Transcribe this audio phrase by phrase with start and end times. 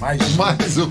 [0.00, 0.36] Mais um.
[0.36, 0.90] Mais um.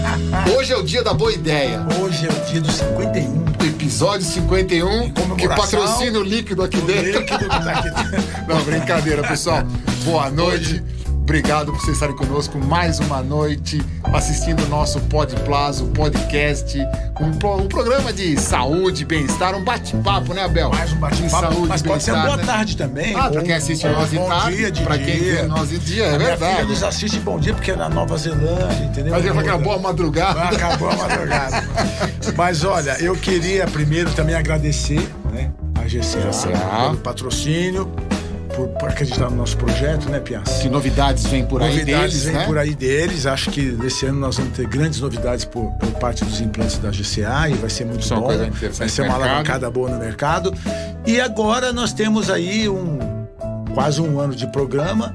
[0.56, 1.86] Hoje é o dia da boa ideia.
[2.00, 3.44] Hoje é o dia do 51.
[3.68, 7.20] Episódio 51, Em que patrocina o líquido aqui dentro.
[7.20, 8.46] Líquido tá aqui dentro.
[8.48, 9.62] Não, brincadeira, pessoal.
[10.04, 10.82] Boa noite.
[11.30, 13.82] Obrigado por vocês estarem conosco mais uma noite,
[14.14, 16.78] assistindo o nosso Pod Plaza, o podcast,
[17.20, 17.30] um,
[17.64, 20.70] um programa de saúde, bem-estar, um bate-papo, né, Abel?
[20.70, 21.52] Mais um bate-papo.
[21.52, 22.44] saúde, Mas pode ser boa né?
[22.44, 23.12] tarde também.
[23.16, 25.34] Ah, pra Ou- quem assiste ou nós de bom tarde, dia, de pra quem dia.
[25.34, 26.68] vê nós de dia, é A minha verdade.
[26.68, 29.12] nos assiste bom dia porque é na Nova Zelândia, entendeu?
[29.12, 30.42] Mas ele acabou a madrugada.
[30.44, 31.64] Acabou a madrugada.
[32.36, 35.00] Mas olha, eu queria primeiro também agradecer
[35.32, 36.82] né, a GCA, GCA.
[36.82, 37.90] pelo patrocínio,
[38.56, 40.48] por, por acreditar no nosso projeto, né, Pias?
[40.62, 42.46] Que novidades vêm por aí novidades deles, vêm né?
[42.46, 43.26] por aí deles.
[43.26, 46.90] Acho que esse ano nós vamos ter grandes novidades por, por parte dos implantes da
[46.90, 48.28] GCA e vai ser muito Isso é bom.
[48.72, 50.54] Vai ser uma alavancada boa no mercado.
[51.06, 52.98] E agora nós temos aí um
[53.74, 55.14] quase um ano de programa.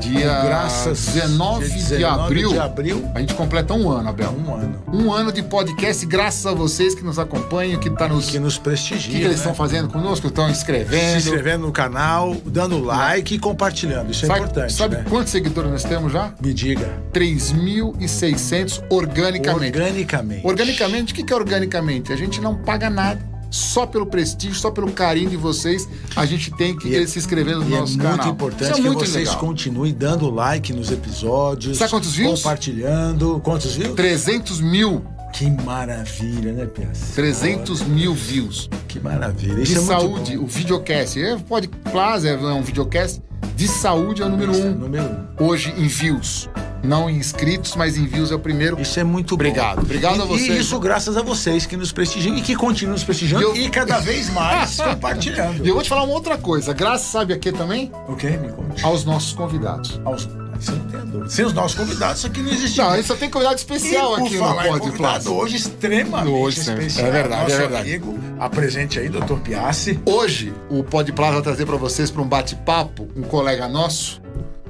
[0.00, 3.10] Dia graças 19, dia de 19 abril, de abril.
[3.14, 4.30] a gente completa um ano, Abel.
[4.32, 4.82] Um ano.
[4.92, 8.30] Um ano de podcast, graças a vocês que nos acompanham, que tá nos.
[8.30, 8.98] Que nos O prestigia.
[9.00, 9.34] que, que eles né?
[9.36, 10.26] estão fazendo conosco?
[10.28, 11.18] Estão Se inscrevendo.
[11.18, 14.10] inscrevendo no canal, dando like e compartilhando.
[14.10, 14.72] Isso é Sabe, importante.
[14.72, 15.04] sabe né?
[15.08, 16.32] quantos seguidores nós temos já?
[16.40, 16.88] Me diga.
[17.12, 19.76] 3.600 organicamente.
[19.78, 20.46] Organicamente.
[20.46, 22.12] Organicamente, o que é organicamente?
[22.12, 23.20] A gente não paga nada.
[23.50, 27.18] Só pelo prestígio, só pelo carinho de vocês, a gente tem que E é- se
[27.18, 28.28] inscrever no é nosso muito canal.
[28.32, 29.38] importante Isso é que muito vocês legal.
[29.38, 31.76] continuem dando like nos episódios.
[31.78, 32.42] Sabe quantos views?
[32.42, 33.40] Compartilhando.
[33.42, 33.94] Quantos views?
[33.94, 35.04] 300 mil.
[35.32, 37.12] Que maravilha, né, Pias?
[37.14, 38.68] 300 mil views.
[38.88, 39.54] Que maravilha.
[39.56, 41.16] De Isso é muito saúde, o videocast.
[41.20, 43.20] É, pode, Plaza é um videocast
[43.56, 44.74] de saúde é o número Isso é um.
[44.74, 45.44] número um.
[45.44, 46.48] Hoje em views.
[46.82, 48.80] Não em inscritos, mas em views é o primeiro.
[48.80, 49.76] Isso é muito Obrigado.
[49.76, 49.82] bom.
[49.82, 50.48] Obrigado e, a vocês.
[50.48, 53.68] E isso graças a vocês que nos prestigiam e que continuam nos prestigiando Eu- e
[53.68, 55.64] cada vez mais compartilhando.
[55.64, 56.72] E eu vou te falar uma outra coisa.
[56.72, 57.92] Graças, sabe a quê também?
[58.08, 58.30] O quê?
[58.30, 58.84] Me conte.
[58.84, 60.00] Aos nossos convidados.
[60.04, 60.28] Aos...
[60.58, 61.30] Isso não tenho dúvida.
[61.30, 62.78] Sem os nossos convidados, isso aqui não existe.
[62.78, 65.30] Não, a só tem convidado especial E aqui falar no Pod convidado Plaza.
[65.30, 67.06] hoje extremamente Hoje, especial.
[67.06, 67.88] É verdade, Nosso é verdade.
[67.88, 69.98] amigo, apresente aí, doutor Piassi.
[70.04, 74.19] Hoje, o Pod Plaza vai trazer para vocês, para um bate-papo, um colega nosso,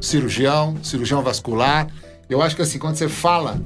[0.01, 1.89] cirurgião, cirurgião vascular.
[2.29, 3.61] Eu acho que assim, quando você fala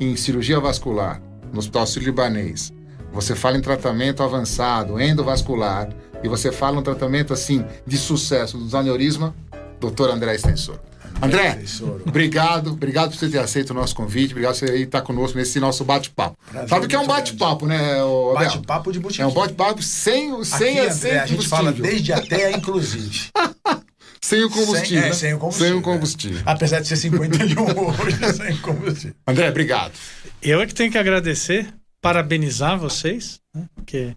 [0.00, 1.20] em cirurgia vascular
[1.52, 2.72] no Hospital Sírio-Libanês,
[3.12, 5.88] você fala em tratamento avançado, endovascular,
[6.22, 9.34] e você fala um tratamento assim de sucesso dos aneurisma,
[9.78, 10.80] doutor André Extensor.
[11.22, 12.02] André, Extensor.
[12.06, 15.60] obrigado, obrigado por você ter aceito o nosso convite, obrigado por você estar conosco nesse
[15.60, 16.36] nosso bate-papo.
[16.68, 17.98] Sabe que é um bate-papo, né?
[18.34, 19.22] Bate-papo de botiquim.
[19.22, 23.30] É um bate-papo sem, sem, Aqui, André, a gente fala desde até, inclusive.
[24.24, 24.86] Sem o combustível.
[24.86, 25.12] Sem, é, né?
[25.12, 25.68] sem o combustível.
[25.68, 26.38] Sem o combustível.
[26.38, 26.42] é.
[26.46, 29.14] Apesar de ser 51 hoje, sem combustível.
[29.26, 29.92] André, obrigado.
[30.40, 31.70] Eu é que tenho que agradecer,
[32.00, 33.68] parabenizar vocês, né?
[33.74, 34.16] porque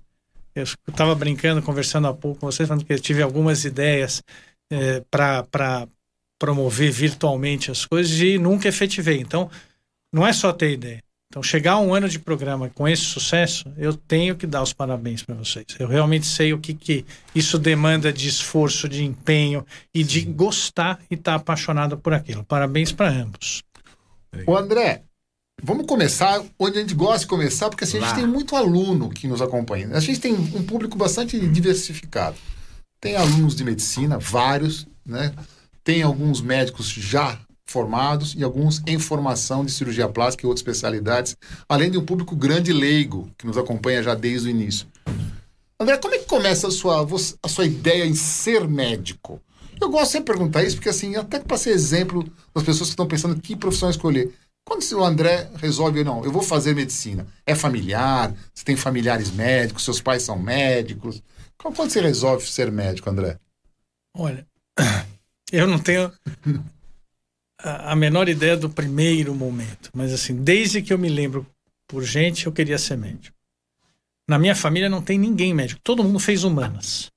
[0.56, 4.23] eu estava brincando, conversando há pouco com vocês, falando que eu tive algumas ideias
[5.12, 5.85] para
[6.39, 9.19] promover virtualmente as coisas e nunca efetivei.
[9.19, 9.51] Então,
[10.13, 11.03] não é só ter ideia.
[11.30, 14.72] Então, chegar a um ano de programa com esse sucesso, eu tenho que dar os
[14.72, 15.66] parabéns para vocês.
[15.78, 17.06] Eu realmente sei o que, que
[17.36, 22.46] isso demanda de esforço, de empenho e de gostar e estar apaixonado por aquilo.
[22.46, 23.62] Parabéns para ambos.
[24.46, 25.04] Ô, André,
[25.62, 28.16] vamos começar onde a gente gosta de começar, porque assim, a gente Lá.
[28.16, 29.90] tem muito aluno que nos acompanha.
[29.92, 32.38] A gente tem um público bastante diversificado.
[33.02, 35.34] Tem alunos de medicina, vários, né?
[35.84, 37.38] Tem alguns médicos já
[37.68, 41.36] formados e alguns em formação de cirurgia plástica e outras especialidades,
[41.68, 44.88] além de um público grande leigo que nos acompanha já desde o início.
[45.80, 47.06] André, como é que começa a sua,
[47.44, 49.40] a sua ideia em ser médico?
[49.80, 52.24] Eu gosto sempre de perguntar isso, porque assim, até para ser exemplo
[52.54, 54.34] das pessoas que estão pensando que profissão escolher.
[54.68, 59.86] Quando o André resolve, não, eu vou fazer medicina, é familiar, você tem familiares médicos,
[59.86, 61.22] seus pais são médicos.
[61.58, 63.40] Quando você resolve ser médico, André?
[64.16, 64.46] Olha,
[65.52, 66.12] eu não tenho
[67.59, 71.45] a a menor ideia do primeiro momento, mas assim, desde que eu me lembro
[71.88, 73.35] por gente, eu queria ser médico.
[74.28, 77.07] Na minha família não tem ninguém médico, todo mundo fez humanas.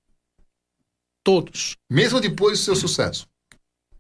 [1.25, 1.77] Todos.
[1.91, 3.27] Mesmo depois do seu sucesso.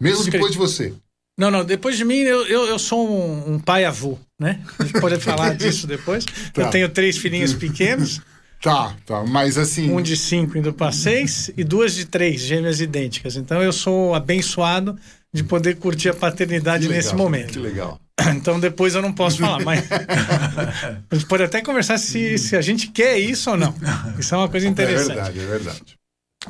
[0.00, 0.94] Mesmo Escre- depois de você.
[1.36, 4.62] Não, não, depois de mim eu, eu, eu sou um, um pai avô, né?
[4.78, 6.24] A gente pode falar disso depois.
[6.24, 6.62] Tá.
[6.62, 8.20] Eu tenho três filhinhos pequenos,
[8.62, 9.24] Tá, tá.
[9.24, 9.90] Mas assim.
[9.90, 13.36] um de cinco indo para seis e duas de três, gêmeas idênticas.
[13.36, 14.98] Então eu sou abençoado
[15.32, 17.52] de poder curtir a paternidade que nesse legal, momento.
[17.52, 18.00] Que legal.
[18.36, 22.60] Então depois eu não posso falar, mas a gente pode até conversar se, se a
[22.60, 23.74] gente quer isso ou não.
[24.18, 25.14] Isso é uma coisa É interessante.
[25.14, 25.96] verdade, é verdade.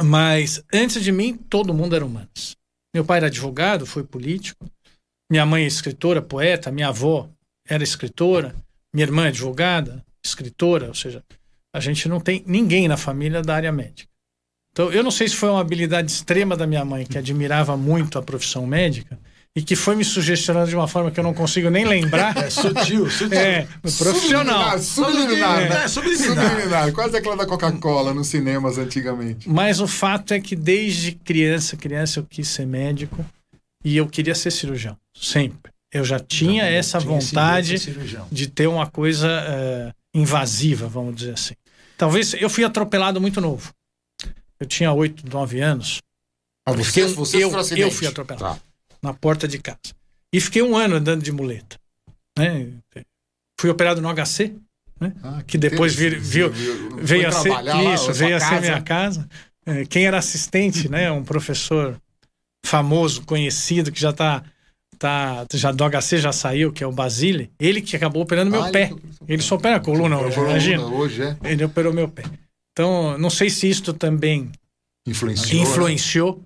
[0.03, 2.57] Mas antes de mim, todo mundo era humanos.
[2.95, 4.69] Meu pai era advogado, foi político.
[5.31, 6.73] Minha mãe é escritora, poeta.
[6.73, 7.29] Minha avó
[7.69, 8.55] era escritora.
[8.93, 10.89] Minha irmã é advogada, escritora.
[10.89, 11.23] Ou seja,
[11.75, 14.10] a gente não tem ninguém na família da área médica.
[14.73, 18.19] Então, eu não sei se foi uma habilidade extrema da minha mãe, que admirava muito
[18.19, 19.19] a profissão médica,
[19.55, 22.37] e que foi me sugestionando de uma forma que eu não consigo nem lembrar.
[22.37, 23.37] É sutil, sutil.
[23.37, 24.79] É, profissional.
[24.79, 25.85] Subliminar, né?
[25.85, 26.51] É, subliminar.
[26.51, 26.93] Subliminar.
[26.93, 29.49] Quase aquela da Coca-Cola nos cinemas antigamente.
[29.49, 33.25] Mas o fato é que desde criança, criança eu quis ser médico
[33.85, 35.73] e eu queria ser cirurgião, sempre.
[35.93, 37.77] Eu já tinha Então, essa tinha vontade
[38.31, 41.55] de ter uma coisa eh, invasiva, vamos dizer assim.
[41.99, 43.73] Talvez eu fui atropelado muito novo.
[44.61, 45.99] Eu tinha 8, 9 anos,
[46.67, 48.61] Ah, você, Eu- você eu- eu fui atropelado.
[48.61, 48.61] Tá.
[49.03, 49.79] na porta de casa.
[50.33, 51.79] E fiquei um ano andando de muleta.
[52.39, 52.69] Né?
[53.59, 54.55] Fui operado no HC,
[55.23, 56.53] Ah, que depois vir- viu-
[57.03, 59.27] veio a ser lá, isso, veio a ser minha casa.
[59.65, 61.99] É, Quem era assistente, né, um professor
[62.67, 64.45] famoso, conhecido, que já tá,
[64.99, 68.63] tá já do HC já saiu, que é o Basile, ele que acabou operando meu
[68.63, 68.91] Ah, pé.
[68.91, 70.85] ele- Ele só opera a coluna hoje, imagina.
[70.85, 71.37] Hoje é.
[71.45, 72.23] Ele operou meu pé.
[72.73, 74.51] Então, não sei se isto também
[75.07, 75.63] Influenciou.
[75.63, 76.43] influenciou.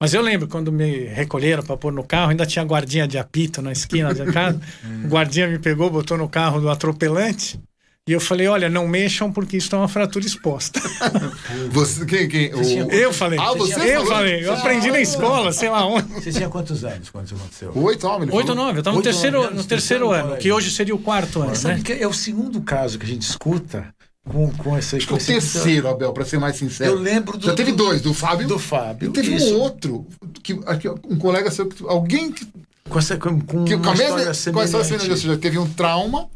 [0.00, 3.60] Mas eu lembro quando me recolheram para pôr no carro, ainda tinha guardinha de apito
[3.60, 4.60] na esquina da casa.
[5.04, 7.60] o guardinha me pegou, botou no carro do atropelante.
[8.08, 10.80] E eu falei: olha, não mexam porque isso é uma fratura exposta.
[11.70, 12.54] Você, quem, quem?
[12.54, 13.38] O, eu falei.
[13.38, 14.06] Ah, você eu falou?
[14.06, 14.44] falei.
[14.44, 16.08] Eu aprendi na escola, sei lá onde.
[16.14, 17.72] Você tinha quantos anos quando isso aconteceu?
[17.76, 18.28] Oito homens.
[18.30, 18.78] ele Oito, nove.
[18.78, 20.36] Eu estava no terceiro, no anos, terceiro terceiro ano, ano.
[20.38, 21.80] que hoje seria o quarto ano, né?
[21.84, 23.94] que é o segundo caso que a gente escuta
[24.30, 24.96] com, com esse...
[24.96, 26.92] Acho que Com o terceiro, Abel, pra ser mais sincero.
[26.92, 27.46] Eu lembro do...
[27.46, 28.46] Já teve do- dois, do Fábio.
[28.48, 29.08] Do Fábio.
[29.10, 29.54] E teve Isso.
[29.54, 30.06] um outro,
[30.42, 32.46] que, que um colega seu, que- alguém que,
[32.88, 34.04] Com, essa, com, com que com a mesma.
[34.04, 34.84] história Com semelhante.
[34.86, 36.28] semelhante, ou seja, teve um trauma,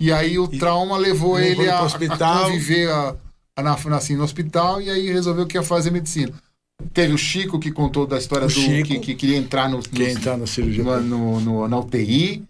[0.00, 2.44] e aí o trauma levou, levou ele ele a, pro a hospital.
[2.44, 3.14] conviver a,
[3.56, 6.32] a, na, assim, no hospital, e aí resolveu que ia fazer medicina.
[6.94, 8.88] Teve o Chico que contou da história O do Chico.
[8.88, 10.82] que, que queria entrar no, Quem no- entrar na cirurgia.
[10.82, 12.42] no, no, no- na UTI.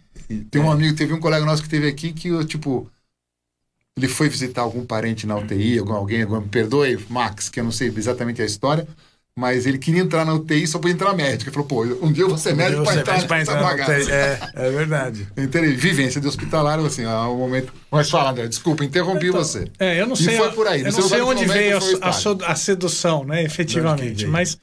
[0.51, 2.89] Tem um amigo, teve um colega nosso que teve aqui que, tipo,
[3.97, 7.65] ele foi visitar algum parente na UTI, algum, alguém, algum, me perdoe, Max, que eu
[7.65, 8.87] não sei exatamente a história,
[9.37, 11.45] mas ele queria entrar na UTI só para entrar médico.
[11.45, 13.93] Ele falou, pô, um dia eu vou ser médico para entrar pra entrar bagaça.
[13.93, 14.11] UTI.
[14.11, 15.29] É, é verdade.
[15.37, 17.73] Então, vivência de hospitalar, assim, é um momento...
[17.91, 19.71] Mas fala, André, desculpa, interrompi você.
[19.79, 22.55] É, eu não E sei, foi por aí, eu não sei onde veio a, a
[22.55, 24.27] sedução, né, efetivamente.
[24.27, 24.59] Mas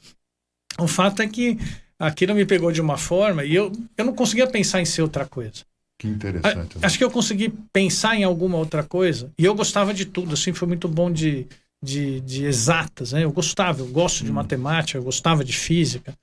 [0.78, 1.58] o fato é que
[1.98, 5.26] aquilo me pegou de uma forma e eu, eu não conseguia pensar em ser outra
[5.26, 5.64] coisa.
[5.98, 6.76] Que A- interessante.
[6.80, 10.52] Acho que eu consegui pensar em alguma outra coisa e eu gostava de tudo, assim,
[10.52, 11.46] foi muito bom de,
[11.82, 13.24] de, de exatas, né?
[13.24, 16.14] Eu gostava, eu gosto de matemática, eu gostava de física.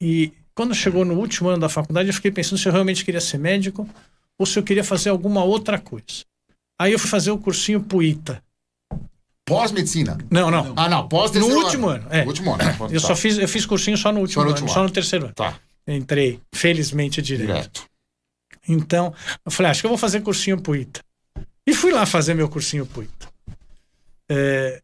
[0.00, 3.20] E quando chegou no último ano da faculdade, eu fiquei pensando se eu realmente queria
[3.20, 3.88] ser médico
[4.38, 6.24] ou se eu queria fazer alguma outra coisa.
[6.80, 8.42] Aí eu fui fazer o cursinho PUITA.
[9.44, 10.16] Pós-medicina.
[10.30, 10.72] Não, não.
[10.76, 12.22] Ah, não, pós No último ano, é.
[12.22, 12.62] No último ano.
[12.90, 14.90] Eu só fiz, eu fiz cursinho só no último no ano, último só no ano.
[14.94, 15.34] terceiro ano.
[15.34, 17.48] Tá, Entrei, felizmente, direito.
[17.48, 17.84] direto.
[18.68, 19.12] Então,
[19.44, 21.00] eu falei, acho que eu vou fazer cursinho PUITA.
[21.66, 23.28] E fui lá fazer meu cursinho PUITA.
[24.30, 24.80] É,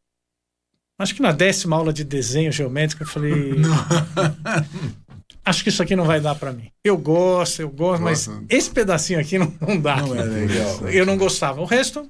[0.99, 3.53] acho que na décima aula de desenho geométrico eu falei.
[5.45, 6.71] acho que isso aqui não vai dar para mim.
[6.85, 9.97] Eu gosto, eu gosto, mas esse pedacinho aqui não, não dá.
[9.97, 10.89] Não é legal.
[10.89, 11.61] Eu não gostava.
[11.61, 12.09] O resto.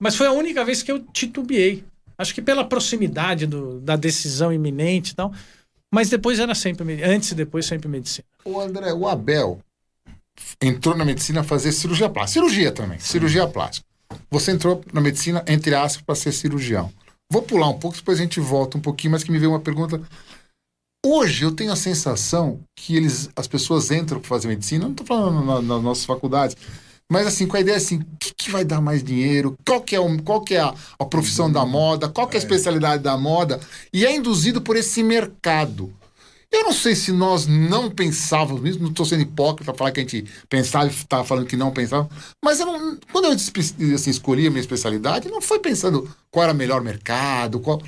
[0.00, 1.84] Mas foi a única vez que eu titubeei.
[2.18, 5.32] Acho que pela proximidade do- da decisão iminente e tal.
[5.92, 7.02] Mas depois era sempre.
[7.02, 8.24] Antes e depois sempre medicina.
[8.44, 9.60] O André, o Abel
[10.60, 12.40] entrou na medicina fazer cirurgia plástica.
[12.40, 13.86] Cirurgia também, cirurgia plástica.
[14.30, 16.92] Você entrou na medicina, entre aspas, para ser cirurgião.
[17.30, 19.60] Vou pular um pouco, depois a gente volta um pouquinho, mas que me veio uma
[19.60, 20.00] pergunta.
[21.04, 25.06] Hoje eu tenho a sensação que eles, as pessoas entram para fazer medicina, não estou
[25.06, 26.56] falando na- nas nossas faculdades,
[27.10, 29.56] mas assim, com a ideia assim, o que, que vai dar mais dinheiro?
[29.66, 32.08] Qual que é, o, qual que é a, a profissão da moda?
[32.08, 33.60] Qual que é a especialidade da moda?
[33.92, 35.92] E é induzido por esse mercado.
[36.52, 40.02] Eu não sei se nós não pensávamos nisso, não estou sendo hipócrita falar que a
[40.02, 42.08] gente pensava e estava falando que não pensava,
[42.44, 46.52] mas eu não- quando eu assim, escolhi a minha especialidade, não foi pensando qual era
[46.52, 47.80] o melhor mercado, qual.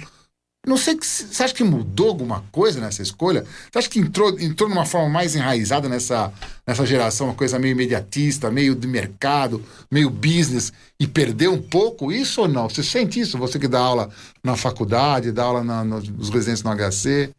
[0.67, 3.45] Não sei, você acha que mudou alguma coisa nessa escolha?
[3.71, 6.33] Você acha que entrou, entrou numa forma mais enraizada nessa,
[6.67, 12.11] nessa geração, uma coisa meio imediatista, meio de mercado, meio business, e perdeu um pouco
[12.11, 12.67] isso ou não?
[12.71, 13.37] Você sente isso?
[13.37, 14.09] Você que dá aula
[14.43, 17.31] na faculdade, dá aula na, no- nos residentes no HC,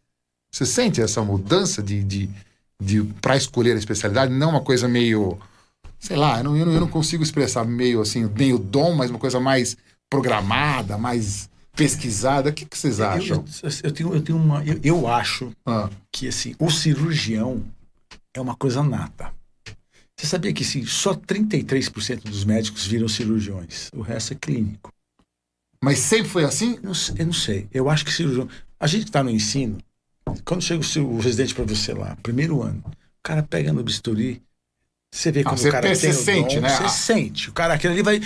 [0.56, 2.30] você sente essa mudança de, de,
[2.80, 4.32] de para escolher a especialidade?
[4.32, 5.38] Não uma coisa meio,
[5.98, 9.38] sei lá, eu não, eu não, consigo expressar meio assim, meio dom, mas uma coisa
[9.38, 9.76] mais
[10.08, 12.48] programada, mais pesquisada.
[12.48, 13.44] O que, que vocês acham?
[13.62, 14.64] eu, eu tenho, eu tenho uma.
[14.64, 17.62] Eu, eu acho Ah, que assim, o cirurgião
[18.32, 19.30] é uma coisa nata.
[20.18, 23.90] Você sabia que assim, só 33% dos médicos viram cirurgiões?
[23.94, 24.90] O resto é clínico.
[25.84, 26.76] mas sempre foi assim?
[26.76, 27.68] Eu não eu não sei.
[27.70, 28.48] Eu acho que cirurgião.
[28.80, 29.76] A gente que está no ensino,
[30.44, 32.92] quando chega o, seu- o residente para você lá, primeiro ano, o
[33.22, 34.42] cara pega no bisturi,
[35.12, 36.68] você vê como você o cara tem você o sente, dom, né?
[36.68, 36.88] Você Ah.
[36.88, 37.50] sente.
[37.50, 38.20] O cara, aquele ali vai.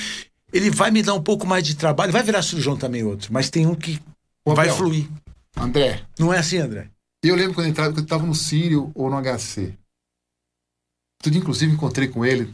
[0.53, 3.49] Ele vai me dar um pouco mais de trabalho, vai virar cirurgião também outro, mas
[3.51, 4.01] tem um que
[4.45, 5.09] Ô, vai Abel, fluir.
[5.57, 6.89] André, Não é assim, André?
[7.23, 9.75] eu lembro quando eu entrava, quando eu estava no Sírio ou no HC.
[11.23, 12.53] Tudo, inclusive, encontrei com ele.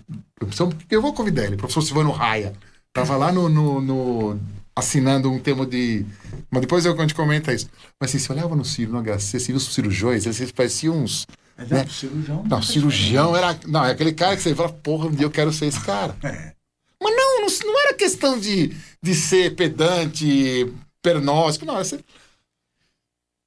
[0.90, 2.52] Eu vou convidar ele, professor Silvano Raia.
[2.92, 4.40] Tava lá no, no, no
[4.76, 6.04] assinando um termo de.
[6.50, 7.68] Mas depois eu, a gente comenta isso.
[7.98, 11.26] Mas assim, você olhava no Ciro, no HC, você viu os cirurgiões, eles pareciam uns.
[11.56, 11.80] Mas né?
[11.80, 12.44] é, cirurgião.
[12.44, 13.58] Não, cirurgião era.
[13.66, 16.14] Não, é aquele cara que você fala, porra, um dia eu quero ser esse cara.
[16.22, 16.54] É.
[17.02, 21.76] Mas não, não, não era questão de, de ser pedante, pernóstico, não.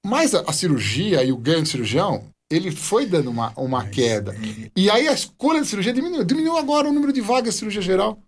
[0.05, 3.89] Mas a, a, cirurgia e o ganho de cirurgião, ele foi dando uma, uma Mas,
[3.89, 4.36] queda.
[4.36, 4.71] É...
[4.75, 6.24] E aí a escolha de cirurgia diminuiu.
[6.24, 8.21] Diminuiu agora o número de vagas de cirurgia geral.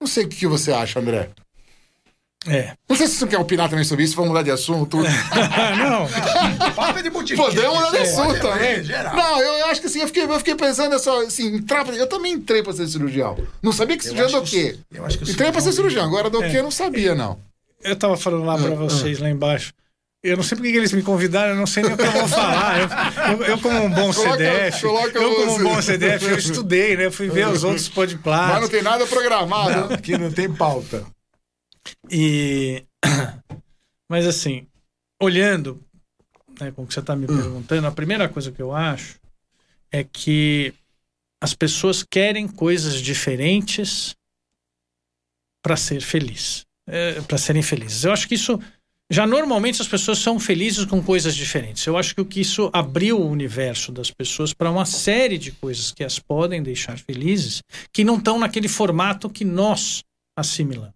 [0.00, 1.30] Não sei o que você acha, André.
[2.46, 2.72] É.
[2.88, 4.98] Não sei se você quer opinar também sobre isso, vamos mudar de assunto.
[5.78, 6.06] não.
[6.74, 7.40] Papo de botiquim.
[7.40, 8.82] Podemos mudar de assunto também.
[9.14, 12.06] Não, eu, eu, acho que assim, eu fiquei, eu fiquei pensando só, assim, entrar, eu
[12.06, 13.38] também entrei pra ser cirurgião.
[13.62, 14.76] Não sabia que cirurgião do quê?
[14.92, 16.50] Eu acho que entrei pra ser cirurgião, agora do é.
[16.50, 17.38] quê eu não sabia, não.
[17.82, 19.72] Eu tava falando lá pra vocês, lá embaixo.
[20.22, 22.28] Eu não sei porque eles me convidaram, eu não sei nem o que eu vou
[22.28, 22.80] falar.
[22.80, 26.38] Eu, eu, eu como um bom coloca, CDF, coloca eu como um bom CDF, eu
[26.38, 27.10] estudei, né?
[27.10, 28.52] Fui ver os outros podplasts.
[28.52, 29.88] Mas não tem nada programado.
[29.88, 31.04] Não, aqui não tem pauta.
[32.10, 32.84] E
[34.08, 34.66] mas assim,
[35.20, 35.82] olhando
[36.60, 37.36] né, com o que você está me hum.
[37.36, 39.18] perguntando, a primeira coisa que eu acho
[39.90, 40.74] é que
[41.42, 44.14] as pessoas querem coisas diferentes
[45.62, 48.04] para ser feliz, é, para serem felizes.
[48.04, 48.58] Eu acho que isso
[49.10, 51.84] já normalmente as pessoas são felizes com coisas diferentes.
[51.86, 55.52] Eu acho que o que isso abriu o universo das pessoas para uma série de
[55.52, 57.62] coisas que as podem deixar felizes,
[57.92, 60.02] que não estão naquele formato que nós
[60.36, 60.93] assimilamos.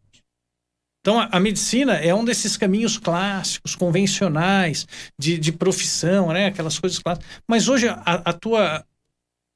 [1.08, 4.86] Então, a, a, medicina é um desses caminhos clássicos, convencionais,
[5.18, 6.44] de, de profissão, né?
[6.44, 7.26] aquelas coisas clássicas.
[7.48, 8.84] Mas hoje, a, a tua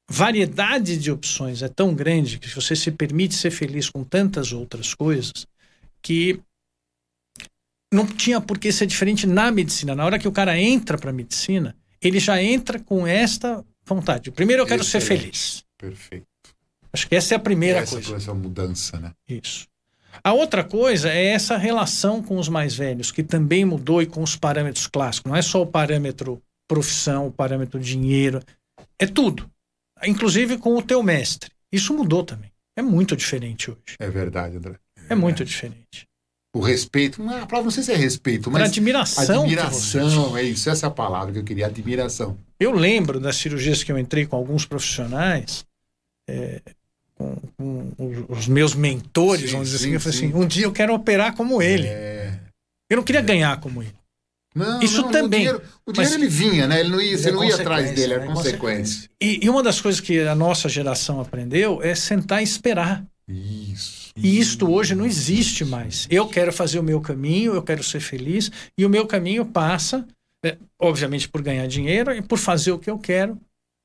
[0.09, 4.95] variedade de opções é tão grande que você se permite ser feliz com tantas outras
[4.95, 5.45] coisas
[6.01, 6.39] que
[7.93, 9.93] não tinha por que ser diferente na medicina.
[9.93, 14.31] Na hora que o cara entra para a medicina, ele já entra com esta vontade.
[14.31, 15.07] Primeiro, eu quero Excelente.
[15.07, 15.63] ser feliz.
[15.77, 16.25] Perfeito.
[16.91, 18.15] Acho que essa é a primeira essa coisa.
[18.15, 19.11] Essa mudança, né?
[19.29, 19.71] Isso.
[20.21, 24.21] A outra coisa é essa relação com os mais velhos, que também mudou e com
[24.21, 25.29] os parâmetros clássicos.
[25.29, 28.41] Não é só o parâmetro profissão, o parâmetro dinheiro,
[28.99, 29.49] é tudo.
[30.03, 31.51] Inclusive com o teu mestre.
[31.71, 32.51] Isso mudou também.
[32.75, 33.95] É muito diferente hoje.
[33.99, 34.75] É verdade, André.
[35.09, 36.07] É, é muito diferente.
[36.55, 38.61] O respeito, não, a palavra não sei se é respeito, mas.
[38.61, 39.41] admiração.
[39.41, 42.37] Admiração, é isso, essa é a palavra que eu queria, admiração.
[42.59, 45.65] Eu lembro das cirurgias que eu entrei com alguns profissionais,
[46.29, 46.61] é,
[47.15, 50.65] com, com, os meus mentores, sim, vamos dizer sim, assim, eu falei assim: um dia
[50.65, 51.87] eu quero operar como ele.
[51.87, 52.39] É,
[52.89, 53.23] eu não queria é.
[53.23, 53.93] ganhar como ele.
[54.55, 55.47] Não, Isso não, também.
[55.47, 56.79] O dinheiro, o dinheiro ele vinha, né?
[56.79, 59.09] Ele não ia, você não ia atrás dele, era é consequência.
[59.19, 63.03] E, e, uma das coisas que a nossa geração aprendeu é sentar e esperar.
[63.27, 64.11] Isso.
[64.15, 66.07] E isto hoje não existe mais.
[66.09, 70.05] Eu quero fazer o meu caminho, eu quero ser feliz, e o meu caminho passa,
[70.45, 73.39] é, obviamente, por ganhar dinheiro e por fazer o que eu quero.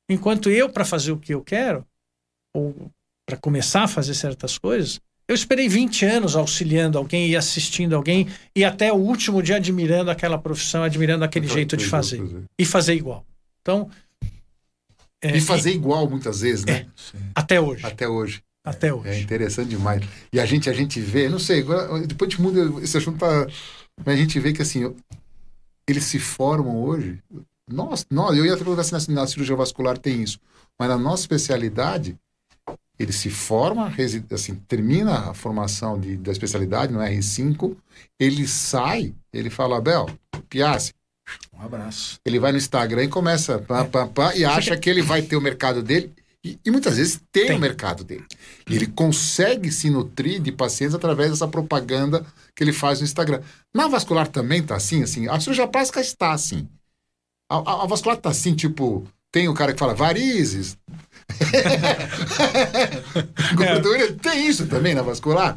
[0.07, 1.83] Enquanto eu, para fazer o que eu quero,
[2.55, 2.91] ou
[3.29, 8.27] para começar a fazer certas coisas, eu esperei 20 anos auxiliando alguém e assistindo alguém
[8.55, 12.17] e até o último dia admirando aquela profissão, admirando aquele então, jeito de fazer.
[12.17, 12.43] fazer.
[12.57, 13.23] E fazer igual.
[13.61, 13.87] Então.
[15.21, 16.87] É, e fazer e, igual muitas vezes, né?
[17.13, 17.85] É, até hoje.
[17.85, 18.41] Até hoje.
[18.65, 19.09] Até hoje.
[19.09, 20.01] É interessante demais.
[20.33, 21.63] E a gente, a gente vê, não sei,
[22.07, 23.45] depois de muda, esse assunto tá.
[24.03, 24.91] Mas a gente vê que assim,
[25.87, 27.19] eles se formam hoje.
[27.71, 30.39] Nós, nós eu ia perguntar se na, na cirurgia vascular tem isso.
[30.79, 32.17] Mas na nossa especialidade,
[32.99, 33.91] ele se forma,
[34.31, 37.75] assim, termina a formação de, da especialidade no R5,
[38.19, 40.09] ele sai, ele fala, Abel,
[40.49, 40.93] Piassi,
[41.53, 42.19] um abraço.
[42.25, 45.35] Ele vai no Instagram e começa pá, pá, pá, e acha que ele vai ter
[45.35, 46.11] o mercado dele.
[46.43, 48.25] E, e muitas vezes tem, tem, o mercado dele.
[48.69, 52.25] E ele consegue se nutrir de pacientes através dessa propaganda
[52.55, 53.41] que ele faz no Instagram.
[53.73, 55.27] Na vascular também tá assim, assim.
[55.27, 56.67] A cirurgia plástica está assim.
[57.49, 60.77] A, a, a vascular tá assim, tipo, tem o cara que fala varizes,
[63.55, 64.11] Gordura, é.
[64.13, 65.55] tem isso também na vascular?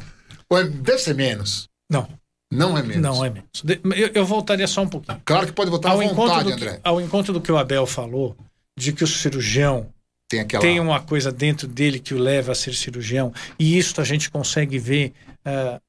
[0.49, 1.69] Ou é, deve ser menos?
[1.89, 2.07] Não.
[2.51, 3.01] Não é menos?
[3.01, 3.49] Não é menos.
[3.95, 5.19] Eu, eu voltaria só um pouquinho.
[5.25, 6.79] Claro que pode voltar ao à vontade, que, André.
[6.83, 8.37] Ao encontro do que o Abel falou,
[8.77, 9.89] de que o cirurgião
[10.29, 10.61] tem, aquela...
[10.61, 14.29] tem uma coisa dentro dele que o leva a ser cirurgião, e isso a gente
[14.29, 15.13] consegue ver
[15.45, 15.81] uh,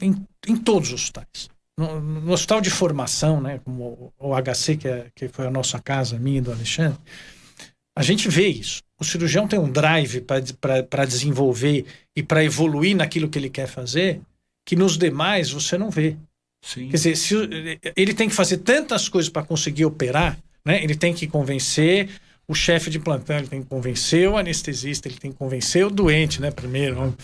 [0.00, 1.48] em, em todos os hospitais.
[1.78, 5.50] No, no, hospital de formação, né, como o, o HC, que, é, que foi a
[5.50, 6.98] nossa casa, minha e do Alexandre,
[8.00, 8.82] a gente vê isso.
[8.98, 10.24] O cirurgião tem um drive
[10.90, 11.84] para desenvolver
[12.16, 14.22] e para evoluir naquilo que ele quer fazer,
[14.66, 16.16] que nos demais você não vê.
[16.64, 16.88] Sim.
[16.88, 17.34] Quer dizer, se,
[17.94, 20.82] ele tem que fazer tantas coisas para conseguir operar, né?
[20.82, 22.08] ele tem que convencer
[22.50, 25.88] o chefe de plantão ele tem que convencer o anestesista, ele tem que convencer o
[25.88, 26.50] doente, né?
[26.50, 27.16] Primeiro.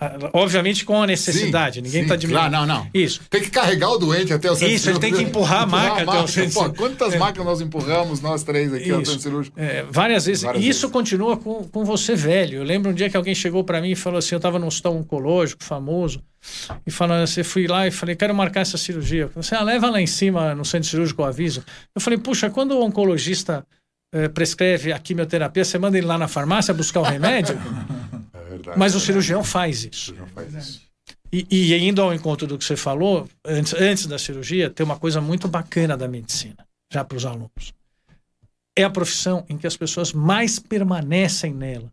[0.00, 2.50] Ah, Obviamente com a necessidade, ninguém está diminuindo.
[2.50, 2.90] Claro, não, não.
[2.92, 3.20] Isso.
[3.30, 6.02] Tem que carregar o doente até o centro Isso, ele tem que empurrar a maca
[6.02, 9.60] até o centro Pô, quantas macas nós empurramos, nós três aqui, ao centro cirúrgico?
[9.60, 10.42] É, várias vezes.
[10.42, 10.92] Várias e isso vezes.
[10.92, 12.58] continua com, com você velho.
[12.58, 14.66] Eu lembro um dia que alguém chegou para mim e falou assim: eu estava num
[14.66, 16.20] hospital oncológico famoso,
[16.84, 19.30] e falando assim, eu fui lá e falei: quero marcar essa cirurgia.
[19.36, 21.62] Você ah, leva lá em cima no centro cirúrgico o aviso.
[21.94, 23.64] Eu falei: puxa, quando o oncologista
[24.14, 27.58] eh, prescreve a quimioterapia, você manda ele lá na farmácia buscar o remédio?
[28.32, 28.78] É verdade.
[28.78, 30.14] Mas o cirurgião faz isso.
[30.14, 30.82] Não faz isso.
[31.32, 34.98] E, e indo ao encontro do que você falou, antes, antes da cirurgia, tem uma
[34.98, 37.72] coisa muito bacana da medicina, já para os alunos.
[38.76, 41.90] É a profissão em que as pessoas mais permanecem nela.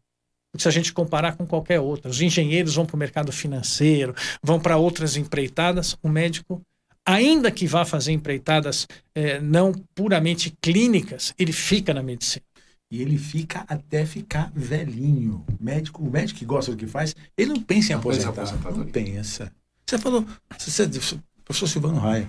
[0.57, 2.11] Se a gente comparar com qualquer outra.
[2.11, 4.13] Os engenheiros vão para o mercado financeiro,
[4.43, 5.97] vão para outras empreitadas.
[6.03, 6.61] O médico,
[7.05, 12.43] ainda que vá fazer empreitadas eh, não puramente clínicas, ele fica na medicina.
[12.91, 15.45] E ele fica até ficar velhinho.
[15.59, 18.45] Médico, o médico que gosta do que faz, ele não pensa em Não aposentar.
[18.75, 19.51] Não pensa.
[19.87, 20.25] Você falou,
[20.57, 22.27] você, professor Silvano Raia.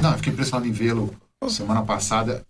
[0.00, 1.14] Não, eu fiquei impressionado em vê-lo
[1.48, 2.44] semana passada.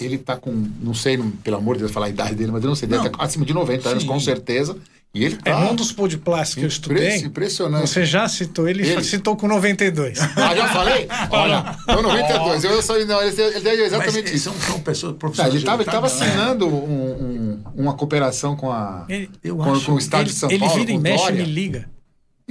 [0.00, 2.68] Ele tá com, não sei, pelo amor de Deus, falar a idade dele, mas eu
[2.68, 3.10] não sei, deve Não.
[3.10, 4.08] estar acima de 90 anos, Sim.
[4.08, 4.78] com certeza.
[5.16, 7.16] E ele É tá um dos podplasts que eu estudei.
[7.18, 7.88] impressionante.
[7.88, 9.02] Você já citou ele, Ele.
[9.02, 10.18] citou com 92.
[10.36, 11.08] Ah, já falei?
[11.30, 14.44] Olha, eu 92, eu, eu sou, não, ele, ele deve exatamente Mas isso.
[14.50, 15.54] São, são pessoas, Não, profissionais.
[15.54, 19.86] ele estava tava cada- assinando um- um- uma cooperação com a Ele, Eu com, acho.
[19.86, 21.88] com o estado ele, de São ele Paulo, vira e mexe e me liga.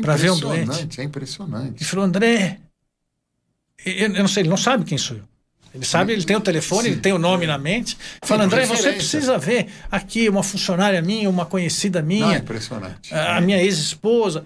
[0.01, 0.61] pra ver um doente.
[0.63, 1.75] Impressionante, É impressionante.
[1.81, 2.59] Ele falou, André,
[3.85, 5.23] eu, eu não sei, ele não sabe quem sou eu.
[5.75, 7.97] Ele sabe, ele tem o telefone, ele tem o nome na mente.
[8.23, 12.37] Fala, por André, você precisa ver aqui uma funcionária minha, uma conhecida Não, é minha,
[12.37, 13.13] impressionante.
[13.13, 14.45] a minha ex-esposa.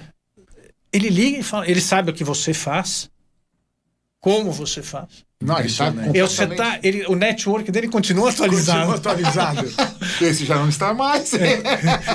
[0.92, 3.12] Ele liga e fala, ele sabe o que você faz,
[4.20, 5.24] como você faz.
[5.42, 5.94] Não, ele está.
[6.14, 6.82] Eu, você completamente...
[6.82, 8.92] tá, ele, o network dele continua atualizado.
[8.92, 9.66] atualizado.
[10.20, 11.30] Esse já não está mais.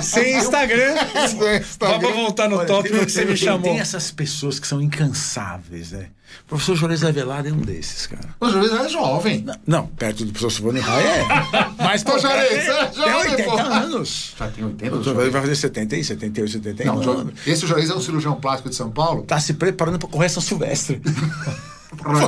[0.03, 0.93] Sem Instagram.
[1.25, 1.63] Instagram.
[1.79, 3.63] Vamos voltar no tópico que você me tem, chamou.
[3.63, 6.09] Tem essas pessoas que são incansáveis, né?
[6.43, 8.29] O professor Juarez Avelar é um desses, cara.
[8.39, 9.41] O juiz é jovem.
[9.41, 11.25] Não, não, perto do professor Silvano Raia é.
[11.83, 13.57] Mas Ô, Juarez, tem, é tem jovem, 80 pô.
[13.57, 14.35] anos.
[14.37, 17.33] Já tem 80 O doutor vai fazer 70, 78, 79 Não, anos.
[17.47, 19.23] Esse Juarez é um cirurgião plástico de São Paulo.
[19.23, 21.01] Tá se preparando para correr São Silvestre.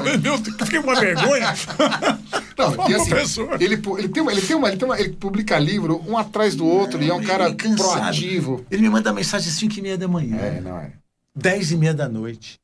[0.04, 1.54] Meu Deus, fiquei uma vergonha.
[2.58, 3.62] Não, e assim, professor.
[3.62, 6.56] ele, ele, tem uma, ele, tem uma, ele, tem uma, ele publica livro um atrás
[6.56, 7.91] do outro e é um cara Ele incansável.
[7.93, 8.65] proativo.
[8.72, 10.38] Ele me manda mensagem às 5 e meia da manhã.
[10.38, 10.91] É, não é.
[11.36, 12.56] 10 e meia da noite.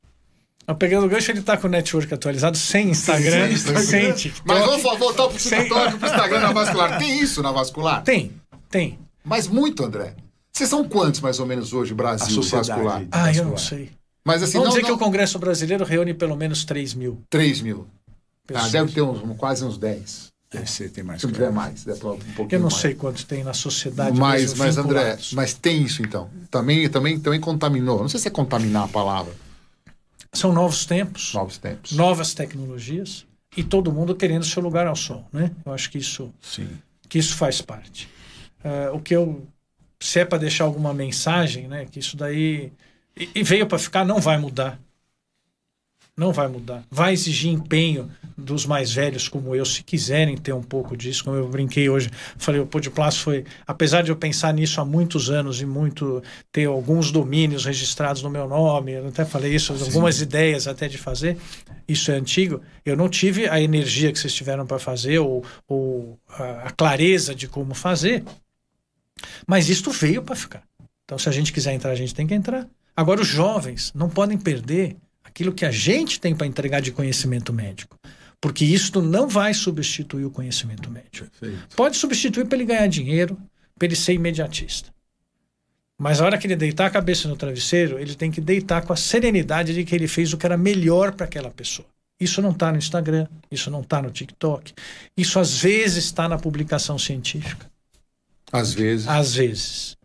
[0.66, 3.82] Ó, Pegando o gancho, ele tá com o network atualizado, sem Instagram, Sem Instagram.
[3.82, 4.42] sem TikTok.
[4.48, 6.98] Mas vamos vo- voltar pro Sem- TikTok, pro Instagram na vascular.
[6.98, 8.02] Tem isso na vascular?
[8.02, 8.32] Tem,
[8.70, 8.98] tem.
[9.22, 10.14] Mas muito, André.
[10.52, 12.68] Vocês são quantos, mais ou menos, hoje, A Brasil sociedade.
[12.70, 13.02] vascular?
[13.12, 13.50] Ah, eu vascular.
[13.50, 13.90] não sei.
[14.24, 17.22] Mas assim, Vamos não, dizer não, que o Congresso Brasileiro reúne pelo menos 3 mil
[17.28, 17.86] 3 mil.
[18.54, 20.32] Ah, deve ter uns, quase uns 10.
[20.50, 22.80] Deve ser, tem mais Se tiver mais, deve ter um pouquinho Eu não mais.
[22.80, 24.16] sei quantos tem na sociedade.
[24.18, 26.30] Mas, mas André, mas tem isso então.
[26.50, 28.00] Também, também, também contaminou.
[28.00, 29.32] Não sei se é contaminar a palavra.
[30.32, 31.92] São novos tempos, Novos tempos.
[31.92, 33.24] novas tecnologias
[33.56, 35.50] e todo mundo querendo seu lugar ao sol, né?
[35.64, 36.68] Eu acho que isso, Sim.
[37.08, 38.08] que isso faz parte.
[38.62, 39.46] Ah, o que eu,
[40.00, 41.86] se é para deixar alguma mensagem, né?
[41.90, 42.72] Que isso daí
[43.16, 44.78] e, e veio para ficar, não vai mudar.
[46.16, 46.84] Não vai mudar.
[46.88, 51.24] Vai exigir empenho dos mais velhos como eu, se quiserem ter um pouco disso.
[51.24, 55.28] Como eu brinquei hoje, falei, o Podplas foi, apesar de eu pensar nisso há muitos
[55.28, 56.22] anos e muito
[56.52, 60.98] ter alguns domínios registrados no meu nome, eu até falei isso, algumas ideias até de
[60.98, 61.36] fazer.
[61.86, 62.60] Isso é antigo.
[62.84, 67.34] Eu não tive a energia que vocês tiveram para fazer ou, ou a, a clareza
[67.34, 68.22] de como fazer.
[69.48, 70.62] Mas isto veio para ficar.
[71.04, 72.68] Então, se a gente quiser entrar, a gente tem que entrar.
[72.96, 77.52] Agora, os jovens não podem perder aquilo que a gente tem para entregar de conhecimento
[77.52, 77.98] médico.
[78.40, 81.28] Porque isso não vai substituir o conhecimento médico.
[81.40, 81.76] Perfeito.
[81.76, 83.38] Pode substituir para ele ganhar dinheiro,
[83.76, 84.92] para ele ser imediatista.
[85.98, 88.92] Mas a hora que ele deitar a cabeça no travesseiro, ele tem que deitar com
[88.92, 91.88] a serenidade de que ele fez o que era melhor para aquela pessoa.
[92.20, 94.72] Isso não está no Instagram, isso não está no TikTok.
[95.16, 97.66] Isso às vezes está na publicação científica.
[98.52, 99.08] Às vezes.
[99.08, 99.96] Às vezes.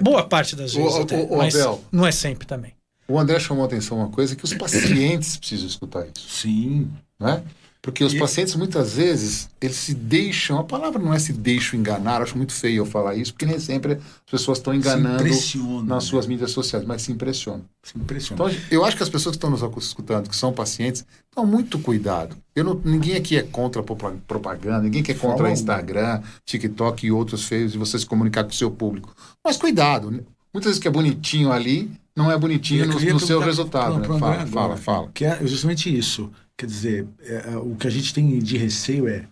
[0.00, 0.94] Boa parte das vezes.
[0.94, 1.82] ô, até, ô, mas Abel.
[1.90, 2.74] não é sempre também.
[3.06, 6.90] O André chamou a atenção uma coisa que os pacientes precisam escutar isso, Sim.
[7.18, 7.42] né?
[7.80, 11.78] Porque os E- pacientes muitas vezes eles se deixam, a palavra não é se deixam
[11.78, 15.84] enganar, acho muito feio eu falar isso, porque nem sempre as pessoas estão enganando impressionam,
[15.84, 16.10] nas né?
[16.10, 17.64] suas mídias sociais, mas se impressionam.
[17.82, 18.50] Se impressiona.
[18.50, 21.78] Então, eu acho que as pessoas que estão nos escutando, que são pacientes, estão muito
[21.78, 22.36] cuidado.
[22.54, 27.12] Eu não, ninguém aqui é contra propaganda, ninguém aqui é contra Forma Instagram, TikTok e
[27.12, 29.14] outros feios de você se comunicar com o seu público.
[29.44, 30.20] Mas cuidado, né?
[30.52, 34.00] muitas vezes que é bonitinho ali, não é bonitinho no, no seu resultado.
[34.00, 34.06] pro- Né?
[34.16, 35.10] André Fala, agora, fala, fala.
[35.14, 36.30] Que é justamente isso.
[36.58, 39.28] Quer dizer, é, é, o que a gente tem de receio é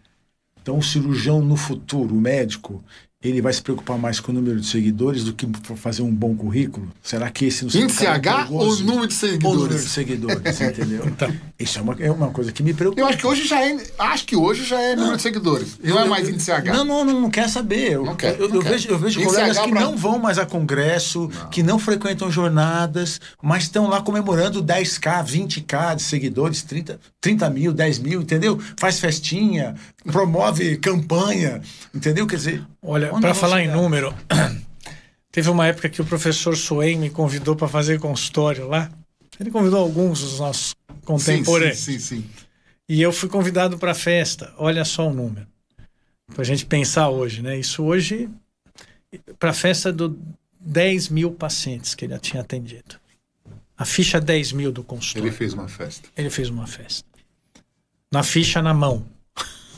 [0.62, 2.85] Então, o cirurgião no futuro, o médico,
[3.29, 6.35] ele vai se preocupar mais com o número de seguidores do que fazer um bom
[6.37, 6.89] currículo?
[7.03, 9.45] Será que esse não Índice H ou número de seguidores?
[9.47, 11.07] Ou número de seguidores, entendeu?
[11.17, 13.01] Então, Isso é uma, é uma coisa que me preocupa.
[13.01, 15.79] Eu acho que hoje já é, acho que hoje já é número de seguidores.
[15.83, 16.73] Não é mais índice H.
[16.73, 17.93] Não, não, não, não quer saber.
[17.93, 18.73] Eu, Não quer, eu, não eu quer.
[18.73, 21.79] vejo, eu vejo Índice colegas H que pra- não vão mais a congresso, que não
[21.79, 28.21] frequentam jornadas, mas estão lá comemorando 10k, 20k de seguidores, 30, 30 mil, 10 mil,
[28.23, 28.59] entendeu?
[28.79, 29.75] Faz festinha,
[30.11, 31.61] promove campanha,
[31.95, 32.27] entendeu?
[32.27, 33.83] Quer dizer, Olha, para falar em chegamos?
[33.83, 34.14] número,
[35.31, 38.90] teve uma época que o professor Swain me convidou para fazer consultório lá.
[39.38, 41.79] Ele convidou alguns dos nossos Sim, contemporâneos.
[41.79, 42.31] sim, sim, sim.
[42.88, 44.55] E eu fui convidado para a festa.
[44.57, 45.47] Olha só o número.
[46.33, 47.59] Para a gente pensar hoje, né?
[47.59, 48.29] Isso hoje,
[49.38, 50.19] para a festa do
[50.61, 52.97] 10 mil pacientes que ele já tinha atendido.
[53.77, 55.29] A ficha 10 mil do consultório.
[55.29, 56.09] Ele fez uma festa.
[56.16, 57.07] Ele fez uma festa.
[58.11, 59.05] Na ficha na mão.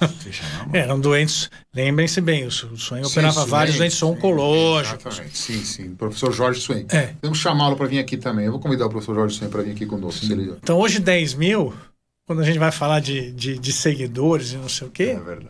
[0.00, 0.74] Na mão.
[0.74, 5.06] Eram doentes, lembrem-se bem, o sonho Sim, operava sim, vários sim, doentes sim, oncológicos.
[5.06, 5.38] Exatamente.
[5.38, 5.94] Sim, sim.
[5.94, 6.87] Professor Jorge Swain.
[6.90, 7.14] É.
[7.20, 8.46] Temos que chamá-lo para vir aqui também.
[8.46, 10.24] Eu vou convidar o professor Jorge Swain para vir aqui conosco.
[10.24, 10.52] Se ele...
[10.62, 11.72] Então hoje 10 mil,
[12.26, 15.14] quando a gente vai falar de, de, de seguidores e não sei o É quê,
[15.14, 15.48] verdade.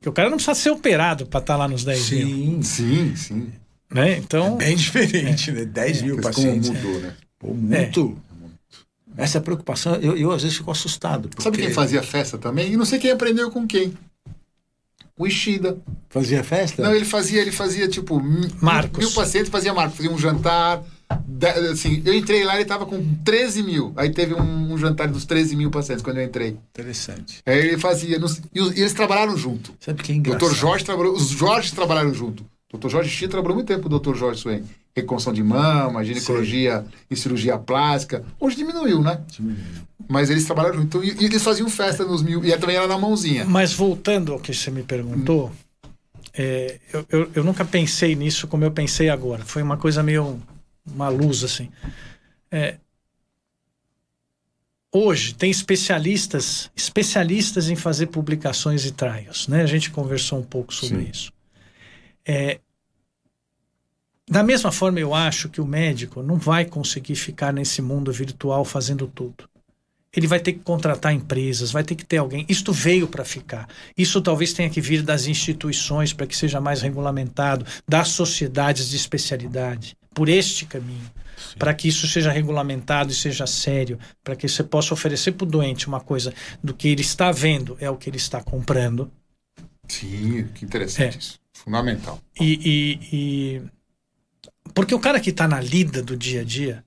[0.00, 2.26] que o cara não precisa ser operado para estar lá nos 10 mil.
[2.28, 3.52] Sim, Sim, sim.
[3.90, 4.18] Né?
[4.18, 5.64] Então, bem diferente, né?
[5.64, 6.68] 10 mil Mas como pacientes.
[6.70, 7.14] mudou, né?
[7.38, 8.18] Pô, muito.
[9.18, 11.28] Essa preocupação, eu, eu às vezes fico assustado.
[11.28, 12.72] Porque Sabe quem fazia festa também?
[12.72, 13.92] E não sei quem aprendeu com quem.
[15.18, 15.76] O Ishida.
[16.08, 16.80] Fazia festa?
[16.80, 18.98] Não, ele fazia, ele fazia tipo mil- Marcos.
[19.00, 20.84] Mil pacientes, fazia Marcos, fazia um jantar.
[21.72, 23.92] Assim, eu entrei lá, ele tava com 13 mil.
[23.96, 26.56] Aí teve um, um jantar dos 13 mil pacientes quando eu entrei.
[26.70, 27.40] Interessante.
[27.44, 28.18] Aí ele fazia.
[28.20, 29.74] não e, e eles trabalharam junto.
[29.80, 30.38] Sabe que é engraçado?
[30.40, 31.14] doutor Jorge trabalhou.
[31.14, 32.46] Os Jorge trabalharam junto.
[32.70, 34.62] Doutor Jorge Chia trabalhou muito tempo com o doutor Jorge Swain.
[35.00, 38.24] Reconstrução de mama, ginecologia e cirurgia plástica.
[38.38, 39.20] Hoje diminuiu, né?
[40.08, 40.82] Mas eles trabalharam.
[40.82, 42.44] Então, e, e eles faziam festa nos mil.
[42.44, 43.44] E também era na mãozinha.
[43.44, 45.52] mas voltando ao que você me perguntou,
[46.34, 49.44] é, eu, eu, eu nunca pensei nisso como eu pensei agora.
[49.44, 50.40] Foi uma coisa meio
[50.86, 51.68] uma luz assim.
[52.50, 52.76] É,
[54.92, 59.62] hoje tem especialistas especialistas em fazer publicações e trials, né?
[59.62, 61.10] A gente conversou um pouco sobre Sim.
[61.10, 61.32] isso.
[62.26, 62.60] É,
[64.28, 68.64] da mesma forma, eu acho que o médico não vai conseguir ficar nesse mundo virtual
[68.64, 69.48] fazendo tudo.
[70.14, 72.44] Ele vai ter que contratar empresas, vai ter que ter alguém.
[72.48, 73.68] Isto veio para ficar.
[73.96, 78.96] Isso talvez tenha que vir das instituições para que seja mais regulamentado, das sociedades de
[78.96, 81.10] especialidade, por este caminho,
[81.58, 85.48] para que isso seja regulamentado e seja sério, para que você possa oferecer para o
[85.50, 86.32] doente uma coisa
[86.64, 89.10] do que ele está vendo é o que ele está comprando.
[89.86, 91.18] Sim, que interessante É.
[91.18, 91.38] isso.
[91.52, 92.18] Fundamental.
[92.40, 93.62] E, e- e-
[94.74, 96.84] porque o cara que está na lida do dia a dia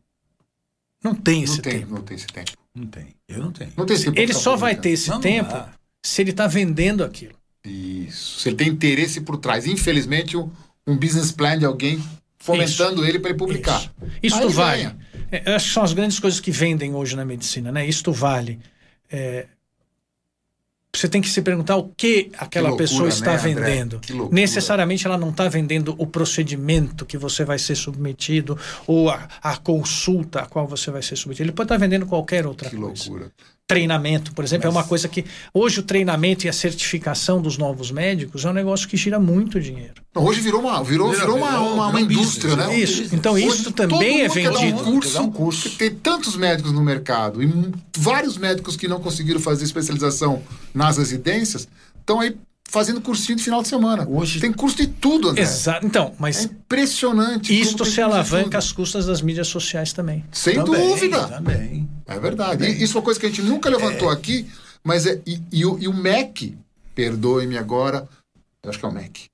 [1.04, 1.94] não tem Não esse tem, tempo.
[1.96, 2.52] não tem esse tempo.
[2.76, 3.08] Não tem.
[3.28, 3.72] Eu não tenho.
[3.76, 5.70] Não tem esse tempo Ele só vai ter esse Não, não tempo dá.
[6.06, 7.34] se ele está vendendo aquilo.
[7.65, 8.39] Isso.
[8.39, 9.65] Se ele tem interesse por trás.
[9.67, 10.50] Infelizmente, um,
[10.88, 12.02] um business plan de alguém
[12.39, 13.82] fomentando ele para ele publicar.
[14.24, 14.36] Isso.
[14.38, 14.96] Isto vale.
[15.32, 17.86] É, eu acho que são as grandes coisas que vendem hoje na medicina, né?
[17.86, 18.60] Isto vale.
[19.12, 19.48] É,
[20.93, 23.99] você tem que se perguntar o que aquela loucura, pessoa está né, vendendo.
[23.99, 24.13] Que.
[24.32, 29.56] Necessariamente ela não está vendendo o procedimento que você vai ser submetido ou a, a
[29.56, 31.45] consulta a qual você vai ser submetido.
[31.45, 33.10] Ele pode estar vendendo qualquer outra Que coisa.
[33.10, 33.32] loucura.
[33.72, 35.24] Treinamento, por exemplo, é uma coisa que.
[35.54, 39.60] Hoje o treinamento e a certificação dos novos médicos é um negócio que gira muito
[39.60, 40.02] dinheiro.
[40.14, 42.76] Não, hoje virou uma, virou, virou uma, Virou- uma, uma virou indústria, business, né?
[42.86, 43.16] virou Isso.
[43.16, 44.82] Então Hoje isso todo também é mundo quer dar vendido.
[44.82, 45.70] Um curso, Quer dar um curso.
[45.78, 50.42] Tem tantos médicos no mercado e vários médicos que não conseguiram fazer especialização
[50.74, 51.68] nas residências
[52.00, 52.36] estão aí
[52.70, 54.08] fazendo cursinho de final de semana.
[54.10, 55.44] Hoje- Tem curso de tudo, André.
[55.44, 55.86] Exato.
[55.86, 57.58] Então, É mas impressionante.
[57.60, 60.24] isto se alavanca às custas das mídias sociais também.
[60.32, 61.28] Sem Também, dúvida.
[61.28, 61.90] Também.
[62.15, 62.65] É verdade.
[62.65, 64.50] E Isso é uma coisa que a gente nunca levantou aqui,
[64.84, 65.21] mas é.
[65.26, 66.58] E, e o, e o MEC,
[66.93, 68.08] perdoe-me agora,
[68.63, 69.30] acho que é o MEC,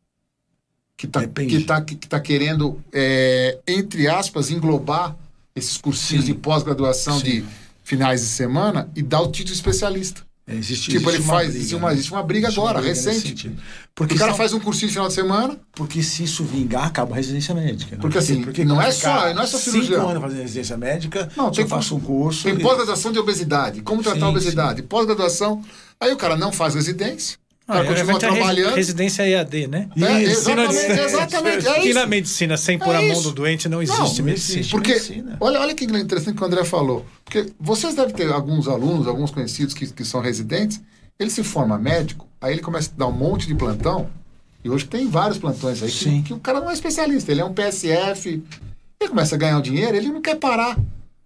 [0.96, 5.16] que está que tá, que tá querendo, é, entre aspas, englobar
[5.56, 6.34] esses cursinhos Sim.
[6.34, 7.44] de pós-graduação de
[7.84, 10.27] finais de semana e dar o título especialista.
[10.50, 11.48] É, Existe, tipo, ele existe uma faz.
[11.48, 11.94] briga, existe, uma, né?
[11.96, 13.50] existe uma briga Existe uma agora, briga nesse recente.
[13.50, 13.60] Porque
[13.94, 16.86] Porque, o cara são- faz um cursinho de final de semana, porque se isso vingar,
[16.86, 17.96] acaba a residência médica.
[17.98, 18.02] né?
[18.02, 20.10] Porque, assim, não como é só- não é só Cinco cirurgião.
[20.10, 22.44] anos fazendo residência médica, Não, não, tem eu faço um curso.
[22.46, 23.82] tem e- pós-graduação de obesidade.
[23.82, 24.84] Como tratar a Sim, obesidade?
[24.84, 25.62] Pós-graduação.
[26.00, 28.76] Aí o cara não faz residência, Ah, continua trabalhando.
[28.76, 29.90] residência EAD, né?
[29.98, 31.68] É, exatamente, exatamente.
[31.68, 32.00] É Que isso.
[32.00, 34.32] na medicina, sem pôr É a mão do doente, não existe Não, medicina.
[34.60, 34.72] existe.
[34.72, 35.38] Porque, medicina.
[35.40, 37.06] olha, olha que interessante que o André falou.
[37.26, 40.80] Porque vocês devem ter alguns alunos, alguns conhecidos que, que são residentes,
[41.20, 44.10] ele se forma médico, aí ele começa a dar um monte de plantão,
[44.64, 47.46] e hoje tem vários plantões aí, que, que o cara não é especialista, ele é
[47.46, 48.42] um PSF,
[49.00, 50.78] ele começa a ganhar o dinheiro, ele não quer parar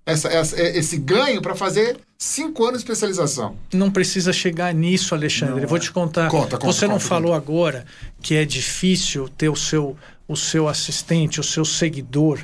[0.06, 3.56] essa, essa- esse ganho para fazer cinco anos de especialização.
[3.74, 5.62] Não precisa chegar nisso, Alexandre.
[5.62, 5.82] Não, vou é.
[5.82, 6.30] te contar.
[6.30, 7.86] Conta, conta, Você não conta, falou agora
[8.22, 9.96] que é difícil ter o seu,
[10.28, 12.40] o seu assistente, o seu seguidor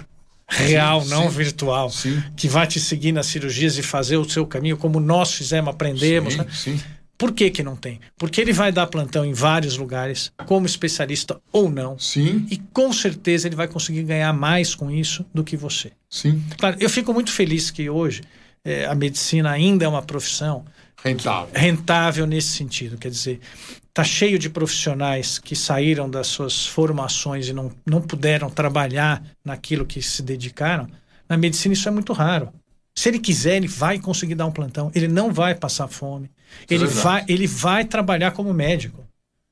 [0.50, 1.30] real, Sim, não sim.
[1.38, 2.24] virtual, Sim.
[2.38, 6.34] que vai te seguir nas cirurgias e fazer o seu caminho como nós fizemos, aprendemos.
[6.58, 6.82] sim, né?
[7.18, 8.00] Por que, que não tem?
[8.18, 11.98] Porque ele vai dar plantão em vários lugares, como especialista ou não.
[11.98, 15.92] Sim, E com certeza ele vai conseguir ganhar mais com isso do que você.
[16.10, 16.44] sim.
[16.58, 18.22] Claro, eu fico muito feliz que hoje
[18.64, 20.64] eh, a medicina ainda é uma profissão
[21.04, 21.50] Rentável.
[21.56, 22.98] rentável nesse sentido.
[22.98, 23.40] Quer dizer,
[23.88, 29.86] está cheio de profissionais que saíram das suas formações e não, não puderam trabalhar naquilo
[29.86, 30.88] que se dedicaram.
[31.28, 32.50] Na medicina isso é muito raro.
[32.96, 34.92] Se ele quiser, ele vai conseguir dar um plantão.
[34.94, 36.30] Ele não vai passar fome.
[36.70, 39.06] É Ele vai, ele vai trabalhar como médico.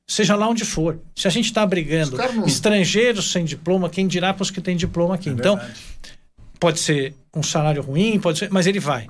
[0.08, 0.98] Seja lá onde for.
[1.16, 4.76] Se a gente está brigando não- estrangeiros sem diploma, quem dirá para os que têm
[4.76, 5.28] diploma aqui?
[5.30, 5.80] então, Verdade.
[6.60, 9.06] pode ser um salário ruim, pode ser, mas ele vai.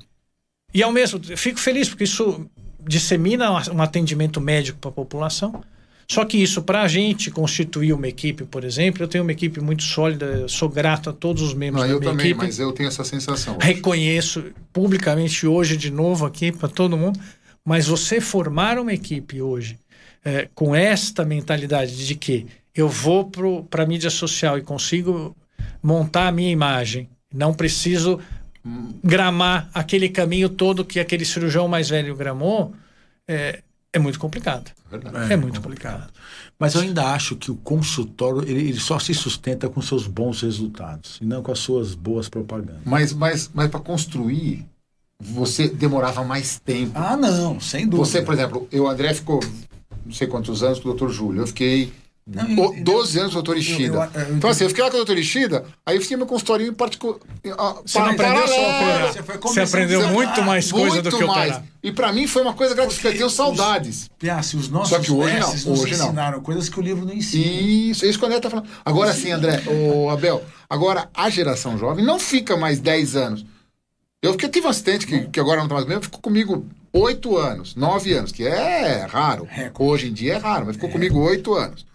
[0.72, 2.46] E ao mesmo, eu fico feliz porque isso
[2.88, 5.62] dissemina um atendimento médico para a população.
[6.08, 9.60] Só que isso, para a gente constituir uma equipe, por exemplo, eu tenho uma equipe
[9.60, 12.44] muito sólida, sou grato a todos os membros Não, da eu minha também, equipe.
[12.46, 13.58] mas eu tenho essa sensação.
[13.60, 17.18] Reconheço publicamente hoje de novo aqui para todo mundo,
[17.66, 19.76] mas você formar uma equipe hoje
[20.24, 23.28] eh, com esta mentalidade de que eu vou
[23.68, 25.36] para a mídia social e consigo
[25.82, 28.20] montar a minha imagem, não preciso
[29.02, 32.72] gramar aquele caminho todo que aquele cirurgião mais velho gramou,
[33.26, 34.70] é, é muito complicado.
[34.90, 35.32] Verdade.
[35.32, 36.12] É, muito complicado.
[36.58, 40.42] Mas eu ainda acho que o consultório ele, ele só se sustenta com seus bons
[40.42, 42.82] resultados e não com as suas boas propagandas.
[42.84, 44.64] Mas, mas, mas para construir,
[45.20, 46.92] você demorava mais tempo.
[46.94, 48.04] Ah, não, sem dúvida.
[48.08, 49.40] Você, por exemplo, eu, André, ficou
[50.04, 51.08] não sei quantos anos com o Dr.
[51.08, 51.42] Júlio.
[51.42, 51.92] Eu fiquei
[52.26, 53.50] Não, eu- 12 anos com o Dr.
[53.52, 54.10] eu- Ishida.
[54.14, 55.16] eu- eu- então, assim, eu fiquei lá com o Dr.
[55.18, 57.18] Ishida, aí eu fiz meu consultório em particular.
[57.84, 59.12] Você não aprendeu só operar.
[59.12, 61.50] Você foi Você aprendeu a- muito mais coisa Muito do que mais.
[61.52, 61.64] operar.
[61.82, 63.14] E pra mim foi uma coisa gratificante.
[63.14, 64.10] Eu tenho saudades.
[64.18, 66.06] Piassi, os nossos Só que hoje não, nos hoje não.
[66.06, 67.44] ensinaram coisas que o livro não ensina.
[67.44, 68.68] Isso, é isso que o André tá falando.
[68.84, 73.46] Agora sim, André, o Abel, agora a geração jovem não fica mais 10 anos.
[74.26, 77.36] Eu porque tive um assistente que, que agora não tá mais comigo, ficou comigo 8
[77.36, 79.48] anos, 9 anos, que é raro.
[79.78, 81.86] Hoje em dia é raro, mas ficou comigo 8 anos.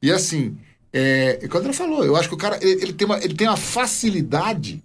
[0.00, 0.56] E assim,
[0.92, 3.06] é, é o que o André falou, eu acho que o cara ele, ele tem,
[3.06, 4.82] uma, ele tem uma facilidade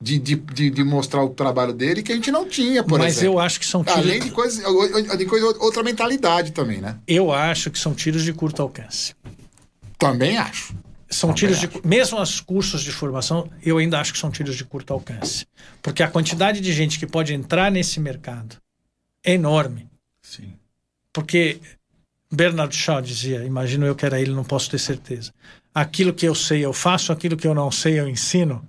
[0.00, 3.16] de, de, de, de mostrar o trabalho dele que a gente não tinha, por Mas
[3.16, 3.34] exemplo.
[3.34, 3.98] eu acho que são tiros.
[3.98, 4.64] Além de coisas,
[5.16, 6.96] de coisa, outra mentalidade também, né?
[7.06, 9.14] Eu acho que são tiros de curto alcance.
[9.98, 10.74] Também acho.
[11.10, 11.66] São Também tiros de.
[11.66, 11.80] acho.
[11.86, 15.46] Mesmo os cursos de formação, eu ainda acho que são tiros de curto alcance.
[15.82, 18.56] Porque a quantidade de gente que pode entrar nesse mercado
[19.24, 19.88] é enorme.
[20.22, 20.52] Sim.
[21.12, 21.60] Porque
[22.30, 25.32] Bernard Shaw dizia, imagino eu que era ele, não posso ter certeza.
[25.74, 28.62] Aquilo que eu sei eu faço, aquilo que eu não sei eu ensino.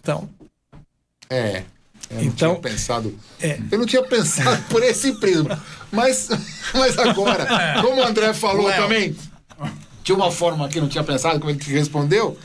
[0.00, 0.28] Então,
[1.28, 1.62] É.
[2.10, 3.18] Eu não Então, tinha pensado.
[3.38, 3.60] é.
[3.70, 5.62] Eu não tinha pensado por esse prisma.
[5.92, 6.28] Mas,
[6.72, 7.46] mas agora,
[7.82, 8.82] como o André falou Léo.
[8.82, 9.16] também,
[10.08, 12.38] de uma forma que não tinha pensado, como ele que respondeu.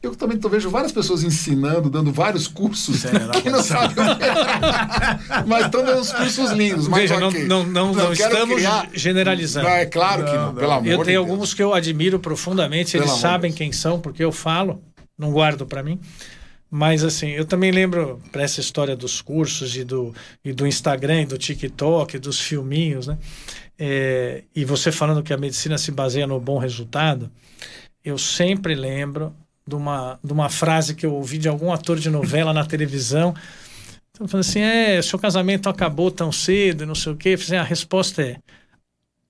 [0.00, 3.30] Eu também tô, vejo várias pessoas ensinando, dando vários cursos Será?
[3.42, 5.44] que não sabem o que é.
[5.44, 6.86] Mas estão dando uns cursos lindos.
[6.86, 7.44] Mas veja, não, ok.
[7.46, 9.68] não, não, não quero estamos criar- generalizando.
[9.68, 11.30] Não, é claro que não, pelo amor Eu de tenho Deus.
[11.30, 13.58] alguns que eu admiro profundamente, Pelo eles de sabem Deus.
[13.58, 14.80] quem são, porque eu falo,
[15.18, 15.98] não guardo para mim.
[16.70, 21.22] Mas assim, eu também lembro para essa história dos cursos e do, e do Instagram,
[21.22, 23.18] e do TikTok, dos filminhos, né?
[23.84, 27.28] É, e você falando que a medicina se baseia no bom resultado,
[28.04, 29.34] eu sempre lembro
[29.66, 33.34] de uma, de uma frase que eu ouvi de algum ator de novela na televisão.
[34.12, 37.30] Então, falando assim, é, seu casamento acabou tão cedo, não sei o quê.
[37.30, 38.38] Assim, a resposta é,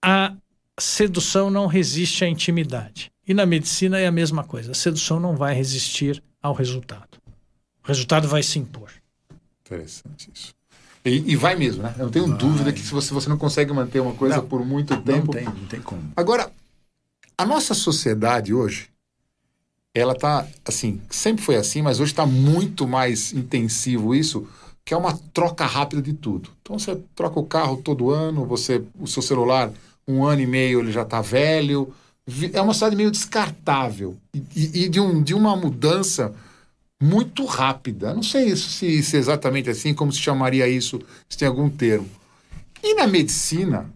[0.02, 0.36] a
[0.78, 3.10] sedução não resiste à intimidade.
[3.26, 4.72] E na medicina é a mesma coisa.
[4.72, 7.16] A sedução não vai resistir ao resultado.
[7.82, 8.90] O resultado vai se impor.
[9.64, 10.52] Interessante isso.
[11.04, 11.94] E, e vai mesmo, né?
[11.98, 14.46] Eu não tenho dúvida que se você, você não consegue manter uma coisa Não.
[14.46, 15.32] por muito Não tempo.
[15.32, 16.12] tem, não tem como.
[16.16, 16.50] Agora,
[17.36, 18.88] a nossa sociedade hoje,
[19.94, 24.46] ela tá assim, sempre foi assim, mas hoje está muito mais intensivo isso,
[24.84, 26.50] que é uma troca rápida de tudo.
[26.62, 29.70] Então você troca o carro todo ano, você, o seu celular,
[30.06, 31.92] um ano e meio ele já está velho.
[32.52, 36.32] É uma sociedade meio descartável e, e- e de, um, de uma mudança
[37.02, 38.14] muito rápida.
[38.14, 42.08] Não sei se, se é exatamente assim, como se chamaria isso, se tem algum termo.
[42.82, 43.90] E na medicina,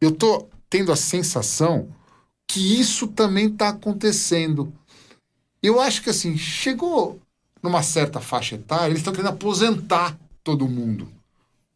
[0.00, 1.88] eu tô tendo a sensação
[2.48, 4.72] que isso também está acontecendo.
[5.62, 7.20] Eu acho que assim, chegou
[7.62, 11.08] numa certa faixa etária, eles estão querendo aposentar todo mundo.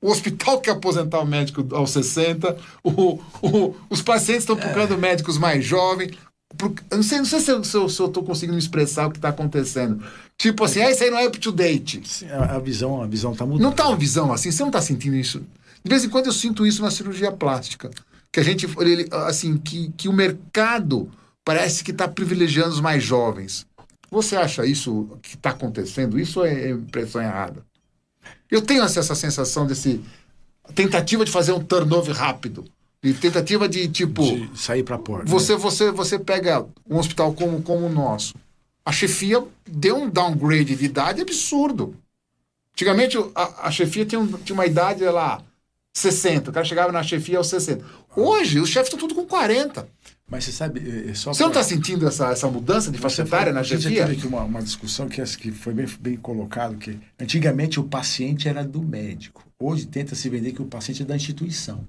[0.01, 5.37] O hospital quer aposentar o médico aos 60, o, o- os pacientes estão procurando médicos
[5.37, 6.17] mais jovens.
[6.57, 9.07] Por- eu não sei, não sei se eu, se eu, se eu tô conseguindo expressar
[9.07, 10.05] o que tá acontecendo.
[10.37, 12.03] Tipo assim, ah, isso aí não é up to date.
[12.31, 13.63] A, a visão, a visão tá mudando.
[13.63, 14.51] Não tá uma visão assim?
[14.51, 15.41] Você não tá sentindo isso?
[15.85, 17.91] De vez em quando eu sinto isso na cirurgia plástica.
[18.33, 21.11] Que a gente, ele, assim, que, que o mercado
[21.45, 23.67] parece que está privilegiando os mais jovens.
[24.11, 26.19] Você acha isso que está acontecendo?
[26.19, 27.65] Isso é impressão errada?
[28.51, 30.01] Eu tenho essa, essa sensação desse
[30.75, 32.65] tentativa de fazer um turnover rápido.
[33.03, 35.25] De tentativa de, tipo, de sair pra porta.
[35.25, 35.31] né?
[35.31, 38.35] você, você, você pega um hospital como, como o nosso.
[38.85, 41.95] A chefia deu um downgrade de idade absurdo.
[42.75, 45.43] Antigamente, a, a chefia tinha, um- tinha uma idade lá,
[45.97, 46.51] 60.
[46.51, 47.85] O cara chegava na chefia aos 60.
[48.15, 49.89] Hoje, os chefes estão tudo com 40.
[50.31, 52.99] Mas você sabe, é, é só Você não pra- está sentindo essa, essa mudança de
[52.99, 54.07] faixa etária na chefia?
[54.07, 58.47] teve aqui uma, uma discussão que, que foi bem, bem colocado, que antigamente o paciente
[58.49, 59.43] era do médico.
[59.59, 61.85] Hoje tenta se vender que o paciente é da instituição.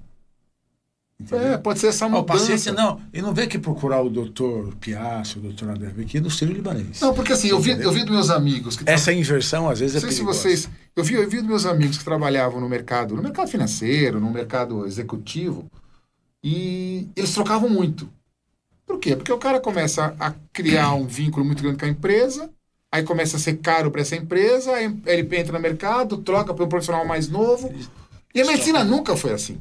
[1.22, 1.52] Entendeu?
[1.52, 2.46] É, pode ser essa o mudança.
[2.50, 6.54] paciente, não, ele não vem aqui procurar o doutor Piaço, o doutor aqui no Sírio
[6.54, 7.00] Libanês.
[7.00, 9.94] Não, porque assim, eu vi, eu vi dos meus amigos que Essa inversão, às vezes,
[9.94, 10.38] Não é sei se perigosa.
[10.40, 10.68] vocês.
[10.96, 14.30] Eu vi, eu vi dos meus amigos que trabalhavam no mercado, no mercado financeiro, no
[14.30, 15.64] mercado executivo,
[16.42, 18.08] e eles trocavam muito.
[18.86, 19.14] Por quê?
[19.16, 22.50] Porque o cara começa a criar um vínculo muito grande com a empresa,
[22.90, 26.64] aí começa a ser caro para essa empresa, aí ele entra no mercado, troca para
[26.64, 27.72] um profissional mais novo.
[28.34, 29.58] E a medicina nunca foi assim.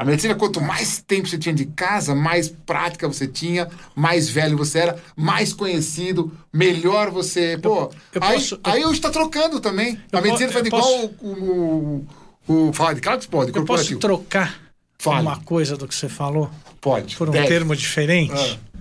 [0.00, 4.56] A medicina, quanto mais tempo você tinha de casa, mais prática você tinha, mais velho
[4.56, 7.58] você era, mais conhecido, melhor você.
[7.58, 10.00] Pô, eu aí, posso- aí hoje está trocando também.
[10.10, 12.06] Eu a medicina faz eu igual posso- o,
[12.48, 12.72] o, o.
[12.72, 14.58] Fala de claro que pode, Eu posso trocar
[14.98, 15.20] Fale.
[15.20, 17.14] uma coisa do que você falou Pode.
[17.16, 17.46] por um deve.
[17.48, 18.32] termo diferente?
[18.34, 18.80] Ah.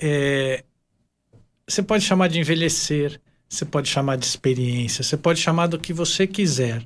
[0.00, 0.62] É,
[1.68, 5.92] você pode chamar de envelhecer, você pode chamar de experiência, você pode chamar do que
[5.92, 6.84] você quiser.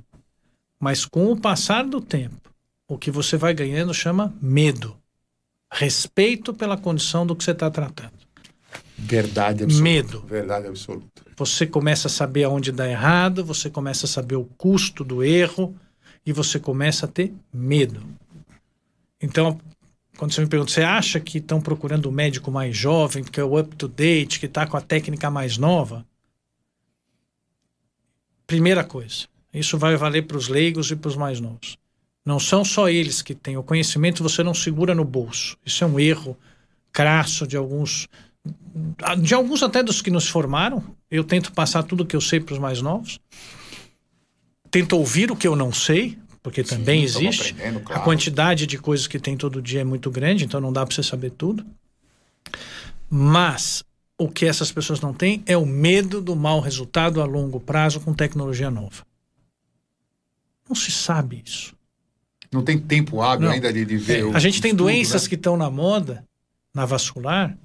[0.81, 2.51] Mas com o passar do tempo,
[2.89, 4.97] o que você vai ganhando chama medo.
[5.71, 8.13] Respeito pela condição do que você está tratando.
[8.99, 9.83] Verdade absoluta.
[9.83, 10.21] Medo.
[10.21, 11.23] Verdade absoluta.
[11.37, 15.75] Você começa a saber aonde dá errado, você começa a saber o custo do erro
[16.25, 18.03] e você começa a ter medo.
[19.21, 19.59] Então,
[20.17, 23.45] quando você me pergunta, você acha que estão procurando um médico mais jovem, que é
[23.45, 26.07] o up to date, que está com a técnica mais nova?
[28.47, 31.79] Primeira coisa, isso vai valer para os leigos e para os mais novos.
[32.25, 35.57] Não são só eles que têm o conhecimento, você não segura no bolso.
[35.67, 36.37] Isso é um erro
[36.93, 38.09] crasso de alguns
[39.21, 40.83] de alguns até dos que nos formaram.
[41.11, 43.21] Eu tento passar tudo o que eu sei para os mais novos.
[44.71, 47.53] Tento ouvir o que eu não sei, porque também estamos existe.
[47.53, 48.03] aprendendo, A claro.
[48.03, 51.03] quantidade de coisas que tem todo dia é muito grande, então não dá para você
[51.03, 51.65] saber tudo.
[53.09, 53.85] Mas
[54.19, 58.01] o que essas pessoas não têm é o medo do mau resultado a longo prazo
[58.01, 59.05] com tecnologia nova.
[60.69, 61.75] Não se sabe isso.
[62.53, 63.55] Não tem tempo hábil Não.
[63.55, 64.27] ainda de, de ver.
[64.27, 65.29] o A gente tem estudo, doenças né?
[65.31, 66.25] que estão na moda,
[66.75, 67.57] na vascular,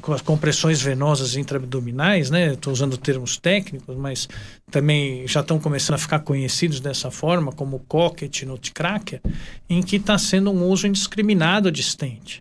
[0.00, 2.52] com as compressões venosas intraabdominais, né?
[2.52, 4.28] Estou usando termos técnicos, mas
[4.70, 9.20] também já estão começando a ficar conhecidos dessa forma, como cocket, nutcracker,
[9.68, 12.40] em que está sendo um uso indiscriminado de stent.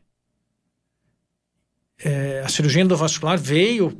[2.03, 3.97] É, a cirurgia endovascular veio,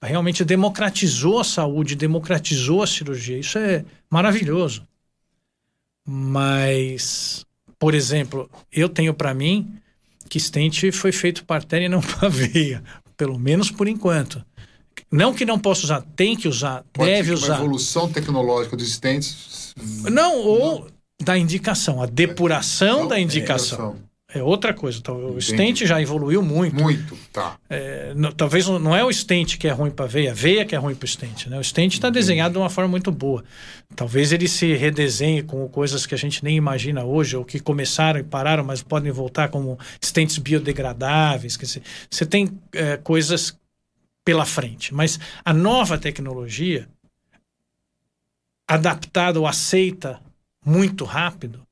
[0.00, 3.38] realmente democratizou a saúde, democratizou a cirurgia.
[3.38, 4.87] Isso é maravilhoso.
[6.10, 7.44] Mas,
[7.78, 9.74] por exemplo, eu tenho para mim
[10.26, 12.82] que stent foi feito para artéria e não para veia,
[13.14, 14.42] pelo menos por enquanto.
[15.12, 17.56] Não que não possa usar, tem que usar, Pode deve usar.
[17.56, 19.74] Uma evolução tecnológica dos stents.
[20.10, 20.88] Não, ou
[21.22, 23.96] da indicação, a depuração Não, da é, indicação.
[24.02, 24.98] É outra coisa.
[24.98, 25.42] Então, o Entendi.
[25.42, 26.74] stent já evoluiu muito.
[26.76, 27.56] Muito, tá.
[27.70, 30.74] É, não- talvez não- é o stent que é ruim para veia, a veia que
[30.74, 31.46] é ruim para o stent.
[31.46, 31.58] Né?
[31.58, 33.42] O stent está desenhado de uma forma muito boa.
[33.96, 38.20] Talvez ele se redesenhe com coisas que a gente nem imagina hoje, ou que começaram
[38.20, 41.56] e pararam, mas podem voltar como stents biodegradáveis.
[41.56, 43.56] Quer dizer, você tem é, coisas
[44.24, 44.92] pela frente.
[44.92, 46.86] Mas a nova tecnologia,
[48.68, 50.20] adaptada ou aceita
[50.64, 51.62] muito rápido,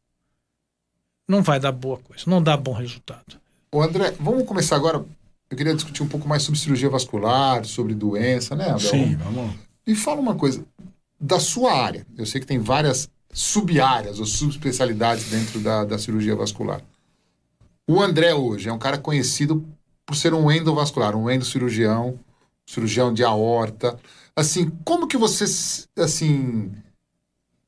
[1.28, 3.40] não vai dar boa coisa, não dá bom resultado.
[3.72, 5.04] Ô André, vamos começar agora.
[5.48, 8.88] Eu queria discutir um pouco mais sobre cirurgia vascular, sobre doença, né, André?
[8.88, 9.54] Sim, vamos.
[9.86, 10.64] Me fala uma coisa.
[11.18, 16.34] Da sua área, eu sei que tem várias sub-áreas ou subespecialidades dentro da, da cirurgia
[16.34, 16.80] vascular.
[17.88, 19.64] O André hoje é um cara conhecido
[20.04, 22.18] por ser um endovascular, um endocirurgião,
[22.66, 23.98] cirurgião de aorta.
[24.34, 25.44] Assim, como que você,
[25.96, 26.72] assim,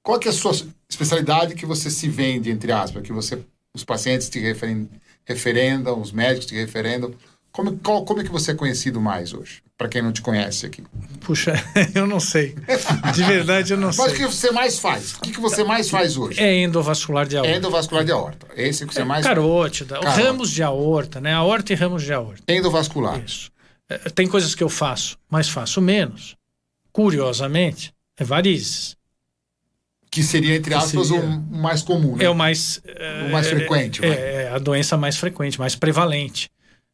[0.08, 0.52] qual que é a sua
[0.88, 3.38] especialidade que você se vende, entre aspas, que você,
[3.74, 4.88] os pacientes te referen-
[5.26, 7.12] referendam, os médicos te referendam?
[7.52, 9.62] Como, qual, como é que você é conhecido mais hoje?
[9.76, 10.82] Para quem não te conhece aqui.
[11.20, 11.52] Puxa,
[11.94, 12.54] eu não sei.
[13.14, 14.06] De verdade, eu não Mas sei.
[14.06, 15.12] o que você mais faz?
[15.12, 16.40] O que, que você mais faz hoje?
[16.40, 17.54] É endovascular de aorta.
[17.54, 18.46] Endovascular de aorta.
[18.56, 20.24] Esse que você mais Carótida, Carótida.
[20.24, 21.34] ramos de aorta, né?
[21.34, 22.42] Aorta e ramos de aorta.
[22.50, 23.22] Endovascular.
[23.22, 23.50] Isso.
[23.90, 26.34] É, Tem coisas que eu faço, mas faço menos.
[26.92, 28.96] Curiosamente, é varizes.
[30.10, 31.22] Que seria, entre aspas, seria?
[31.24, 32.24] o mais comum, né?
[32.24, 32.80] É o mais.
[33.26, 36.48] O mais é, frequente, É, é a doença mais frequente, mais prevalente.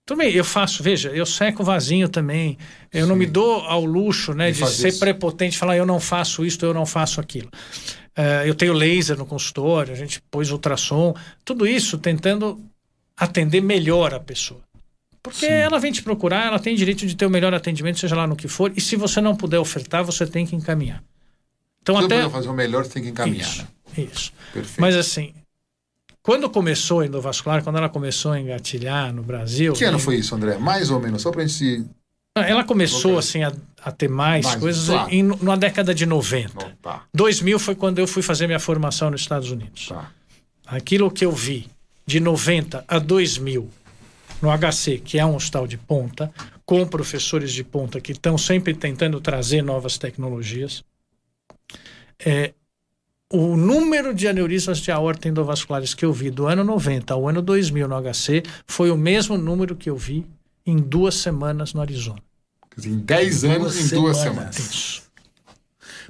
[0.07, 2.59] Também eu faço, veja, eu seco vasinho também.
[2.93, 3.21] Eu não Sim.
[3.21, 4.99] me dou ao luxo né, De de ser isso.
[4.99, 7.51] prepotente, falar eu não faço isto, eu não faço aquilo.
[8.15, 12.61] É, eu tenho laser no consultório, a gente pôs ultrassom, tudo isso tentando
[13.17, 14.61] atender melhor a pessoa.
[15.23, 18.27] Porque ela vem te procurar, ela tem direito de ter o melhor atendimento, seja lá
[18.27, 21.03] no que for, e se você não puder ofertar, você tem que encaminhar.
[21.85, 22.17] Então, até.
[22.17, 24.09] puder fazer o melhor, você tem que encaminhar, Isso, né?
[24.11, 24.33] isso.
[24.55, 24.81] Perfeito.
[24.81, 25.35] Mas assim,
[26.23, 29.75] quando começou a endovascular, quando ela começou a engatilhar no Brasil.
[29.75, 30.57] que ano foi isso, André?
[30.57, 31.85] Mais ou menos, só pra gente se...
[32.37, 33.53] Ela começou assim a,
[33.85, 35.13] a ter mais, Mais, coisas claro.
[35.15, 36.55] em, na década de 90.
[36.55, 39.89] Não, tá, 2000 foi quando eu fui fazer minha formação nos Estados Unidos.
[39.89, 40.11] tá.
[40.67, 41.69] Aquilo que eu vi
[42.07, 43.69] de 90 a 2000
[44.41, 46.33] no HC, que é um hospital de ponta,
[46.67, 50.83] com professores de ponta que estão sempre tentando trazer novas tecnologias,
[52.25, 52.55] é,
[53.31, 57.43] o número de aneurismas de aorta endovasculares que eu vi do ano 90 ao ano
[57.43, 60.27] 2000 no HC foi o mesmo número que eu vi
[60.65, 62.23] em duas semanas no Arizona.
[62.71, 64.59] Quer dizer, em 10 anos, em duas semanas.
[64.59, 65.03] Isso.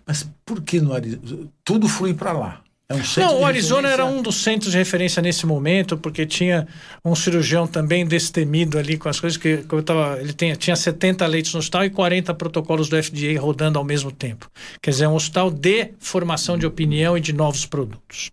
[0.07, 1.49] Mas por que no Arizona?
[1.65, 2.64] Tudo flui para lá.
[2.89, 6.69] É um Não, o Arizona era um dos centros de referência nesse momento, porque tinha
[7.05, 10.77] um cirurgião também destemido ali com as coisas que, que eu tava, ele tinha, tinha
[10.77, 14.51] 70 leitos no hospital e 40 protocolos do FDA rodando ao mesmo tempo.
[14.83, 18.31] Quer dizer, é um hospital de formação de opinião e de novos produtos.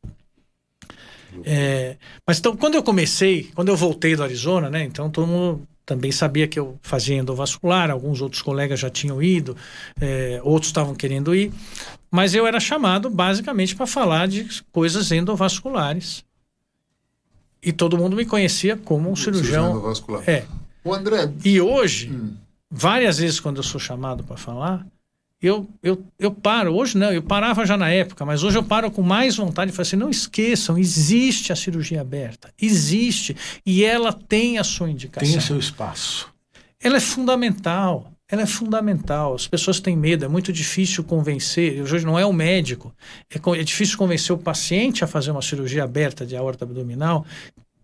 [1.46, 1.96] É,
[2.28, 4.84] mas então, quando eu comecei, quando eu voltei do Arizona, né?
[4.84, 9.56] Então todo mundo também sabia que eu fazia endovascular, alguns outros colegas já tinham ido,
[10.00, 11.52] é, outros estavam querendo ir,
[12.10, 16.24] mas eu era chamado basicamente para falar de coisas endovasculares.
[17.64, 19.72] E todo mundo me conhecia como um cirurgião.
[19.72, 20.24] endovascular.
[20.28, 20.46] É.
[20.84, 22.34] O André, E hoje, Hum.
[22.70, 24.86] várias vezes quando eu sou chamado para falar,
[25.42, 26.76] eu, eu, eu paro.
[26.76, 29.74] Hoje não, eu parava já na época, mas hoje eu paro com mais vontade e
[29.74, 32.54] falo assim: não esqueçam, existe a cirurgia aberta.
[32.62, 33.36] Existe.
[33.66, 35.28] E ela tem a sua indicação.
[35.28, 36.32] Tem o seu espaço.
[36.80, 38.12] Ela é fundamental.
[38.30, 39.34] Ela é fundamental.
[39.34, 41.82] As pessoas têm medo, é muito difícil convencer.
[41.82, 42.94] Hoje não é o médico,
[43.30, 47.26] é, é difícil convencer o paciente a fazer uma cirurgia aberta de aorta abdominal,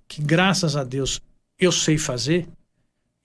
[0.07, 1.19] que graças a Deus
[1.59, 2.47] eu sei fazer,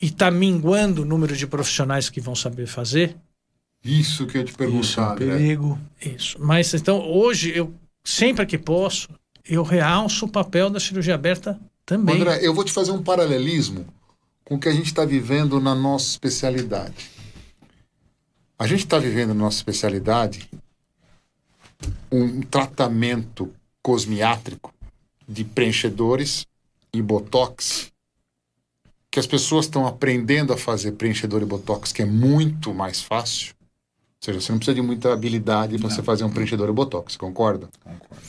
[0.01, 3.15] e está minguando o número de profissionais que vão saber fazer.
[3.85, 5.79] Isso que eu ia te Isso é perguntar, um perigo.
[6.01, 6.37] Isso.
[6.41, 7.73] Mas então, hoje, eu
[8.05, 9.09] sempre que posso,
[9.45, 12.17] eu realço o papel da cirurgia aberta também.
[12.17, 13.87] André, eu vou te fazer um paralelismo
[14.45, 17.11] com o que a gente está vivendo na nossa especialidade.
[18.59, 20.49] A gente está vivendo na nossa especialidade
[22.11, 23.53] um tratamento
[23.83, 24.73] cosmiátrico
[25.29, 26.47] de preenchedores
[26.93, 27.91] e botox
[29.11, 33.55] que as pessoas estão aprendendo a fazer preenchedor e botox, que é muito mais fácil.
[34.23, 37.17] Ou seja, você não precisa de muita habilidade para você fazer um preenchedor e botox,
[37.17, 37.69] concorda?
[37.83, 38.23] Concordo.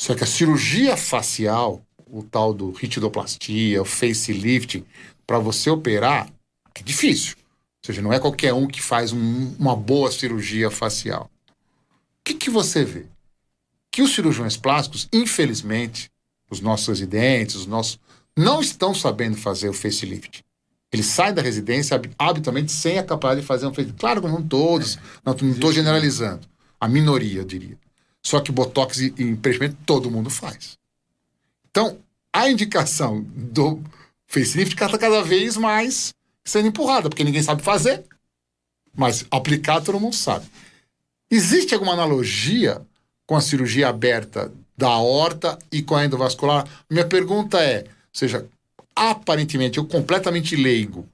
[0.00, 4.84] Só que a cirurgia facial, o tal do ritidoplastia, o facelift,
[5.26, 6.30] para você operar,
[6.72, 7.34] é difícil.
[7.36, 11.28] Ou seja, não é qualquer um que faz um- uma boa cirurgia facial.
[11.50, 13.06] O que, que você vê?
[13.90, 16.08] Que os cirurgiões plásticos, infelizmente,
[16.48, 17.98] os nossos residentes, os nossos,
[18.36, 20.44] não estão sabendo fazer o facelift.
[20.92, 23.98] Eles saem da residência hab- habitualmente sem a capacidade de fazer um facelift.
[24.00, 26.46] Claro que não todos, não estou generalizando.
[26.80, 27.76] A minoria, eu diria.
[28.24, 30.78] Só que botox e, e preenchimento todo mundo faz.
[31.70, 31.98] Então,
[32.32, 33.82] a indicação do
[34.26, 36.14] facelift está cada vez mais
[36.44, 38.04] sendo empurrada, porque ninguém sabe fazer,
[38.96, 40.46] mas aplicar todo mundo sabe.
[41.30, 42.80] Existe alguma analogia
[43.26, 46.66] com a cirurgia aberta da aorta e com a endovascular?
[46.88, 48.48] Minha pergunta é, ou seja,
[48.98, 51.08] aparentemente eu completamente leigo,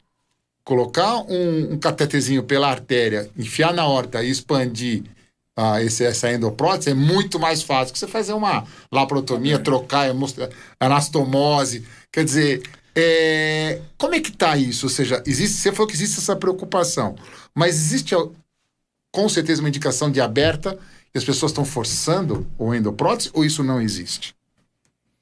[0.65, 5.05] colocar um, um catetezinho pela artéria, enfiar na aorta e expandir
[5.57, 10.35] ah, esse, essa endoprótese é muito mais fácil que você fazer uma laparotomia, trocar hemos-
[10.81, 11.87] anastomose.
[12.11, 12.63] Quer dizer,
[12.95, 14.87] é, como é que está isso?
[14.87, 17.15] Ou seja, existe, você falou que existe essa preocupação,
[17.55, 18.15] mas existe
[19.13, 20.77] com certeza uma indicação de aberta
[21.15, 24.35] e as pessoas estão forçando o endoprótese ou isso não existe?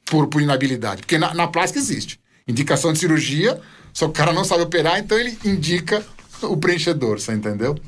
[0.07, 1.03] Por, por inabilidade.
[1.03, 2.19] Porque na, na plástica existe.
[2.47, 3.61] Indicação de cirurgia,
[3.93, 6.05] só que o cara não sabe operar, então ele indica
[6.43, 7.78] o preenchedor, você entendeu?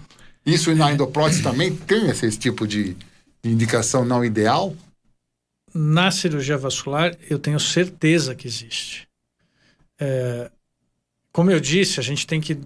[0.47, 2.97] Isso na endoprótese também tem esse, esse tipo de,
[3.51, 4.75] indicação não ideal?
[5.73, 9.09] Na cirurgia vascular, eu tenho certeza que existe.
[10.01, 10.51] É,
[11.33, 12.59] como eu disse, a gente tem que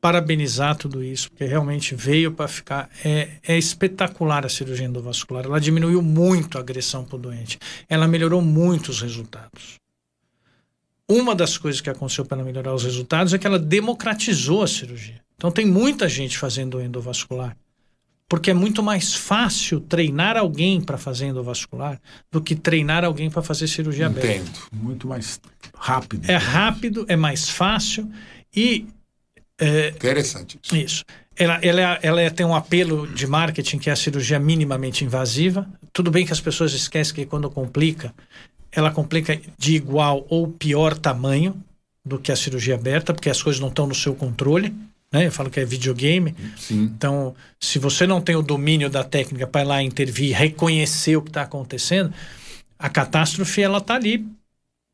[0.00, 2.88] parabenizar tudo isso, porque realmente veio para ficar.
[3.04, 5.44] É, é espetacular a cirurgia endovascular.
[5.44, 7.58] Ela diminuiu muito a agressão para o doente.
[7.88, 9.79] Ela melhorou muito os resultados.
[11.10, 15.20] Uma das coisas que aconteceu para melhorar os resultados é que ela democratizou a cirurgia.
[15.36, 17.56] Então tem muita gente fazendo endovascular.
[18.28, 22.00] Porque é muito mais fácil treinar alguém para fazer endovascular
[22.30, 24.24] do que treinar alguém para fazer cirurgia Entendo.
[24.24, 24.60] aberta.
[24.72, 25.40] Muito mais
[25.74, 26.30] rápido.
[26.30, 28.08] É rápido, é mais fácil
[28.54, 28.86] e
[29.58, 30.76] é, Interessante isso.
[30.76, 31.04] isso.
[31.36, 35.66] Ela, ela, ela tem um apelo de marketing que é a cirurgia minimamente invasiva.
[35.92, 38.14] Tudo bem que as pessoas esquecem que quando complica,
[38.72, 41.62] ela complica de igual ou pior tamanho
[42.04, 44.74] do que a cirurgia aberta, porque as coisas não estão no seu controle.
[45.12, 45.26] Né?
[45.26, 46.34] Eu falo que é videogame.
[46.56, 46.82] Sim.
[46.84, 51.22] Então, se você não tem o domínio da técnica para ir lá intervir, reconhecer o
[51.22, 52.12] que está acontecendo,
[52.78, 54.26] a catástrofe ela está ali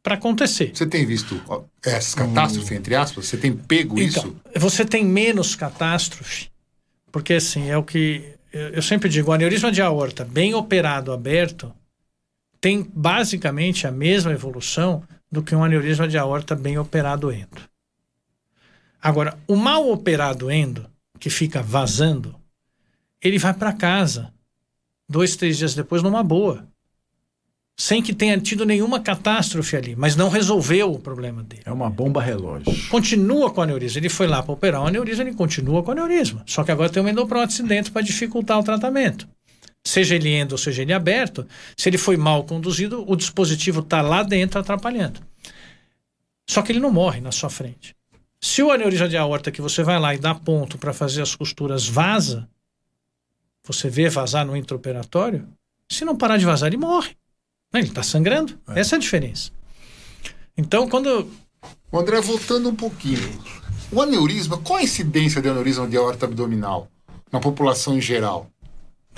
[0.03, 0.71] para acontecer.
[0.73, 3.27] Você tem visto ó, essas catástrofes, entre aspas?
[3.27, 4.37] Você tem pego Então, isso?
[4.61, 6.49] você tem menos catástrofe,
[7.11, 11.13] porque assim, é o que eu eu sempre digo, o aneurisma de aorta bem operado
[11.13, 11.73] aberto
[12.61, 17.63] tem basicamente a mesma evolução do que um aneurisma de aorta bem operado endo.
[19.01, 20.87] Agora, o mal operado endo,
[21.19, 22.35] que fica vazando,
[23.23, 24.33] ele vai para casa
[25.09, 26.67] dois, três dias depois numa boa.
[27.79, 31.91] Sem que tenha tido nenhuma catástrofe ali, mas não resolveu o problema dele É uma
[31.91, 32.73] bomba relógio.
[32.89, 34.01] continua com aneurisma.
[34.01, 36.43] Ele foi lá para operar o aneurisma, ele continua com aneurisma.
[36.47, 39.29] Só que agora tem uma endoprótese dentro para dificultar o tratamento.
[39.87, 44.03] Seja ele endo ou seja ele aberto, se ele foi mal conduzido, o dispositivo está
[44.03, 45.21] lá dentro atrapalhando.
[46.45, 47.95] Só que ele não morre na sua frente.
[48.41, 51.37] Se o aneurisma de aorta que você vai lá e dá ponto para fazer as
[51.37, 52.49] costuras vaza,
[53.65, 55.49] você vê vazar no intraoperatório,
[55.89, 57.17] se não parar de vazar, ele morre.
[57.73, 57.79] Né?
[57.79, 58.59] Ele está sangrando.
[58.67, 59.53] Essa é a diferença.
[60.57, 61.31] Então, quando
[61.93, 63.41] O André, voltando um pouquinho.
[63.93, 66.89] O aneurisma, qual a incidência de aneurisma de aorta abdominal
[67.31, 68.51] na população em geral?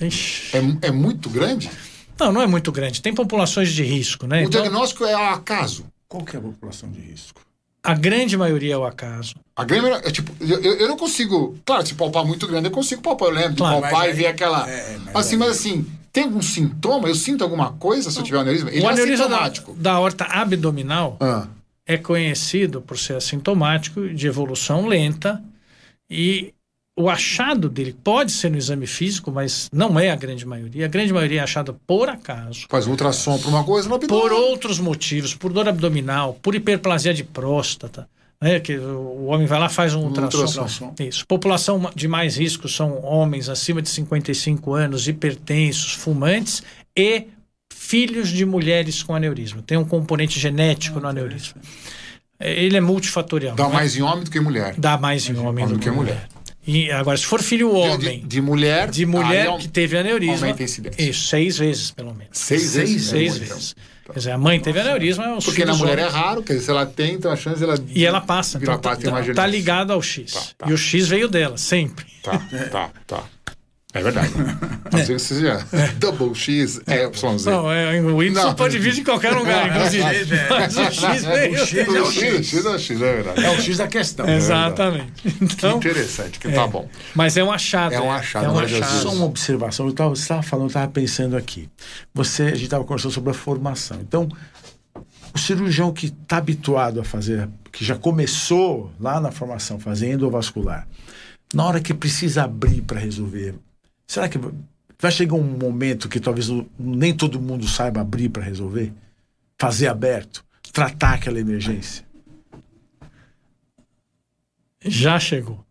[0.03, 1.70] É, é muito grande?
[2.18, 3.01] Não, não é muito grande.
[3.03, 4.38] Tem populações de risco, né?
[4.38, 5.84] O Então, diagnóstico é ao acaso.
[6.09, 7.40] Qual que é a população de risco?
[7.80, 9.34] a grande maioria é o acaso.
[9.57, 11.57] A grande maioria- é tipo, eu, eu não consigo.
[11.64, 13.28] Claro, se palpar muito grande, eu consigo palpar.
[13.28, 14.68] Eu lembro de Claro, palpar mas e ver aquela.
[14.68, 17.09] é, mas assim, aí- mas assim, tem algum sintoma?
[17.09, 18.70] Eu sinto alguma coisa se eu tiver aneurisma?
[18.70, 19.74] Ele o é aneurisma da, sintomático.
[19.74, 21.46] da aorta abdominal Ah,
[21.86, 25.42] é conhecido por ser assintomático, de evolução lenta,
[26.11, 26.53] e
[26.99, 30.84] o achado dele pode ser no exame físico, mas não é a grande maioria.
[30.86, 34.20] A grande maioria é achada por acaso, faz um ultrassom para uma coisa no abdômen.
[34.20, 38.09] por outros motivos, por dor abdominal, por hiperplasia de próstata.
[38.40, 40.38] Né, que o homem vai lá faz um ultrassom.
[40.38, 40.94] ultrassom.
[41.01, 41.26] Isso.
[41.26, 46.62] População de mais risco são homens acima de 55 anos, hipertensos, fumantes
[46.96, 47.26] e
[47.74, 49.61] filhos de mulheres com aneurisma.
[49.66, 51.61] Tem um componente genético no aneurisma.
[52.38, 53.57] É, Ele é multifatorial.
[53.57, 53.72] Dá é?
[53.72, 54.74] mais em homem do que em mulher.
[54.78, 56.28] Dá mais em homem do do que mulher.
[56.70, 58.90] E agora, se for filho De, homem, de, de mulher.
[58.90, 60.54] de mulher é que teve aneurisma.
[60.98, 62.28] Isso, seis vezes, pelo menos.
[62.38, 63.06] Seis Seis vezes.
[63.08, 63.76] Seis é vezes.
[64.04, 66.64] Quer dizer, a mãe teve aneurisma, os Porque na mulher é homens- raro, quer dizer,
[66.66, 67.78] se ela tem, então a chance dela.
[67.88, 68.58] E ela passa.
[68.58, 69.46] Então, tá, parte tem uma tá genética.
[69.46, 70.32] ligado ao X.
[70.32, 70.70] Tá, tá.
[70.70, 72.04] E o X veio dela, sempre.
[72.22, 72.38] Tá,
[72.70, 73.24] tá, tá.
[73.95, 74.30] É verdade.
[74.93, 75.64] Às vezes você já.
[75.99, 77.47] Double X, é YZ.
[77.47, 78.55] Não, é, o Y Não.
[78.55, 80.05] pode vir de qualquer lugar, inclusive.
[80.51, 81.55] Mas o X veio.
[81.62, 83.45] O X é o X, X é o X, é verdade.
[83.47, 84.28] É o X da questão.
[84.28, 85.12] Exatamente.
[85.22, 86.86] Que Então, interessante, que tá bom.
[87.14, 87.95] mas é um achado.
[87.95, 89.03] É um achado, É um achado.
[89.03, 89.86] Só uma observação.
[89.86, 91.68] Eu tava, você estava falando, eu estava pensando aqui.
[92.12, 93.99] Você, a gente estava conversando sobre a formação.
[94.03, 94.28] Então,
[95.34, 100.86] o cirurgião que está habituado a fazer, que já começou lá na formação, fazer endovascular,
[101.55, 103.55] na hora que precisa abrir para resolver,
[104.09, 104.40] será que
[104.98, 106.48] vai chegar um momento que talvez
[106.78, 108.92] nem todo mundo saiba abrir para resolver?
[109.56, 110.44] Fazer aberto?
[110.72, 112.04] Tratar aquela emergência?
[114.84, 115.64] Já chegou.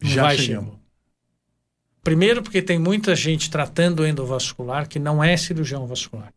[0.00, 0.70] Não Já vai chegamos.
[0.70, 0.82] chegar.
[2.02, 6.32] Primeiro, porque tem muita gente tratando endovascular que não é cirurgião vascular.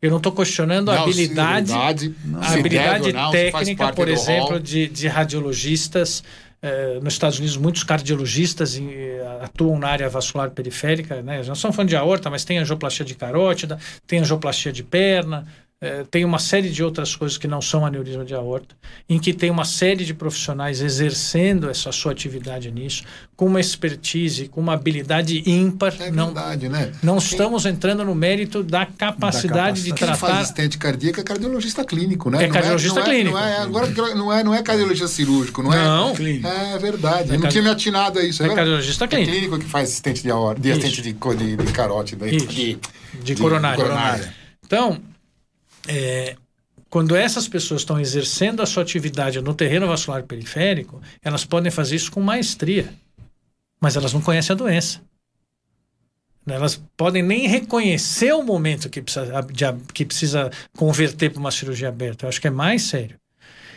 [0.00, 4.08] Eu não estou questionando a Não, habilidade, habilidade, a habilidade não, se faz técnica, por
[4.08, 6.22] exemplo, de, de radiologistas.
[6.66, 11.22] Eh, nos Estados Unidos, muitos cardiologistas eh, atuam na área vascular periférica.
[11.22, 11.40] Né?
[11.46, 15.46] Não são falando de aorta, mas tem angioplastia de carótida, tem angioplastia de perna,
[15.78, 18.74] eh, tem uma série de outras coisas que não são aneurisma de aorta,
[19.06, 23.04] em que tem uma série de profissionais exercendo essa sua atividade nisso,
[23.36, 25.94] com uma expertise, com uma habilidade ímpar.
[26.00, 26.92] É não, verdade, né?
[27.02, 30.42] não estamos entrando no mérito da capacidade de Quem faz tratar.
[30.42, 32.44] estente cardíaco é cardiologista clínico, né?
[32.44, 33.36] É cardiologista não é, clínico.
[33.36, 35.76] Não é, agora não é, não é cardiologista cirúrgico, não é?
[35.76, 36.14] Não.
[36.14, 36.48] Clínico.
[36.48, 37.34] É verdade.
[37.34, 38.42] Eu não tinha me atinado a isso.
[38.42, 39.30] É cardiologista É clínico.
[39.30, 42.46] clínico que faz assistente de aorta, de assistente de, de, de carótida, Isso.
[42.46, 42.78] de,
[43.22, 43.78] de coronário.
[43.78, 44.34] coronária.
[44.64, 45.02] Então,
[45.88, 46.36] é,
[46.88, 51.96] quando essas pessoas estão exercendo a sua atividade no terreno vascular periférico, elas podem fazer
[51.96, 52.92] isso com maestria,
[53.80, 55.00] mas elas não conhecem a doença.
[56.46, 59.46] Elas podem nem reconhecer o momento que precisa,
[59.92, 62.24] que precisa converter para uma cirurgia aberta.
[62.24, 63.18] Eu acho que é mais sério.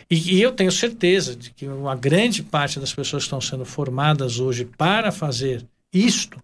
[0.08, 3.64] E, e eu tenho certeza de que uma grande parte das pessoas que estão sendo
[3.64, 6.40] formadas hoje para fazer isto,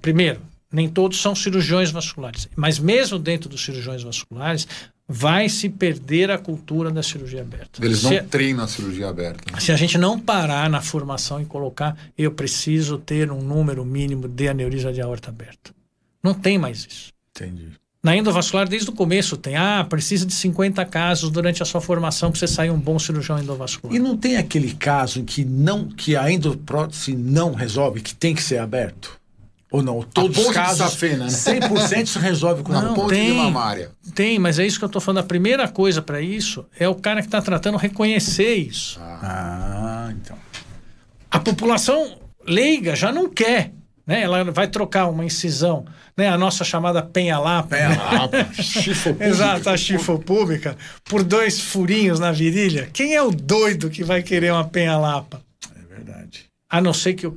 [0.00, 0.42] primeiro,
[0.72, 4.66] nem todos são cirurgiões vasculares, mas mesmo dentro dos cirurgiões vasculares,
[5.08, 7.84] vai se perder a cultura da cirurgia aberta.
[7.84, 9.52] Eles não Se- treinam a cirurgia aberta.
[9.52, 9.60] né?
[9.60, 14.26] se a gente não parar na formação e colocar, eu preciso ter um número mínimo
[14.26, 15.70] de aneurisma de aorta aberta.
[16.22, 17.12] Não tem mais isso.
[17.36, 17.68] Entendi.
[18.02, 22.30] Na endovascular, desde o começo, tem, ah, precisa de 50 casos durante a sua formação
[22.30, 23.94] para você sair um bom cirurgião endovascular.
[23.94, 28.32] E não tem aquele caso em que não que a endoprótese não resolve, que tem
[28.34, 29.18] que ser aberto?
[29.70, 30.00] Ou não?
[30.02, 31.30] Todos ponte os de casos, Safena, né?
[31.30, 33.32] 100% se resolve com Não, ponte de tem.
[33.36, 33.90] mamária.
[34.14, 35.24] Tem, mas é isso que eu estou falando.
[35.24, 38.98] A primeira coisa para isso é o cara que está tratando reconhecer isso.
[39.02, 40.36] Ah, então.
[41.30, 43.72] a população leiga já não quer.
[44.06, 44.22] Né?
[44.22, 45.84] Ela vai trocar uma incisão,
[46.16, 46.28] né?
[46.28, 47.74] a nossa chamada penha-lapa.
[47.76, 52.88] Ah, chifo Exato, a chifopúbica, por dois furinhos na virilha.
[52.92, 55.42] Quem é o doido que vai querer uma penha-lapa?
[55.74, 56.44] É verdade.
[56.70, 57.36] A não ser que o,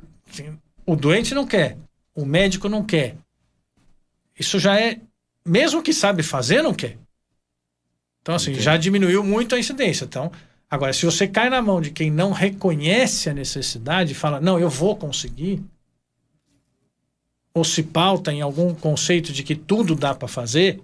[0.86, 1.76] o doente não quer,
[2.20, 3.16] o médico não quer.
[4.38, 5.00] Isso já é,
[5.44, 6.98] mesmo que sabe fazer, não quer.
[8.22, 10.04] Então, assim, já diminuiu muito a incidência.
[10.04, 10.30] Então,
[10.68, 14.58] agora, se você cai na mão de quem não reconhece a necessidade e fala, não,
[14.58, 15.62] eu vou conseguir,
[17.54, 20.80] ou se pauta em algum conceito de que tudo dá para fazer,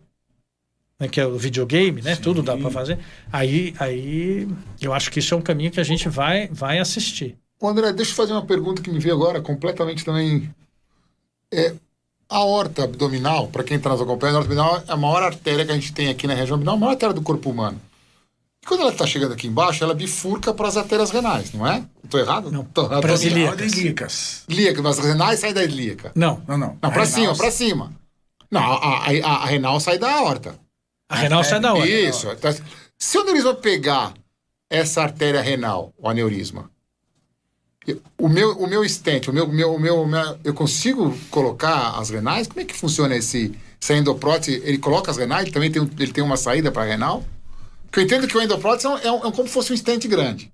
[0.98, 2.14] né, que é o videogame, né?
[2.14, 2.22] Sim.
[2.22, 2.98] Tudo dá para fazer.
[3.30, 4.48] Aí, aí,
[4.80, 7.36] eu acho que isso é um caminho que a gente vai, vai assistir.
[7.60, 10.50] Ô, André, deixa eu fazer uma pergunta que me veio agora, completamente também.
[11.52, 11.74] É,
[12.28, 15.64] a aorta abdominal, para quem está nos acompanhando, a aorta abdominal é a maior artéria
[15.64, 17.80] que a gente tem aqui na região abdominal, a maior artéria do corpo humano.
[18.62, 21.84] E quando ela está chegando aqui embaixo, ela bifurca para as artérias renais, não é?
[22.02, 22.50] Estou errado?
[22.50, 23.72] Não, Tô, pras tô- ilíacas.
[23.72, 24.42] Ilíacas.
[24.48, 26.10] Ilíaca, mas as renais saem da ilíaca.
[26.16, 26.78] Não, Não, não.
[26.82, 27.92] Não, para cima, para cima.
[28.50, 30.58] Não, a, a, a, a renal sai da aorta.
[31.08, 31.88] a renal sai da hora.
[31.88, 32.28] Isso.
[32.30, 32.52] Então,
[32.98, 34.14] Se o aneurisma pegar
[34.68, 36.75] essa artéria renal, o aneurisma, eu-
[38.18, 41.98] o meu, o meu stent, o meu, o meu, o meu, o eu consigo colocar
[41.98, 42.46] as renais?
[42.46, 44.60] Como é que funciona esse, essa endoprótese?
[44.64, 45.44] Ele coloca as renais?
[45.44, 47.24] Ele também tem, um- ele tem uma saída para renal?
[47.84, 49.76] Porque eu entendo que o endoprótese é, um, é, um- é como se fosse um
[49.76, 50.50] stent grande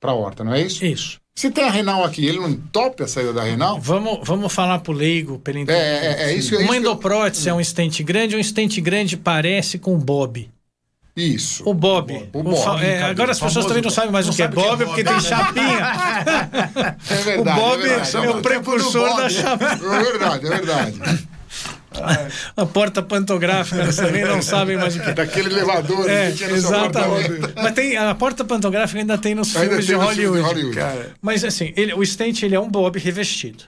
[0.00, 0.84] para a horta, não é isso?
[0.84, 1.18] Isso.
[1.36, 3.80] Se tem a renal aqui, ele não entope a saída da renal?
[3.80, 5.84] Vamos, vamos falar pro leigo, pelo É, entendimento.
[6.20, 8.80] é, é isso, é isso Uma que eu- endoprótese é um estente grande, um estente
[8.80, 10.48] grande parece com o Bob.
[11.16, 11.62] Isso.
[11.64, 12.12] O Bob.
[12.32, 13.94] O O Bob, é, agora as pessoas também não Bob.
[13.94, 15.20] sabem mais Não o que é o que é Bob, Bob, porque tem né?
[15.20, 15.78] chapinha.
[17.10, 17.58] É verdade.
[17.60, 18.16] o Bob é, verdade.
[18.16, 19.22] é o Não, precursor Bob.
[19.22, 19.70] da chapinha.
[19.70, 21.28] É verdade, é verdade.
[22.56, 25.12] A porta pantográfica, vocês também não sabem mais o que é.
[25.14, 27.30] Daquele elevador É, que tinha no exatamente.
[27.54, 30.42] Mas tem, a porta pantográfica ainda tem nos Ainda filmes tem de Hollywood.
[30.42, 30.48] de
[30.80, 30.80] Hollywood.
[31.22, 33.62] Mas assim, ele- o stent ele é um bob revestido.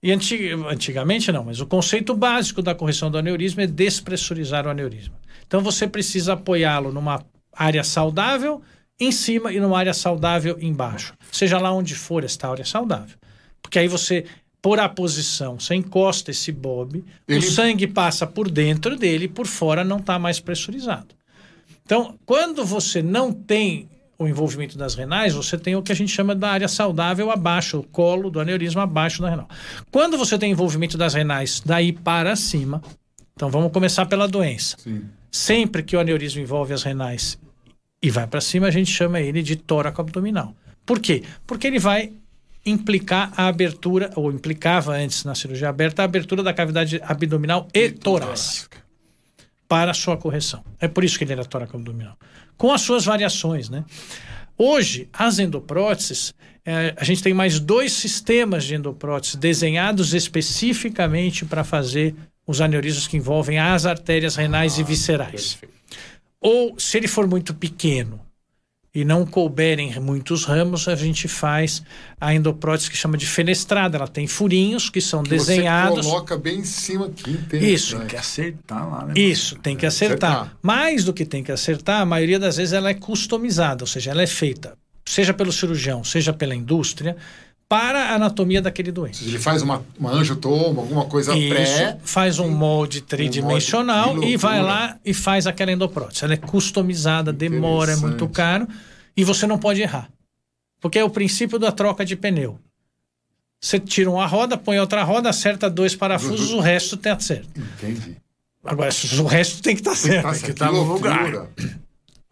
[0.00, 4.70] E anti- antigamente não, mas o conceito básico da correção do aneurisma é despressurizar o
[4.70, 5.14] aneurisma.
[5.46, 8.60] Então você precisa apoiá-lo numa área saudável
[8.98, 11.14] em cima e numa área saudável embaixo.
[11.30, 13.16] Seja lá onde for esta área saudável.
[13.62, 14.24] Porque aí você,
[14.62, 19.28] por a posição, você encosta esse bob, Ele- o sangue passa por dentro dele e
[19.28, 21.14] por fora não está mais pressurizado.
[21.84, 23.88] Então, quando você não tem
[24.18, 27.78] o envolvimento das renais, você tem o que a gente chama da área saudável abaixo,
[27.78, 29.48] o colo do aneurisma abaixo da renal.
[29.90, 32.82] Quando você tem envolvimento das renais daí para cima,
[33.34, 34.74] então vamos começar pela doença.
[34.78, 35.04] Sim.
[35.30, 37.38] Sempre que o aneurisma envolve as renais
[38.02, 40.54] e vai para cima, a gente chama ele de tóraco abdominal.
[40.84, 41.22] Por quê?
[41.46, 42.12] Porque ele vai
[42.64, 47.90] implicar a abertura, ou implicava antes na cirurgia aberta, a abertura da cavidade abdominal e
[47.90, 48.84] torácica
[49.68, 50.64] para a sua correção.
[50.80, 52.16] É por isso que ele era tóraco abdominal.
[52.56, 53.84] Com as suas variações, né?
[54.58, 56.32] Hoje, as endopróteses,
[56.64, 62.14] eh, a gente tem mais dois sistemas de endoprótese desenhados especificamente para fazer
[62.46, 65.58] os aneurismos que envolvem as artérias renais e viscerais.
[66.40, 68.20] Ou, se ele for muito pequeno
[68.94, 71.82] e não couberem muitos ramos, a gente faz
[72.20, 73.98] a endoprótese que chama de fenestrada.
[73.98, 76.06] Ela tem furinhos que são desenhados.
[76.06, 77.38] Você coloca bem em cima aqui.
[77.52, 77.98] Isso.
[77.98, 79.14] tem que acertar lá, né?
[79.16, 80.32] Isso, tem que acertar.
[80.32, 80.58] acertar.
[80.62, 84.12] Mais do que tem que acertar, a maioria das vezes ela é customizada, ou seja,
[84.12, 87.16] ela é feita, seja pelo cirurgião, seja pela indústria,
[87.68, 89.24] para a anatomia daquele doente.
[89.24, 91.98] Ele faz uma, uma anjo-toma, alguma coisa Isso, pré.
[92.04, 96.24] faz um molde tridimensional molde, que e vai lá e faz aquela endoprótese.
[96.24, 98.68] Ela é customizada, demora, é muito caro
[99.16, 100.08] e você não pode errar.
[100.80, 102.58] Porque é o princípio da troca de pneu.
[103.60, 107.48] Você tira uma roda, põe outra roda, acerta dois parafusos, o resto tem acerto.
[107.56, 108.16] Entendi.
[108.62, 108.90] Agora,
[109.20, 110.26] o resto tem que estar certo.
[110.26, 111.48] Nossa, que que tá no lugar.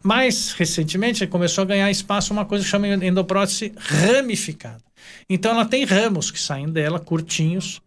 [0.05, 4.83] Mais recentemente começou a ganhar espaço uma coisa que chama endoprótese ramificada.
[5.27, 7.81] Então ela tem ramos que saem dela, curtinhos.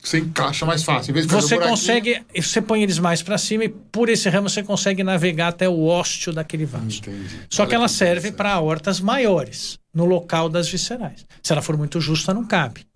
[0.00, 1.12] Você encaixa mais fácil.
[1.26, 5.02] Você um consegue, você põe eles mais para cima e por esse ramo você consegue
[5.02, 6.98] navegar até o ósteo daquele vaso.
[6.98, 7.40] Entendi.
[7.50, 11.26] Só Olha que ela que serve para aortas maiores, no local das viscerais.
[11.42, 12.86] Se ela for muito justa, não cabe.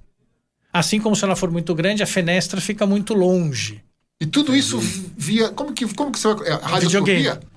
[0.72, 3.82] Assim como se ela for muito grande, a fenestra fica muito longe.
[4.20, 5.48] E tudo isso via.
[5.48, 6.48] Como que, como que você vai.
[6.48, 7.51] É, Videogame.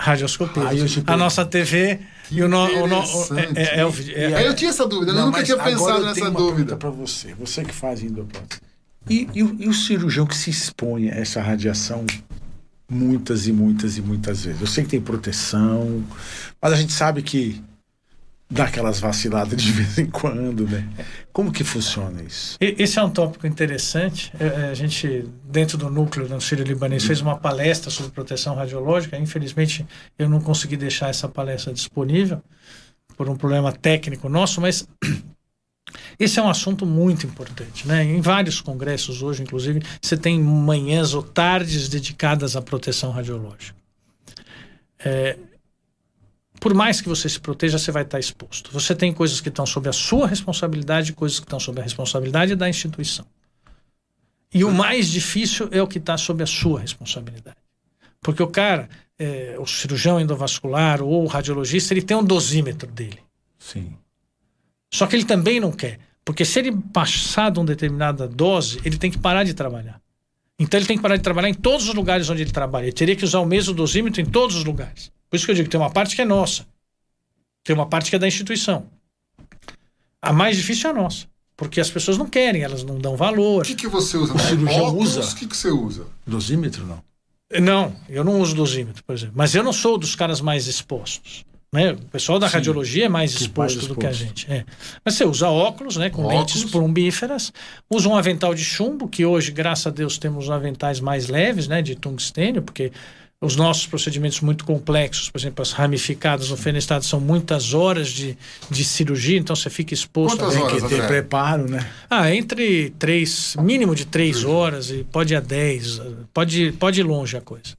[0.00, 0.62] Radioscopia?
[1.06, 4.12] A nossa TV e o, no, o, no, o- interessante.
[4.14, 6.76] é, é é- Aí eu tinha essa dúvida, eu nunca tinha pensado nessa dúvida.
[6.76, 8.60] para você, você que faz endoprótese.
[9.08, 12.04] E, e, e o cirurgião que se expõe a essa radiação
[12.88, 14.60] muitas e muitas e muitas vezes.
[14.60, 16.02] Eu sei que tem proteção,
[16.60, 17.62] mas a gente sabe que
[18.50, 20.86] dá aquelas vaciladas de vez em quando, né?
[21.32, 22.56] Como que funciona isso?
[22.60, 24.32] Esse é um tópico interessante.
[24.38, 28.56] É, é, A gente, dentro do núcleo do Sírio Libanês, fez uma palestra sobre proteção
[28.56, 29.16] radiológica.
[29.16, 29.86] Infelizmente,
[30.18, 32.42] eu não consegui deixar essa palestra disponível
[33.16, 34.88] por um problema técnico nosso, mas
[36.18, 37.86] esse é um assunto muito importante.
[37.86, 38.04] Né?
[38.04, 43.78] Em vários congressos hoje, inclusive, você tem manhãs ou tardes dedicadas à proteção radiológica.
[44.98, 45.36] É,
[46.60, 48.70] por mais que você se proteja, você vai estar exposto.
[48.70, 51.82] Você tem coisas que estão sob a sua responsabilidade e coisas que estão sob a
[51.82, 53.24] responsabilidade da instituição.
[54.52, 57.56] E o mais difícil é o que está sob a sua responsabilidade.
[58.20, 63.20] Porque o cara, é, o cirurgião endovascular ou o radiologista, ele tem um dosímetro dele.
[63.58, 63.94] Sim.
[64.92, 65.98] Só que ele também não quer.
[66.22, 69.98] Porque se ele passar de uma determinada dose, ele tem que parar de trabalhar.
[70.58, 72.84] Então ele tem que parar de trabalhar em todos os lugares onde ele trabalha.
[72.84, 75.10] Ele teria que usar o mesmo dosímetro em todos os lugares.
[75.30, 76.66] Por isso que eu digo que tem uma parte que é nossa.
[77.62, 78.86] Tem uma parte que é da instituição.
[80.20, 81.26] A mais difícil é a nossa.
[81.56, 83.62] Porque as pessoas não querem, elas não dão valor.
[83.62, 84.34] O que, que você usa?
[84.34, 85.32] O cirurgião Óculos, usa?
[85.32, 86.06] O que, que você usa?
[86.26, 87.02] Dosímetro não.
[87.60, 89.34] Não, eu não uso dosímetro, por exemplo.
[89.36, 91.44] Mas eu não sou dos caras mais expostos.
[91.72, 91.92] Né?
[91.92, 94.28] O pessoal da Sim, radiologia é mais exposto mais do que a exposto.
[94.28, 94.50] gente.
[94.52, 94.64] é.
[95.04, 96.10] Mas você usa óculos, né?
[96.10, 96.40] Com Óculos.
[96.54, 97.52] lentes plumbíferas,
[97.88, 101.80] usa um avental de chumbo, que hoje, graças a Deus, temos aventais mais leves, né?
[101.82, 102.90] De tungstênio, porque
[103.42, 108.36] os nossos procedimentos muito complexos, por exemplo, as ramificadas no fenestrado, são muitas horas de,
[108.68, 111.90] de cirurgia, então você fica exposto Quantas a Tem horas, que ter preparo, né?
[112.10, 116.00] ah, entre três, mínimo de três horas e pode ir a dez,
[116.34, 117.74] pode, pode ir longe a coisa.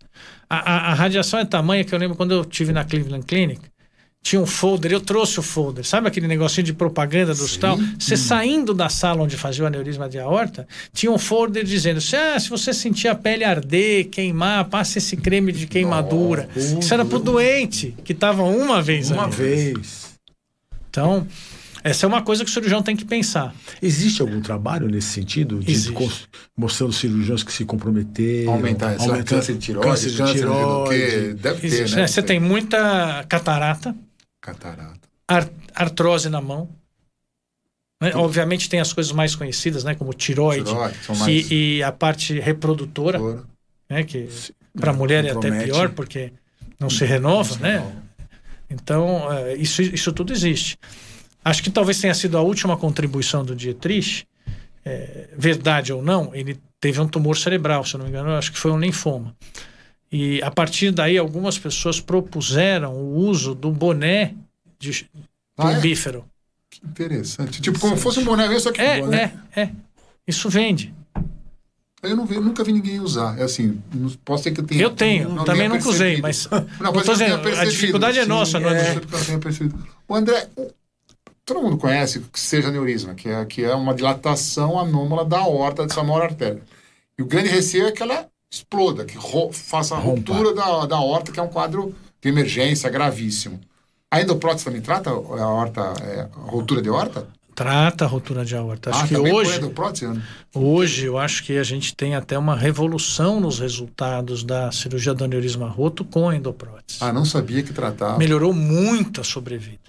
[0.49, 3.62] A, a, a radiação é tamanha que eu lembro quando eu tive na Cleveland Clinic,
[4.24, 7.59] tinha um folder, eu trouxe o folder, sabe aquele negocinho de propaganda dos Sim.
[7.59, 7.80] tal?
[7.97, 12.15] Você saindo da sala onde fazia o aneurisma de aorta, tinha um folder dizendo: se,
[12.15, 16.47] ah, se você sentir a pele arder, queimar, passe esse creme de queimadura.
[16.55, 19.34] Nossa, Isso era pro doente, que estava uma vez Uma ali.
[19.36, 20.11] vez.
[20.89, 21.26] Então,
[21.84, 23.55] essa é uma coisa que o cirurgião tem que pensar.
[23.82, 25.59] Existe algum trabalho nesse sentido?
[25.61, 25.76] De
[26.55, 28.53] mostrando cirurgiões que se comprometeram?
[28.53, 30.47] Aumentar essa aumentando- câncer de tiroide, câncer de câncer de do
[30.86, 31.34] tiroide.
[31.34, 32.01] Deve ter, Existe, né?
[32.03, 32.07] né?
[32.07, 33.95] Você tem muita catarata,
[34.41, 34.99] Catarata.
[35.27, 36.69] ar- artrose na mão.
[38.01, 38.11] né?
[38.15, 39.93] Obviamente tem as coisas mais conhecidas, né?
[39.95, 41.51] Como tiroide, Tiroide, mais...
[41.51, 43.19] e, e a parte reprodutora,
[43.89, 44.03] né?
[44.03, 44.27] Que
[44.75, 46.33] para a mulher é até pior, porque
[46.79, 47.95] não se renova, né?
[48.69, 50.77] Então, é, isso, isso tudo existe.
[51.43, 54.25] Acho que talvez tenha sido a última contribuição do Dietrich,
[54.85, 58.57] é, verdade ou não, ele teve um tumor cerebral, se não me engano, acho que
[58.57, 59.35] foi um linfoma.
[60.12, 64.36] E a partir daí, algumas pessoas propuseram o uso do boné
[64.78, 65.09] de
[65.57, 65.82] Ah, é?
[65.82, 67.62] Que interessante.
[67.62, 69.34] Tipo, como fosse um boné só que É, boné.
[69.55, 69.72] é, é.
[70.28, 70.93] Isso vende.
[72.03, 73.38] Eu não vi, eu nunca vi ninguém usar.
[73.39, 74.82] É assim, não- posso ser que eu tenha.
[74.82, 76.47] Eu tenho, não também tenha nunca usei, mas.
[76.82, 78.95] Não, tenha dizendo, a dificuldade é Sim, nossa, não é?
[78.95, 79.01] é.
[80.07, 80.49] O André,
[81.45, 85.86] todo mundo conhece que seja aneurisma, que é, que é uma dilatação anômala da aorta
[85.86, 86.62] dessa maior artéria.
[87.20, 89.18] E o grande receio é que ela exploda, que
[89.54, 90.34] faça a Rompa.
[90.34, 93.60] ruptura da, da aorta, que é um quadro de emergência gravíssimo.
[94.12, 97.28] A endoprótese também trata a aorta, é, a ruptura de aorta?
[97.56, 98.89] Trata a rotura de aorta.
[98.89, 99.60] Acho ah, que hoje.
[100.54, 105.24] Hoje, eu acho que a gente tem até uma revolução nos resultados da cirurgia do
[105.24, 106.99] aneurisma roto com a endoprótese.
[107.02, 108.18] Ah, não sabia que tratava.
[108.18, 109.80] Melhorou muito a sobrevida.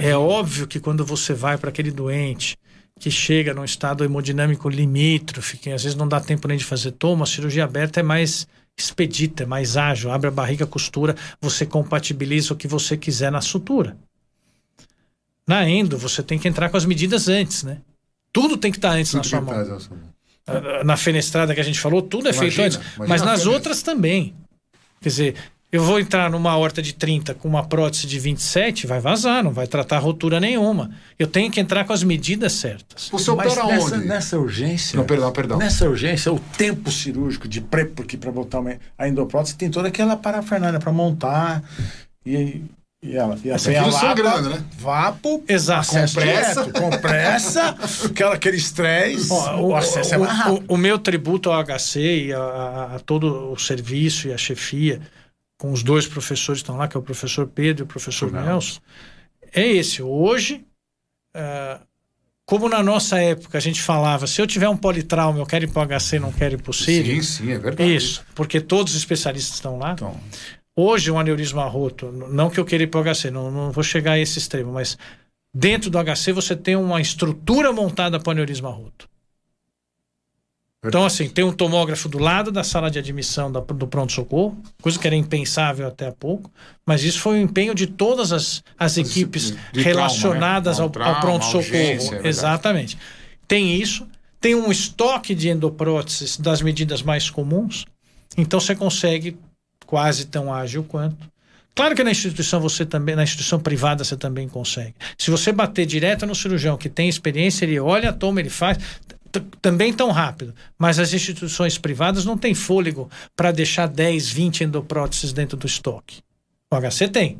[0.00, 2.56] É óbvio que quando você vai para aquele doente
[2.98, 6.92] que chega num estado hemodinâmico limítrofe, que às vezes não dá tempo nem de fazer
[6.92, 11.64] toma, a cirurgia aberta é mais expedita, é mais ágil, abre a barriga, costura, você
[11.64, 13.96] compatibiliza o que você quiser na sutura.
[15.46, 17.78] Na endo, você tem que entrar com as medidas antes, né?
[18.32, 20.84] Tudo tem que estar antes Tudo na sua mão.
[20.84, 22.98] na fenestrada que a gente falou, tudo é Imagina, feito antes.
[23.08, 24.34] Mas nas outras também.
[25.00, 25.34] Quer dizer,
[25.72, 29.50] Eu vou entrar numa horta de 30 com uma prótese de 27, vai vazar, não
[29.52, 30.90] vai tratar rotura nenhuma.
[31.18, 33.08] Eu tenho que entrar com as medidas certas.
[33.10, 34.06] Você Mas opera nessa, onde?
[34.06, 34.96] nessa urgência.
[34.96, 35.58] Não, perdão, perdão.
[35.58, 39.88] Nessa urgência, o tempo cirúrgico de pré, porque para botar uma, a endoprótese tem toda
[39.88, 41.62] aquela parafernália para montar.
[42.24, 42.62] E,
[43.02, 43.36] e ela.
[43.44, 44.64] E assim, aquilo a só lapa, grana, né?
[44.78, 45.88] Vapo, Exato.
[45.88, 46.62] Compressa.
[46.64, 49.28] direto, compressa, aquela, aquele estresse.
[49.32, 50.64] Ó, o, acesso é o- mais rápido.
[50.68, 54.38] o- o meu tributo ao HC e a, a- a todo o serviço e a
[54.38, 55.00] chefia,
[55.58, 58.30] com os dois professores que estão lá, que é o professor Pedro e o professor
[58.30, 58.48] Nelson.
[58.48, 58.80] Nelson,
[59.52, 60.02] é esse.
[60.02, 60.64] Hoje,
[61.34, 61.80] ah,
[62.44, 65.68] como na nossa época a gente falava, se eu tiver um politrauma, eu quero ir
[65.68, 67.22] para o HC, não quero ir para o Sírio.
[67.22, 67.94] Sim, sim, é verdade.
[67.94, 69.92] Isso, porque todos os especialistas estão lá.
[69.92, 70.18] Então,
[70.78, 73.82] Hoje, um aneurisma roto, não que eu queira ir para o HC, não, não vou
[73.82, 74.98] chegar a esse extremo, mas
[75.54, 79.08] dentro do HC você tem uma estrutura montada para o aneurisma roto.
[80.84, 84.98] Então, assim, tem um tomógrafo do lado da sala de admissão da- do pronto-socorro, coisa
[84.98, 86.50] que era impensável até há pouco,
[86.86, 90.84] mas isso foi o empenho de todas as, as equipes de trauma, relacionadas né?
[90.84, 92.14] ao, Trauma, ao pronto-socorro.
[92.24, 92.28] é.
[92.28, 92.96] Exatamente.
[93.48, 94.06] Tem isso,
[94.40, 97.84] tem um estoque de endopróteses das medidas mais comuns,
[98.36, 99.36] então você consegue
[99.86, 101.16] quase tão ágil quanto.
[101.74, 104.94] Claro que na instituição você também, na instituição privada você também consegue.
[105.18, 108.78] Se você bater direto no cirurgião que tem experiência, ele olha, toma, ele faz,
[109.60, 110.54] também tão rápido.
[110.78, 116.20] Mas as instituições privadas não têm fôlego para deixar 10, 20 endopróteses dentro do estoque.
[116.72, 117.38] O HC tem.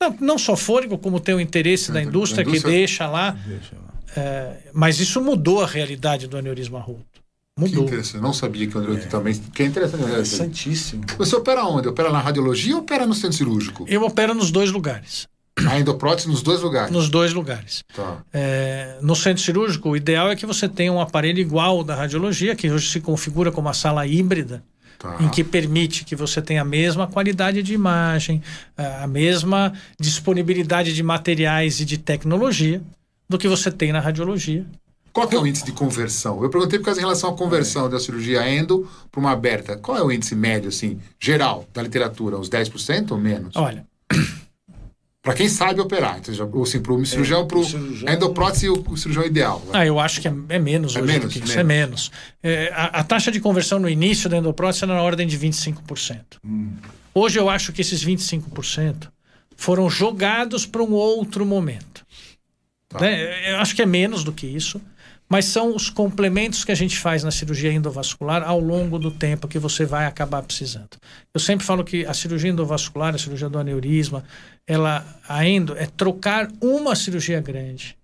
[0.00, 2.74] Não, não só fôlego, como tem o interesse da Da indústria, que indústria.
[2.74, 3.30] deixa lá.
[3.46, 3.94] deixa lá.
[4.16, 7.04] é, mas isso mudou a realidade do aneurisma roto.
[7.56, 7.84] Que Mudou.
[7.84, 8.14] interessante.
[8.16, 9.34] Eu não sabia que o André também.
[9.34, 10.00] Que é interessante.
[10.00, 10.08] né?
[10.10, 11.04] Interessantíssimo.
[11.18, 11.88] Você opera onde?
[11.88, 13.84] Opera na radiologia ou opera no centro cirúrgico?
[13.88, 15.28] Eu opero nos dois lugares.
[15.66, 16.90] A endoprótese nos dois lugares.
[16.90, 17.82] Nos dois lugares.
[17.94, 18.18] Tá.
[18.32, 22.56] É, no centro cirúrgico, o ideal é que você tenha um aparelho igual da radiologia,
[22.56, 24.62] que hoje se configura como uma sala híbrida,
[24.98, 25.16] Tá.
[25.20, 28.42] em que permite que você tenha a mesma qualidade de imagem,
[28.76, 32.82] a mesma disponibilidade de materiais e de tecnologia
[33.28, 34.66] do que você tem na radiologia.
[35.12, 36.42] Qual é o índice de conversão?
[36.42, 39.76] Eu perguntei por causa em relação à conversão da cirurgia endo para uma aberta.
[39.76, 42.38] Qual é o índice médio, assim, geral, da literatura?
[42.38, 43.56] Uns 10% ou menos?
[43.56, 43.84] Olha,
[45.22, 46.18] Para quem sabe operar.
[46.18, 49.62] Então, já- ou assim, para o cirurgião, para cirurgião- endoprótese e o, cirurgião ideal.
[49.72, 51.56] ah, eu acho que é, é menos É hoje menos, do que isso.
[51.56, 51.60] menos.
[51.60, 52.10] É menos.
[52.42, 56.38] É, a, a taxa de conversão no início da endoprótese era na ordem de 25%.
[57.14, 59.08] Hoje eu acho que esses 25%
[59.56, 62.02] foram jogados para um outro momento.
[62.88, 62.98] Tá.
[63.00, 63.52] Né?
[63.52, 64.80] Eu acho que é menos do que isso,
[65.30, 69.46] mas são os complementos que a gente faz na cirurgia endovascular ao longo do tempo
[69.46, 70.98] que você vai acabar precisando.
[71.32, 74.24] Eu sempre falo que a cirurgia endovascular, a cirurgia do aneurisma,
[74.66, 77.96] ela a endo é trocar uma cirurgia grande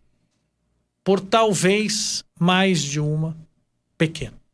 [1.02, 3.36] por talvez mais de uma
[3.98, 4.45] pequena.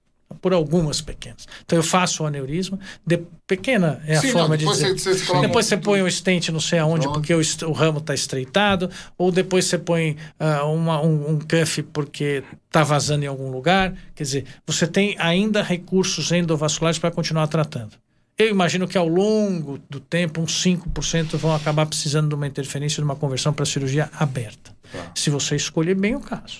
[0.42, 1.46] Por algumas pequenas.
[1.64, 4.98] Então eu faço o aneurisma, de, pequena é a Sim, não, forma de depois dizer.
[4.98, 7.20] você- você depois você põe um stent não sei aonde Pronto.
[7.20, 11.80] porque o, o ramo está estreitado, ou depois você põe ah, uma- um, um cuff
[11.84, 13.94] porque está vazando em algum lugar.
[14.16, 17.92] Quer dizer, você tem ainda recursos endovasculares para continuar tratando.
[18.36, 22.96] Eu imagino que ao longo do tempo, uns 5% vão acabar precisando de uma interferência,
[22.96, 24.74] de uma conversão para cirurgia aberta.
[24.90, 25.12] Tá.
[25.14, 26.58] Se você escolher bem o caso.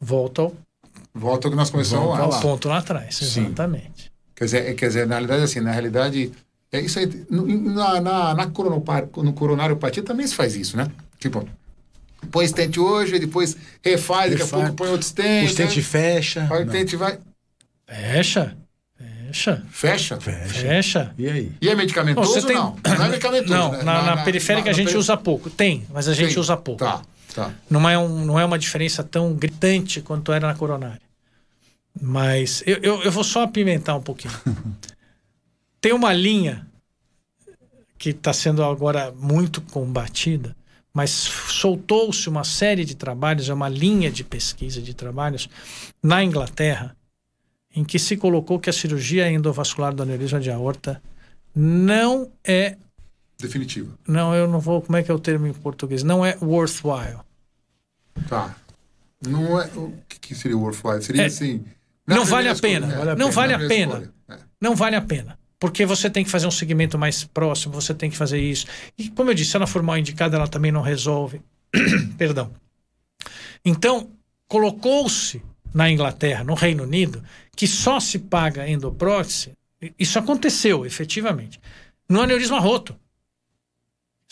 [0.00, 0.54] Volta ao,
[1.18, 2.40] Volta ao que nós começamos Volta lá.
[2.40, 3.16] ponto lá atrás.
[3.16, 3.46] Sim.
[3.46, 4.10] Exatamente.
[4.34, 6.32] Quer dizer, é- quer dizer, na realidade, assim, na realidade,
[6.72, 7.26] é isso aí.
[7.28, 10.86] no- Na, na, na coronopar- no coronariopatia também se faz isso, né?
[11.18, 11.48] Tipo,
[12.30, 14.62] põe stent hoje, depois refaz, daqui a Refaz.
[14.62, 15.46] pouco põe outro stent.
[15.46, 15.82] O stent né?
[15.82, 16.48] fecha.
[16.50, 16.72] Aí o Não.
[16.72, 17.18] stent vai,
[17.86, 18.56] Fecha.
[19.30, 19.62] Fecha.
[19.70, 20.18] fecha.
[20.48, 21.14] Fecha.
[21.18, 21.52] E aí?
[21.60, 22.76] E é medicamentoso Bom, você tem- não?
[22.84, 23.82] Não é medicamentoso, Não, né?
[23.82, 25.50] na, na periférica a gente peri- usa pouco.
[25.50, 26.38] Tem, mas a gente Tem.
[26.40, 26.82] usa pouco.
[26.84, 27.02] Tá,
[27.34, 27.50] tá.
[27.70, 31.00] Não, é um, não é uma diferença tão gritante quanto era na coronária.
[32.00, 34.34] Mas eu, eu, eu vou só apimentar um pouquinho.
[35.80, 36.66] Tem uma linha
[37.96, 40.56] que está sendo agora muito combatida,
[40.92, 45.48] mas soltou-se uma série de trabalhos, é uma linha de pesquisa de trabalhos
[46.02, 46.96] na Inglaterra,
[47.74, 51.02] em que se colocou que a cirurgia endovascular do aneurisma de aorta
[51.54, 52.76] não é
[53.38, 53.96] Definitivo.
[54.06, 54.82] não, eu não vou.
[54.82, 56.02] Como é que é o termo em português?
[56.02, 57.20] Não é worthwhile.
[58.28, 58.56] Tá.
[59.24, 61.02] Não é, o que, seria worthwhile?
[61.02, 61.64] Seria É, assim...
[62.08, 63.14] não vale a pena.
[63.14, 64.12] Não vale a pena.
[64.60, 65.38] Não vale a pena.
[65.60, 68.66] Porque você tem que fazer um segmento mais próximo, você tem que fazer isso.
[68.96, 71.40] E, como eu disse, se ela for mal indicada, ela também não resolve.
[72.16, 72.52] Perdão.
[73.64, 74.10] Então,
[74.46, 75.42] colocou-se
[75.74, 77.22] na Inglaterra, no Reino Unido,
[77.56, 79.52] que só se paga endoprótese.
[79.98, 81.60] Isso aconteceu, efetivamente.
[82.08, 82.96] No aneurisma roto.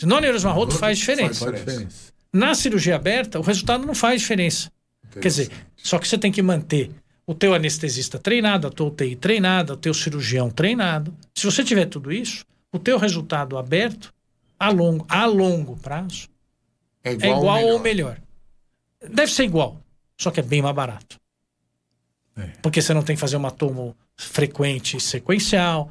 [0.03, 1.45] No aneurisma roto faz diferença.
[1.45, 2.12] Faz diferença.
[2.33, 4.70] Na cirurgia aberta, o resultado não faz diferença.
[5.12, 6.91] Quer dizer, só que você tem que manter
[7.27, 11.12] o teu anestesista treinado, a tua UTI treinada, o teu cirurgião treinado.
[11.35, 14.12] Se você tiver tudo isso, o teu resultado aberto
[14.59, 16.29] a longo, a longo prazo
[17.03, 18.18] É é igual, igual ou ou melhor.
[19.01, 19.14] melhor.
[19.14, 19.81] Deve ser igual,
[20.18, 21.16] só que é bem mais barato.
[22.37, 22.49] É.
[22.62, 25.91] Porque você não tem que fazer uma tomo frequente e sequencial,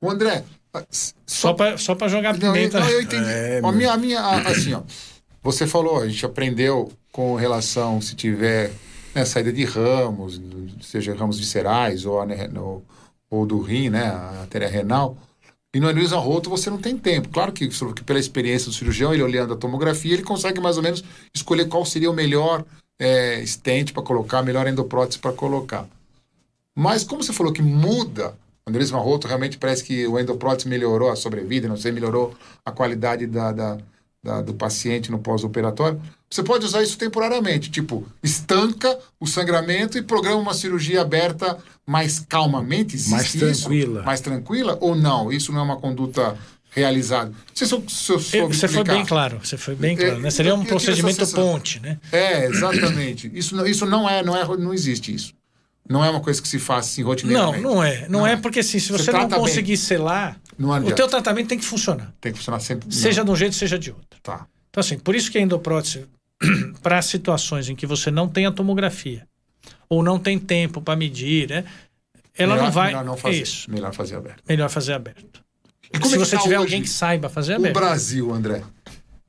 [0.00, 0.84] O André, ah,
[1.26, 2.80] só para só pra jogar Não, eu, pimenta.
[2.80, 3.28] não, eu entendi.
[3.28, 4.82] É, a minha, a minha, a- assim, ó.
[5.42, 8.72] Você falou, a gente aprendeu com relação se tiver
[9.14, 10.40] né, saída de ramos,
[10.80, 12.82] seja ramos viscerais ou, ane- no-
[13.30, 15.16] ou do rim, né, a artéria renal.
[15.74, 17.28] E no aneurisma roto você não tem tempo.
[17.30, 20.82] Claro que, que pela experiência do cirurgião, ele olhando a tomografia, ele consegue mais ou
[20.82, 21.02] menos
[21.34, 22.64] escolher qual seria o melhor
[22.98, 25.86] é, stent para colocar, a melhor endoprótese para colocar.
[26.76, 28.36] Mas como você falou que muda,
[28.66, 32.34] o aneurisma roto realmente parece que o endoprótese melhorou a sobrevida, não sei, melhorou
[32.64, 33.78] a qualidade da, da-
[34.22, 36.00] da- do paciente no pós-operatório.
[36.34, 41.56] Você pode usar isso temporariamente, tipo, estanca o sangramento e programa uma cirurgia aberta
[41.86, 42.96] mais calmamente.
[43.08, 43.38] Mais isso?
[43.62, 44.02] tranquila.
[44.02, 45.30] Mais tranquila ou não?
[45.30, 46.36] Isso não é uma conduta
[46.70, 47.30] realizada.
[47.30, 50.18] Não se eu, se eu soube Você foi bem claro, você foi bem É, claro.
[50.22, 50.30] né?
[50.32, 52.00] Seria um procedimento ponte, né?
[52.10, 53.30] É, exatamente.
[53.32, 55.32] Isso, não- isso não é, não é, não existe isso.
[55.88, 57.62] Não é uma coisa que se faz assim Não, rotineiramente.
[57.62, 58.00] não é.
[58.08, 58.36] Não, Não é é.
[58.36, 59.38] porque assim, se Você você, não trata bem.
[59.44, 62.12] conseguir selar, Não o teu tratamento tem que funcionar.
[62.20, 62.92] Tem que funcionar sempre.
[62.92, 64.18] Seja de um jeito, seja de outro.
[64.20, 64.48] Tá.
[64.70, 66.06] Então, assim, por isso que a endoprótese,
[66.82, 69.26] para situações em que você não tem a tomografia,
[69.88, 71.64] ou não tem tempo para medir, né?
[72.36, 72.86] Ela Melhor- não vai.
[72.88, 73.42] Melhor não fazer.
[73.42, 73.70] Isso.
[73.70, 74.42] Melhor fazer aberto.
[74.48, 75.42] Melhor fazer aberto.
[75.92, 77.74] E como Se é você tá tiver alguém que saiba fazer O aberto.
[77.74, 78.62] Brasil, André.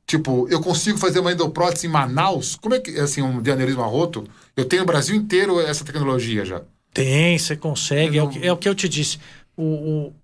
[0.08, 2.56] Tipo, eu consigo fazer uma endoprótese em Manaus?
[2.56, 4.28] Como é que, assim, um de aneurisma roto?
[4.56, 6.62] Eu tenho o Brasil inteiro essa tecnologia já.
[6.94, 8.18] Tem, você consegue.
[8.18, 9.20] Eu É, não- o que, é o que eu te disse.
[9.58, 10.16] O, o-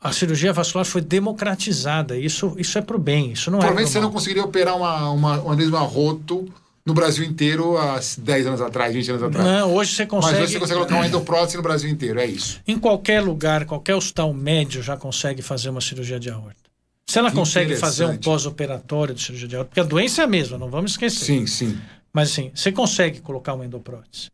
[0.00, 2.16] a cirurgia vascular foi democratizada.
[2.16, 3.32] Isso, isso é pro bem.
[3.32, 3.60] Isso não é.
[3.60, 6.48] Provavelmente pro você não conseguiria operar uma, uma, um aneurisma roto
[6.86, 9.46] no Brasil inteiro há 10 anos atrás, 20 anos atrás.
[9.46, 10.42] Não, hoje você Mas consegue.
[10.42, 12.60] hoje você consegue colocar uma endoprótese no Brasil inteiro, é isso.
[12.66, 16.68] Em qualquer lugar, qualquer hospital médio já consegue fazer uma cirurgia de aorta.
[17.06, 20.28] Se ela consegue fazer um pós-operatório de cirurgia de aorta, porque a doença é a
[20.28, 21.24] mesma, não vamos esquecer.
[21.24, 21.78] Sim, sim.
[22.12, 24.30] Mas assim, você consegue colocar uma endoprótese.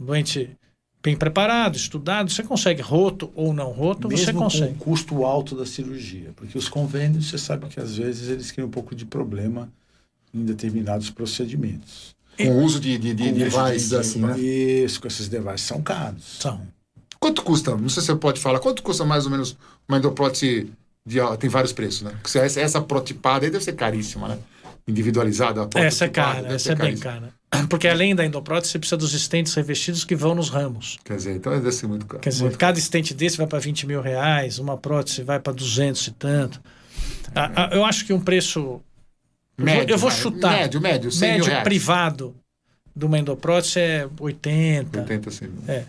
[0.00, 0.50] Um doente
[1.02, 4.72] bem preparado, estudado, você consegue roto ou não roto, você Mesmo com consegue.
[4.72, 6.30] o custo alto da cirurgia.
[6.36, 9.68] Porque os convênios, você sabe que às vezes eles criam um pouco de problema
[10.32, 12.14] em determinados procedimentos.
[12.36, 14.38] Com o uso de, de, de Com devices de- assim, né?
[14.38, 16.22] Isso, com esses devices são caros.
[16.40, 16.60] São.
[17.20, 17.76] Quanto custa?
[17.76, 18.58] Não sei se você pode falar.
[18.58, 19.56] Quanto custa mais ou menos
[19.88, 20.70] uma endoprótese
[21.06, 22.12] de, ó, tem vários preços, né?
[22.22, 24.38] Porque essa, essa protipada aí deve ser caríssima, né?
[24.86, 25.68] Individualizada.
[25.74, 27.32] a Essa é cara, deve essa ser é bem caríssima.
[27.50, 27.66] cara.
[27.68, 30.98] Porque além da endoprótese, você precisa dos estentes revestidos que vão nos ramos.
[31.04, 32.20] Quer dizer, então deve ser muito caro.
[32.20, 35.52] Quer dizer, Muito cada estente desse vai para 20 mil reais, uma prótese vai para
[35.52, 36.60] 200 e tanto.
[37.34, 38.80] Ah, ah, eu acho que um preço.
[39.56, 40.52] Médio, eu vou chutar.
[40.52, 41.64] Médio, médio, 100 mil médio reais.
[41.64, 42.34] privado
[42.96, 45.00] de uma endoprótese é 80.
[45.00, 45.62] 80, 100 mil.
[45.68, 45.84] É.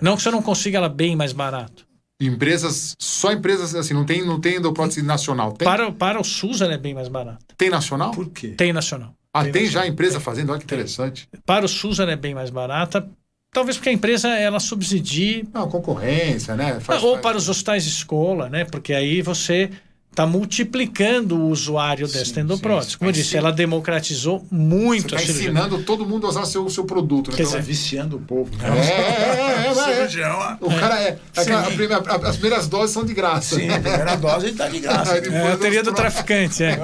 [0.00, 1.86] Não que você não consiga ela bem mais barato.
[2.20, 5.52] Empresas, só empresas assim, não tem, não tem endoprótese nacional.
[5.52, 7.38] Tem, Para, para o SUS ela é bem mais barata.
[7.56, 8.10] tem nacional?
[8.10, 8.48] Por quê?
[8.48, 9.14] Tem nacional.
[9.32, 9.84] Ah, tem tem, nacional.
[9.86, 10.50] já empresa fazendo?
[10.50, 11.28] Olha que interessante.
[11.46, 13.08] Para o SUS ela é bem mais barata.
[13.52, 16.80] Talvez porque a empresa ela subsidie Não, concorrência, né?
[16.80, 18.64] Faz- ou faz- para os hospitais de escola, né?
[18.64, 19.70] Porque aí você
[20.18, 22.90] está multiplicando o usuário Sim, desta endoprótese.
[22.92, 22.98] sim.
[22.98, 25.44] Como eu disse, ela democratizou muito está a cirurgia.
[25.50, 27.30] ensinando todo mundo a usar seu, seu produto.
[27.30, 27.36] Né?
[27.36, 28.50] Quer Então, Tá viciando o povo.
[28.60, 31.18] é, é, é, é, é, Cirurgião, ah, O cara é.
[31.36, 33.54] aquela- a primeira- a- as primeiras doses são de graça.
[33.56, 35.18] Sim, a primeira dose ele tá de graça.
[35.18, 36.76] É a teoria do traficante, é.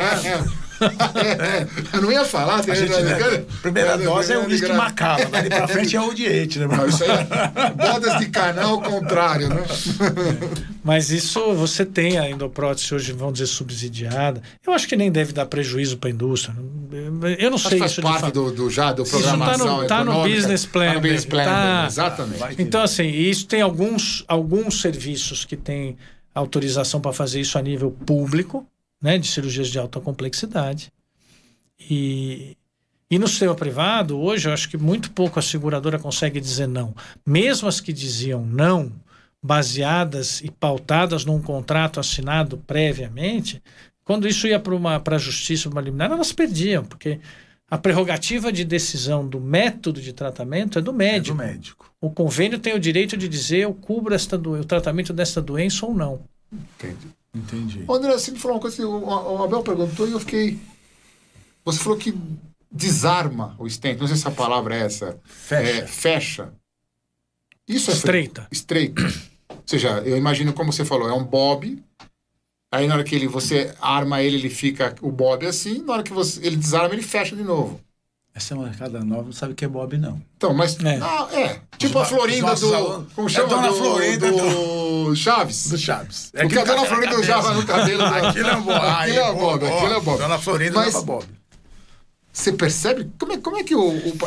[1.93, 2.57] Eu não ia falar.
[2.57, 5.29] A gente, né, primeira dose é o whisky macabro.
[5.29, 6.66] dali pra frente é o diete, né?
[6.66, 9.62] Não, isso aí é bodas de canal contrário, né?
[10.83, 14.43] Mas isso você tem a endoprótese hoje, vamos dizer, subsidiada.
[14.66, 16.55] Eu acho que nem deve dar prejuízo para a indústria.
[17.39, 18.33] Eu não Acho sei faz isso de parte fato.
[18.35, 21.45] do, do já, do tá no- programação tá no business plan, Tá no business plan,
[21.45, 21.85] tá.
[21.87, 22.45] exatamente.
[22.59, 25.97] Então, assim, isso tem alguns, alguns serviços que têm
[26.35, 28.66] autorização para fazer isso a nível público,
[29.05, 30.91] né, de cirurgias de alta complexidade.
[31.79, 32.57] E,
[33.11, 36.95] e no sistema privado, hoje, eu acho que muito pouco a seguradora consegue dizer não.
[37.27, 38.91] Mesmo as que diziam não,
[39.43, 43.63] baseadas e pautadas num contrato assinado previamente,
[44.03, 47.21] quando isso ia para a justiça, para uma liminar, elas perdiam, porque
[47.71, 51.37] a prerrogativa de decisão do método de tratamento é do É do médico.
[51.37, 51.91] médico.
[52.01, 54.53] O convênio tem o direito de dizer eu cubro esta do...
[54.53, 56.23] o tratamento desta doença ou não.
[56.51, 57.09] Entendi.
[57.35, 57.85] Entendi.
[57.89, 60.59] Ô, André, você me falou uma coisa que o, o Abel perguntou e eu fiquei.
[61.64, 62.14] Você falou que
[62.70, 65.18] desarma o stent, não sei se a palavra é essa.
[65.24, 65.70] Fecha.
[65.70, 66.55] É, fecha.
[67.66, 68.47] Isso é Estreita.
[68.51, 69.03] Estreita.
[69.49, 71.82] Ou seja, eu imagino como você falou, é um bob.
[72.72, 75.82] Aí na hora que ele, você arma ele, ele fica o bob assim.
[75.82, 77.80] Na hora que você, ele desarma, ele fecha de novo.
[78.37, 80.20] Essa é uma cada nova, não sabe o que é Bob, não.
[80.37, 80.76] Então, mas.
[80.85, 80.99] É.
[81.01, 81.61] Ah, é.
[81.78, 82.74] Tipo a Florinda do.
[82.74, 83.49] alunos- Como É chama?
[83.49, 85.68] Dona do, Florinda do Chaves.
[85.68, 86.32] Do Chaves.
[86.35, 88.03] O que a Dona Florinda usava no cabelo.
[88.03, 88.72] Aquilo é Bob.
[88.87, 90.18] Aquilo é Bob, aquilo é Bob.
[90.18, 91.24] Dona Florinda Mas- usava Bob.
[92.32, 93.09] Você percebe?
[93.20, 93.89] Como é, como é que o.
[93.89, 94.18] o-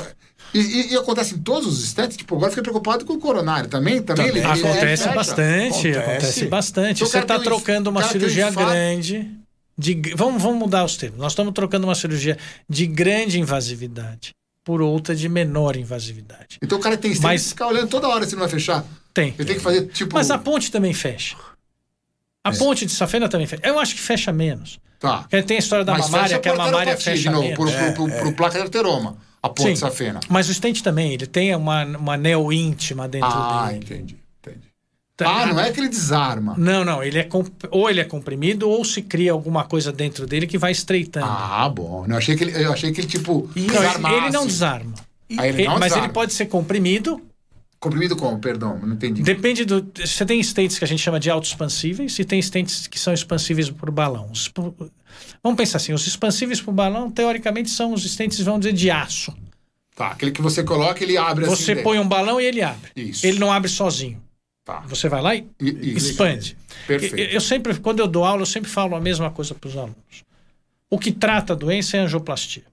[0.53, 2.15] e, e- e acontece em todos os estantes?
[2.15, 3.69] Tipo, agora fiquei preocupado com o coronário.
[3.69, 4.01] Também?
[4.01, 4.27] Também, Também.
[4.27, 5.11] ele- ele Acontece fecha?
[5.13, 5.97] bastante, Acontece.
[5.99, 6.95] acontece bastante.
[7.03, 8.69] Então, Você está trocando uma um cirurgia infarto.
[8.71, 9.29] grande.
[9.77, 11.19] De, vamos, vamos mudar os termos.
[11.19, 16.57] Nós estamos trocando uma cirurgia de grande invasividade por outra de menor invasividade.
[16.61, 18.83] Então o cara tem Mas- que ficar olhando toda hora se não vai fechar.
[19.13, 19.33] Tem.
[19.37, 20.13] Ele tem que fazer, tipo.
[20.15, 21.35] Mas a ponte também fecha.
[22.43, 23.61] A ponte de safena também fecha.
[23.65, 24.79] Eu acho que fecha menos.
[24.99, 25.19] Tá.
[25.19, 27.55] Porque tem a história da Mas mamária, que a mamária fecha de novo, menos.
[27.57, 29.17] Pro, É, pro, pro, pro placa de arteroma.
[29.43, 29.75] A ponte Sim.
[29.75, 30.19] safena.
[30.27, 33.77] Mas o stent também, ele tem uma, uma anel íntima dentro Ah, dele.
[33.77, 33.93] entendi.
[34.03, 34.17] entendi.
[35.17, 36.53] Tá- Ah, não é que ele desarma.
[36.59, 40.27] Não, não, ele é comp- ou ele é comprimido ou se cria alguma coisa dentro
[40.27, 41.25] dele que vai estreitando.
[41.27, 42.05] Ah, bom.
[42.07, 43.49] Eu achei que ele, eu achei que ele tipo.
[43.55, 44.15] Não, ele- desarmasse.
[44.15, 44.93] ele não desarma.
[45.37, 46.05] Ah, ele Ele- não mas desarma.
[46.05, 47.19] ele pode ser comprimido.
[47.79, 48.37] Comprimido como?
[48.39, 49.23] Perdão, não entendi.
[49.23, 49.87] Depende do.
[50.05, 53.69] Você tem stents que a gente chama de autoexpansíveis e tem stents que são expansíveis
[53.71, 54.29] por balão.
[54.31, 54.51] Os-
[55.43, 59.33] Vamos pensar assim: os expansíveis por balão, teoricamente, são os stents, vamos dizer, de aço.
[59.95, 61.55] Tá, aquele que você coloca, ele abre assim.
[61.55, 61.83] Você dentro.
[61.83, 62.91] põe um balão e ele abre.
[62.95, 63.25] Isso.
[63.25, 64.21] Ele não abre sozinho.
[64.67, 64.81] Tá.
[64.81, 66.57] Você vai lá e E- expande.
[66.85, 67.15] Perfeito.
[67.17, 69.77] Eu, eu sempre, quando eu dou aula, eu sempre falo a mesma coisa para os
[69.77, 70.25] alunos.
[70.89, 72.65] O que trata a doença é a angioplastia.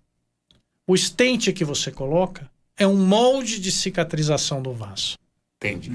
[0.88, 5.16] O stent que você coloca é um molde de cicatrização do vaso.
[5.62, 5.88] Entendi.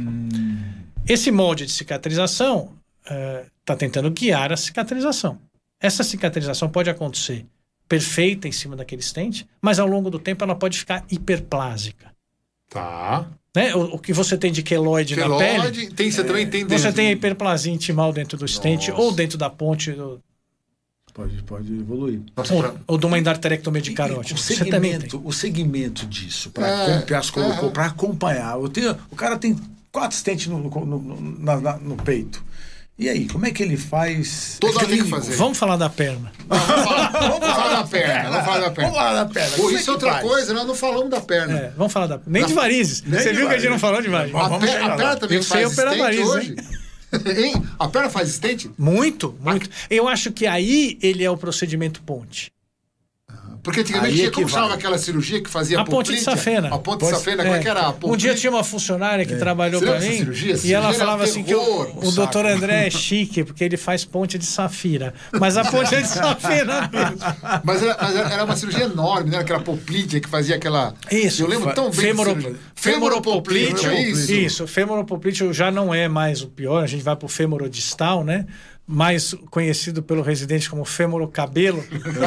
[1.06, 2.72] Esse molde de cicatrização
[3.60, 5.38] está tentando guiar a cicatrização.
[5.82, 7.46] Essa cicatrização pode acontecer
[7.90, 12.14] perfeita em cima daquele stent, mas ao longo do tempo ela pode ficar hiperplásica.
[12.70, 13.30] Tá.
[13.56, 13.74] Né?
[13.76, 16.66] O, o que você tem de queloide, na pele, Queloide, tem, você também tem É,
[16.66, 19.02] você tem a hiperplasia intimal dentro do stent Nossa.
[19.02, 20.20] ou dentro da ponte do,
[21.12, 22.22] Pode, pode evoluir.
[22.38, 24.36] Nossa, ou, pra- ou de uma endarterectomia de carótida.
[24.40, 25.02] O Você também tem.
[25.02, 27.72] segmento, o segmento disso, para É, as colocou, é.
[27.72, 28.56] para acompanhar.
[28.56, 29.58] Eu tenho, o cara tem
[29.92, 32.42] quatro stentes no, no, no- na- no peito.
[33.00, 34.58] E aí, como é que ele faz?
[34.60, 35.34] Toda hora tem que fazer.
[35.38, 36.34] Vamos falar da perna.
[36.50, 38.30] Vamos falar, vamos falar da perna.
[38.30, 38.82] Vamos falar da perna.
[38.92, 39.50] Vamos falar da perna.
[39.56, 40.24] Pô, Como isso é outra faz?
[40.28, 41.58] coisa, nós não falamos da perna.
[41.58, 43.02] É, vamos falar da Nem de varizes.
[43.06, 43.72] Nem Você de viu que a gente varizes.
[43.72, 44.36] não falou de varizes.
[44.36, 46.56] A, Vamos per- a perna também Eu sei faz operar stent nariz, hoje?
[47.42, 47.64] Hein?
[47.80, 48.66] A perna faz stent?
[48.78, 49.70] Muito, muito.
[49.90, 52.52] Eu acho que aí ele é o procedimento ponte.
[53.62, 56.74] Porque antigamente tinha, é que como chamava aquela cirurgia que fazia A ponte de safena.
[56.74, 57.82] A ponte de safena, como é que era?
[57.82, 61.24] A Um dia tinha uma funcionária que trabalhou Você pra lembra mim e ela falava
[61.24, 65.14] assim que o, doutor André é chique porque ele faz ponte de safira.
[65.40, 67.18] Mas a ponte é de safira mesmo.
[67.64, 69.38] Mas, era, mas era- era uma cirurgia enorme, né?
[69.38, 70.94] Aquela poplítea que fazia aquela...
[71.12, 71.44] Isso.
[71.44, 72.62] Eu lembro tão bem Femoro, dessa cirurgia.
[72.76, 73.78] femoropoplíteo.
[73.78, 74.32] Femoropoplíteo, Isso.
[74.34, 74.68] isso.
[74.68, 76.84] Femoropoplíteo já não é mais o pior.
[76.84, 78.46] A gente vai pro femorodistal, né?
[78.92, 81.84] Mais conhecido pelo residente como femorocabelo.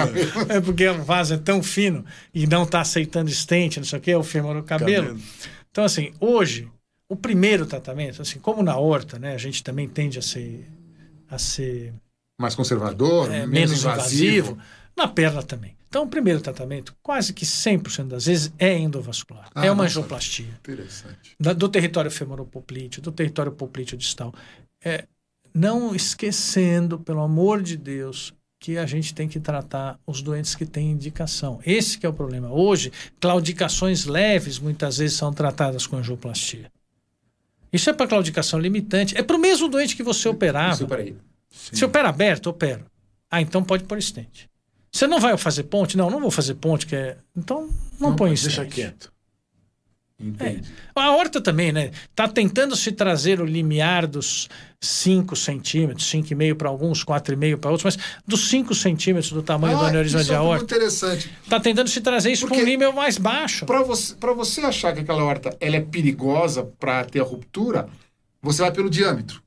[0.49, 4.03] é porque o vaso é tão fino e não está aceitando estente, não sei o
[4.03, 5.07] que, é o femorocabelo.
[5.09, 5.21] Cabelo.
[5.73, 6.69] Então, assim, hoje,
[7.09, 9.35] o primeiro tratamento, assim, como na horta, né?
[9.35, 10.65] A gente também tende a ser,
[11.29, 11.93] a ser
[12.41, 14.57] Mais conservador, é, menos, menos invasivo.
[14.97, 15.75] Na perna também.
[15.89, 19.51] Então, o primeiro tratamento, quase que 100% das vezes, é endovascular.
[19.55, 19.99] Ah, é uma nossa.
[19.99, 20.47] angioplastia.
[20.61, 21.35] Interessante.
[21.41, 24.33] Da- do território femoropoplíteo, do território poplíteo distal.
[24.85, 25.07] É,
[25.55, 30.65] não esquecendo, pelo amor de Deus, que a gente tem que tratar os doentes que
[30.65, 31.61] têm indicação.
[31.67, 32.51] Esse que é o problema.
[32.53, 36.71] Hoje, claudicações leves muitas vezes são tratadas com angioplastia.
[37.73, 39.17] Isso é para claudicação limitante.
[39.17, 40.75] É para o mesmo doente que você operava.
[40.75, 41.17] Isso, peraí.
[41.51, 42.85] Se opera aberto, opero.
[43.31, 44.47] Ah, então pode pôr stent.
[44.93, 45.97] Você não vai fazer ponte?
[45.97, 47.17] Não, não vou fazer ponte, que é...
[47.35, 48.57] Então, não, põe stent.
[48.57, 49.13] Deixa quieto.
[50.23, 50.63] Entendi.
[50.95, 51.91] A horta também, né?
[52.15, 54.49] Tá tentando se trazer o limiar dos
[54.81, 59.85] 5 centímetros, 5,5 para alguns, 4,5 para outros, mas dos 5 centímetros do tamanho do
[59.85, 60.65] Ah, aneurisma isso de é muito aorta.
[60.65, 61.31] interessante.
[61.49, 63.67] Tá tentando se trazer isso para um nível mais baixo.
[63.67, 67.89] Para você, pra você achar que aquela horta ela é perigosa para ter a ruptura,
[68.41, 69.42] você vai pelo diâmetro.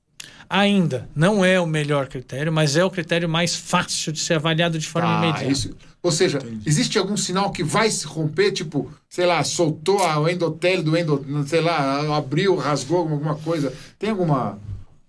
[0.49, 4.77] Ainda não é o melhor critério, mas é o critério mais fácil de ser avaliado
[4.79, 5.45] de forma Ah, imediata.
[5.51, 5.75] isso.
[6.03, 10.29] Ou seja, existe algum sinal que vai se romper, tipo, sei lá, soltou a- o
[10.29, 13.73] endotélio do endo, sei lá, abriu, rasgou alguma coisa.
[13.97, 14.59] Tem alguma.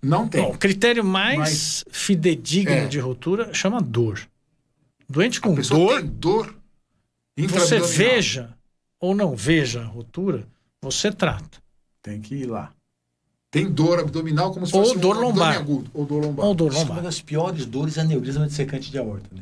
[0.01, 0.41] Não tem.
[0.43, 2.85] Bom, o critério mais Mas- fidedigno É.
[2.87, 4.19] de ruptura chama dor.
[5.09, 6.55] Doente com dor, tem dor.
[7.37, 8.53] você veja
[8.99, 10.47] ou não veja a ruptura,
[10.81, 11.59] você trata.
[12.01, 12.71] Tem que ir lá.
[13.61, 15.55] Tem dor abdominal como se Ou fosse um dor lombar.
[15.57, 15.89] agudo.
[15.93, 16.45] Ou dor lombar.
[16.45, 17.03] Ou dor Isso é uma lombar.
[17.03, 19.41] das piores dores é aneurisma de secante de aorta, né?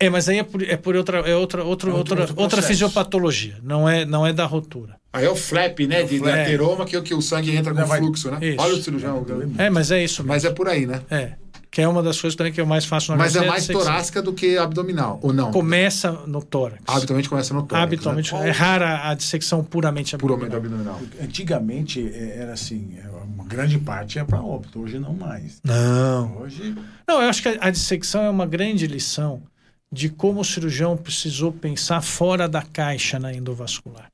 [0.00, 2.34] É, mas aí é por, é por outra, é outra, outra, É outro- outra, outro
[2.42, 2.66] outra processo.
[2.66, 3.56] fisiopatologia.
[3.62, 4.96] Não é, não é da rotura.
[5.12, 6.02] Aí é o flap, né?
[6.02, 6.34] De, de flap.
[6.40, 8.38] ateroma, que, é o que o sangue entra com vai- fluxo, né?
[8.42, 8.56] Isso.
[8.60, 9.24] Olha o cirurgião.
[9.56, 10.34] É, mas é isso mesmo.
[10.34, 11.00] Mas é por aí, né?
[11.10, 11.34] É.
[11.70, 14.22] que é uma das coisas também que eu mais faço na Mas é mais torácica
[14.22, 15.50] do que abdominal, ou não?
[15.50, 16.80] Começa no tórax.
[16.86, 17.84] Habitualmente começa no tórax.
[17.84, 18.32] Habitualmente.
[18.34, 18.48] Né?
[18.48, 20.94] É rara a dissecção puramente Puramente abdominal.
[20.96, 21.24] abdominal.
[21.24, 25.60] Antigamente é, era assim, é, uma grande parte é para óbito, hoje não mais.
[25.64, 26.38] Não.
[26.38, 26.74] Hoje
[27.06, 29.42] Não, eu acho que a a dissecção é uma grande lição
[29.90, 34.08] de como o cirurgião precisou pensar fora da caixa na endovascular.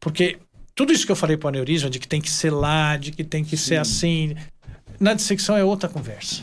[0.00, 0.38] Porque
[0.74, 3.12] tudo isso que eu falei para o aneurisma, de que tem que ser lá, de
[3.12, 4.34] que tem que ser assim,
[4.98, 6.42] na dissecção é outra conversa.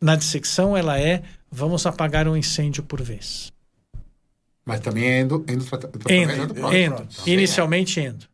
[0.00, 3.52] Na dissecção ela é vamos apagar um incêndio por vez.
[4.64, 6.76] Mas também é endo, endo, tratamento Endo, endopróstata.
[6.76, 6.96] endo.
[6.96, 7.22] Tá.
[7.26, 8.26] Inicialmente endo.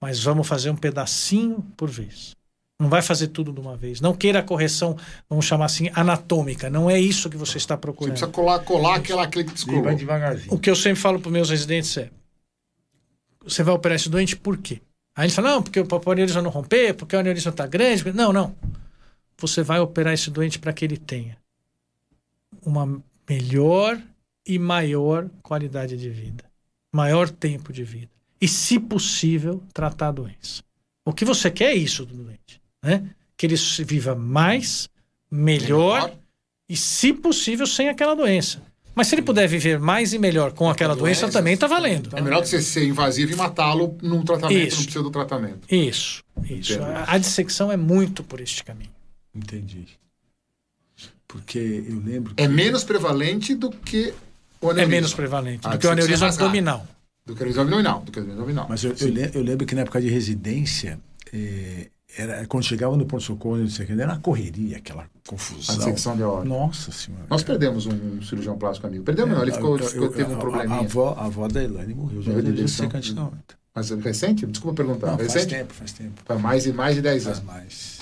[0.00, 2.34] Mas vamos fazer um pedacinho por vez.
[2.78, 4.02] Não vai fazer tudo de uma vez.
[4.02, 4.96] Não queira a correção,
[5.30, 6.68] vamos chamar assim, anatômica.
[6.68, 8.12] Não é isso que você está Você procurando.
[8.12, 9.82] precisa colar, colar aquela, aquele que descolou.
[9.82, 10.52] vai devagarzinho.
[10.52, 12.10] O que eu sempre falo para meus residentes é:
[13.42, 14.82] você vai operar esse doente por quê?
[15.14, 18.02] Aí eles falam: não, porque o aneurisma não romper, porque o aneurisma está grande.
[18.02, 18.54] porque-" Não, não.
[19.38, 21.36] Você vai operar esse doente para que ele tenha
[22.62, 23.98] uma melhor
[24.46, 26.44] e maior qualidade de vida,
[26.92, 28.10] maior tempo de vida.
[28.40, 30.62] E, se possível, tratar a doença.
[31.04, 33.08] O que você quer é isso do doente, né?
[33.36, 34.88] Que ele se viva mais,
[35.30, 36.18] melhor Melhor.
[36.68, 38.60] e, se possível, sem aquela doença.
[38.94, 42.10] Mas se ele puder viver mais e melhor com aquela doença, doença, também está valendo.
[42.16, 44.80] É melhor você ser invasivo e matá-lo num tratamento, Isso.
[44.80, 45.60] no pseudo tratamento.
[45.70, 46.82] Isso, isso.
[46.82, 48.90] A, a dissecção é muito por este caminho.
[49.34, 49.86] Entendi.
[51.28, 54.14] Porque eu lembro que É menos prevalente do que
[54.60, 54.86] o É aneurisma.
[54.90, 56.86] menos prevalente A do que o é aneurisma abdominal.
[57.26, 58.00] Do que o aneurisma abdominal.
[58.02, 58.66] Do que o aneurisma abdominal.
[58.68, 60.98] Mas eu, eu, eu lembro que na época de residência,
[61.32, 65.76] eh, era, quando chegava no pronto-socorro, não era uma correria, aquela A confusão.
[65.76, 66.48] dissecção de aorta.
[66.48, 67.24] Nossa senhora.
[67.28, 69.04] Nós perdemos um cirurgião plástico amigo.
[69.04, 70.76] Perdemos não, ele ficou, Eu- ficou- eu- teve um a- probleminha.
[70.76, 72.22] A, a avó, a avó da Elaine morreu.
[72.22, 73.56] Já Morreu de secante horta.
[73.74, 74.46] Mas é recente?
[74.46, 75.08] Desculpa perguntar.
[75.08, 75.54] Não, faz recente?
[75.54, 76.12] tempo, faz tempo.
[76.24, 77.46] Faz mais de, mais de 10 Faz anos.
[77.52, 77.98] mais.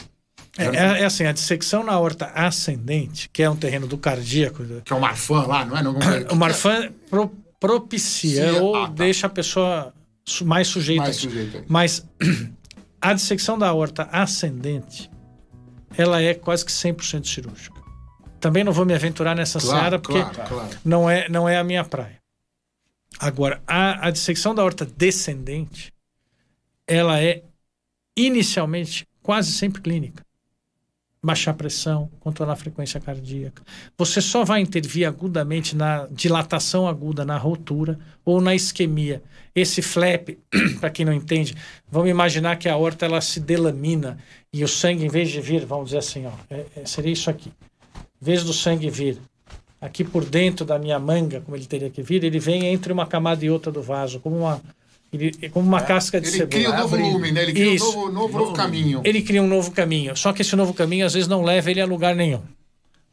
[0.57, 4.63] É, é- é assim, a dissecção na aorta ascendente, que é um terreno do cardíaco,
[4.85, 5.83] Que é o Marfan lá, não é?
[5.83, 5.97] Não,
[6.31, 7.33] o Marfan pro-
[7.65, 8.93] propicia Sim, ou ah, tá.
[8.93, 9.95] deixa a pessoa
[10.43, 11.65] mais sujeita Mais aí.
[11.67, 12.09] Mas
[13.01, 15.11] a dissecção da aorta ascendente,
[15.97, 17.83] ela é quase que 100% cirúrgica.
[18.39, 20.79] Também não vou me aventurar nessa seara, porque claro, claro.
[20.85, 22.19] não é, não é a minha praia.
[23.19, 25.91] Agora, a, a dissecção da aorta descendente,
[26.87, 27.45] ela é
[28.15, 30.23] inicialmente quase sempre clínica.
[31.25, 33.63] Baixar a pressão, controlar a frequência cardíaca.
[33.97, 39.23] Você só vai intervir agudamente na dilatação aguda, na rotura ou na isquemia.
[39.55, 40.37] Esse flap,
[40.81, 41.55] para quem não entende,
[41.91, 44.19] vamos imaginar que a aorta ela se delamina
[44.53, 47.31] e o sangue, em vez de vir, vamos dizer assim, ó, é- é- seria isso
[47.31, 47.51] aqui.
[48.21, 49.19] Em vez do sangue vir
[49.81, 53.07] aqui por dentro da minha manga, como ele teria que vir, ele vem entre uma
[53.07, 54.61] camada e outra do vaso, como uma,
[55.17, 56.51] ele, como uma casca de Ele cebola.
[56.51, 57.13] cria um novo abrindo.
[57.13, 57.43] lume, né?
[57.43, 57.91] Ele cria Isso.
[57.91, 59.01] um novo, novo, novo caminho.
[59.05, 60.17] Ele cria um novo caminho.
[60.17, 62.43] Só que esse novo caminho, às vezes, não leva ele a lugar nenhum.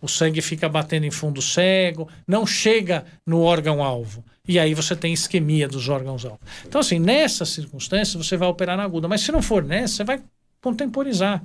[0.02, 4.24] O sangue fica batendo em fundo cego, não chega no órgão-alvo.
[4.48, 6.40] E aí você tem isquemia dos órgãos-alvo.
[6.66, 9.08] Então, assim, nessas circunstâncias, você vai operar na aguda.
[9.08, 10.20] Mas se não for nessa, você vai
[10.60, 11.44] contemporizar.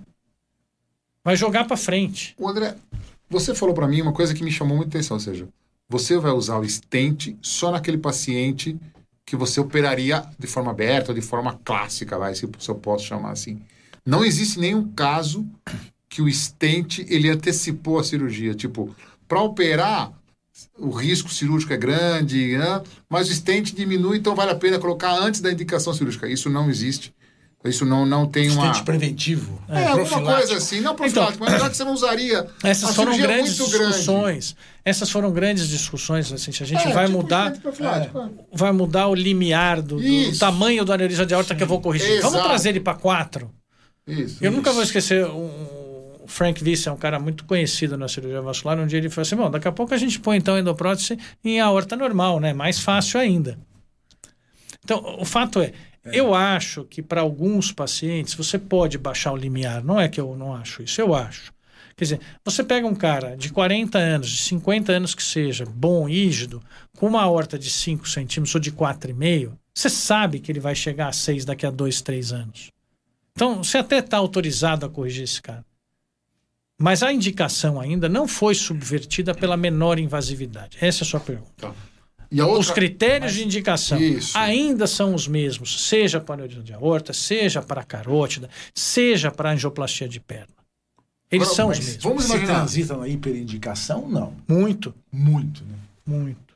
[1.22, 2.34] Vai jogar para frente.
[2.38, 2.74] O André,
[3.28, 5.48] você falou para mim uma coisa que me chamou muita atenção, ou seja,
[5.88, 8.76] você vai usar o stent só naquele paciente
[9.26, 13.60] que você operaria de forma aberta de forma clássica, vai, se eu posso chamar assim.
[14.04, 15.44] Não existe nenhum caso
[16.08, 18.94] que o stent ele antecipou a cirurgia, tipo,
[19.26, 20.12] para operar
[20.78, 22.82] o risco cirúrgico é grande, né?
[23.08, 26.28] mas o stent diminui, então vale a pena colocar antes da indicação cirúrgica.
[26.28, 27.14] Isso não existe.
[27.68, 28.66] Isso não, não tem uma.
[28.66, 29.60] Estente preventivo.
[29.68, 30.36] É, alguma profilático.
[30.38, 32.46] coisa assim, não profilático, mas já que você não usaria.
[32.62, 33.86] Essas a foram é grandes muito grande.
[33.92, 34.56] discussões.
[34.84, 36.32] Essas foram grandes discussões.
[36.32, 37.46] Assim, a gente É, vai tipo mudar.
[37.46, 38.28] estente profilático, é.
[38.52, 42.20] vai mudar o limiar do, do tamanho do aneurisma de aorta que eu vou corrigir.
[42.20, 42.48] Vamos Exato.
[42.48, 43.50] trazer ele para 4.
[44.06, 44.38] Isso.
[44.40, 44.74] Eu nunca isso.
[44.74, 45.46] vou esquecer um,
[46.22, 48.78] o Frank Vice, é um cara muito conhecido na cirurgia vascular.
[48.78, 51.18] Um dia ele falou assim: bom, daqui a pouco a gente põe então a endoprótese
[51.44, 52.52] em aorta normal, né?
[52.52, 53.58] Mais fácil ainda.
[54.84, 55.72] Então, o fato é,
[56.12, 59.82] eu acho que para alguns pacientes você pode baixar o limiar.
[59.84, 61.52] Não é que eu não acho isso, eu acho.
[61.96, 66.06] Quer dizer, você pega um cara de 40 anos, de 50 anos que seja, bom,
[66.06, 66.62] rígido,
[66.98, 71.08] com uma aorta de 5 centímetros ou de 4,5, você sabe que ele vai chegar
[71.08, 72.70] a 6 daqui a 2, 3 anos.
[73.32, 75.64] Então, você até está autorizado a corrigir esse cara.
[76.78, 80.76] Mas a indicação ainda não foi subvertida pela menor invasividade.
[80.80, 81.52] Essa é a sua pergunta.
[81.56, 81.74] Tá.
[82.30, 82.60] E a outra...
[82.60, 84.36] Os critérios de indicação Isso.
[84.36, 90.08] ainda são os mesmos, seja para aneurisma de aorta, seja para carótida, seja para angioplastia
[90.08, 90.48] de perna.
[91.30, 92.02] Eles Agora, são os mesmos.
[92.02, 92.54] Vamos Se imaginar.
[92.54, 94.34] transita na hiperindicação, não.
[94.48, 95.74] Muito, Muito, né?
[96.06, 96.54] muito.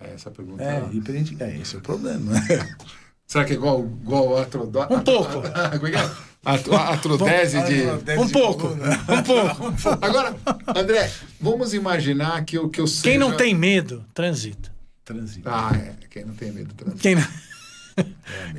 [0.00, 0.62] É, Essa pergunta.
[0.62, 1.54] É, hiperindicação.
[1.54, 2.32] É, esse é o problema.
[3.26, 4.64] Será que é igual, igual a atro...
[4.64, 5.42] Um pouco.
[6.44, 6.54] É é?
[6.54, 7.82] Atro- Artrodese de.
[8.18, 8.66] Um pouco,
[9.08, 9.74] um pouco.
[10.04, 10.36] Agora,
[10.76, 11.10] André,
[11.40, 13.02] vamos imaginar que eu, que eu seja...
[13.02, 14.72] Quem não tem medo, transita.
[15.04, 15.50] Transita.
[15.52, 15.94] Ah, é.
[16.08, 16.74] Quem não tem medo.
[16.74, 17.26] trans- Quem, não-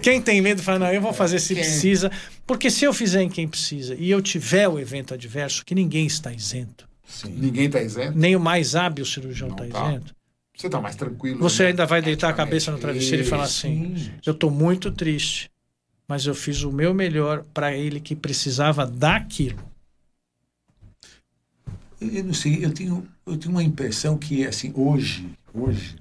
[0.01, 2.11] quem tem medo fala, não, eu vou fazer se Quem- precisa.
[2.47, 6.05] Porque se eu fizer em quem precisa e eu tiver o evento adverso, que ninguém
[6.05, 7.29] está isento, Sim.
[7.37, 8.17] Ninguém tá isento.
[8.17, 9.89] nem o mais hábil cirurgião está tá.
[9.91, 10.15] isento,
[10.55, 11.39] Você tá mais tranquilo.
[11.39, 11.69] você né?
[11.69, 13.67] ainda vai deitar a cabeça no travesseiro e falar Isso.
[13.67, 15.49] assim: eu estou muito triste,
[16.07, 19.59] mas eu fiz o meu melhor para ele que precisava daquilo.
[21.99, 25.95] Eu não sei, eu tenho, eu tenho uma impressão que, assim, hoje, hoje,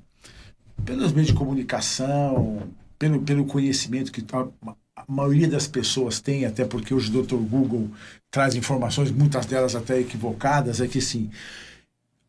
[0.84, 2.68] pelos meios de comunicação,
[2.98, 7.36] pelo, pelo conhecimento que a, a maioria das pessoas tem, até porque hoje o Dr.
[7.36, 7.90] Google
[8.30, 11.30] traz informações, muitas delas até equivocadas, é que, assim,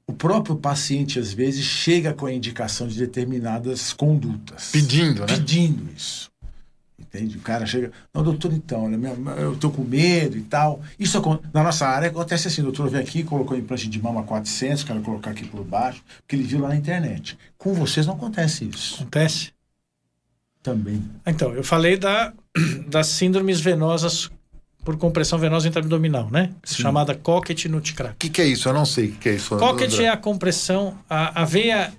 [0.08, 4.70] o próprio paciente, às vezes, chega com a indicação de determinadas condutas.
[4.72, 5.28] Pedindo, né?
[5.28, 6.32] Pedindo isso.
[7.16, 7.38] Entende?
[7.38, 10.82] O cara chega, não, doutor, então, olha, minha- eu tô com medo e tal.
[11.00, 11.22] Isso
[11.54, 15.02] na nossa área acontece assim, o doutor vem aqui, colocou implante de mama 400, quero
[15.02, 17.38] colocar aqui por baixo, porque ele viu lá na internet.
[17.58, 19.54] Com vocês não acontece isso Acontece?
[20.62, 21.02] também.
[21.26, 22.34] Então, eu falei da,
[22.88, 24.30] das síndromes venosas
[24.84, 26.54] por compressão venosa intraabdominal, né?
[26.64, 26.84] Sim.
[26.84, 28.14] Chamada Cocket Nutcracker.
[28.14, 28.68] O que, que é isso?
[28.70, 29.58] Eu não sei o que, que é isso.
[29.58, 31.92] Cocket é a compressão, a, a veia,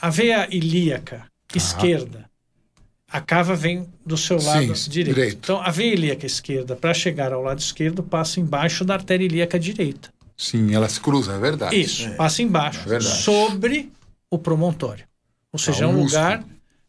[0.00, 2.30] a veia ilíaca esquerda.
[3.12, 5.14] A cava vem do seu lado Sim, direito.
[5.16, 5.38] direito.
[5.44, 9.58] Então, a veia ilíaca esquerda, para chegar ao lado esquerdo, passa embaixo da artéria ilíaca
[9.60, 10.08] direita.
[10.36, 11.78] Sim, ela se cruza, é verdade.
[11.78, 13.92] Isso, passa embaixo, É sobre
[14.30, 15.04] o promontório.
[15.52, 16.42] Ou seja, é um lugar.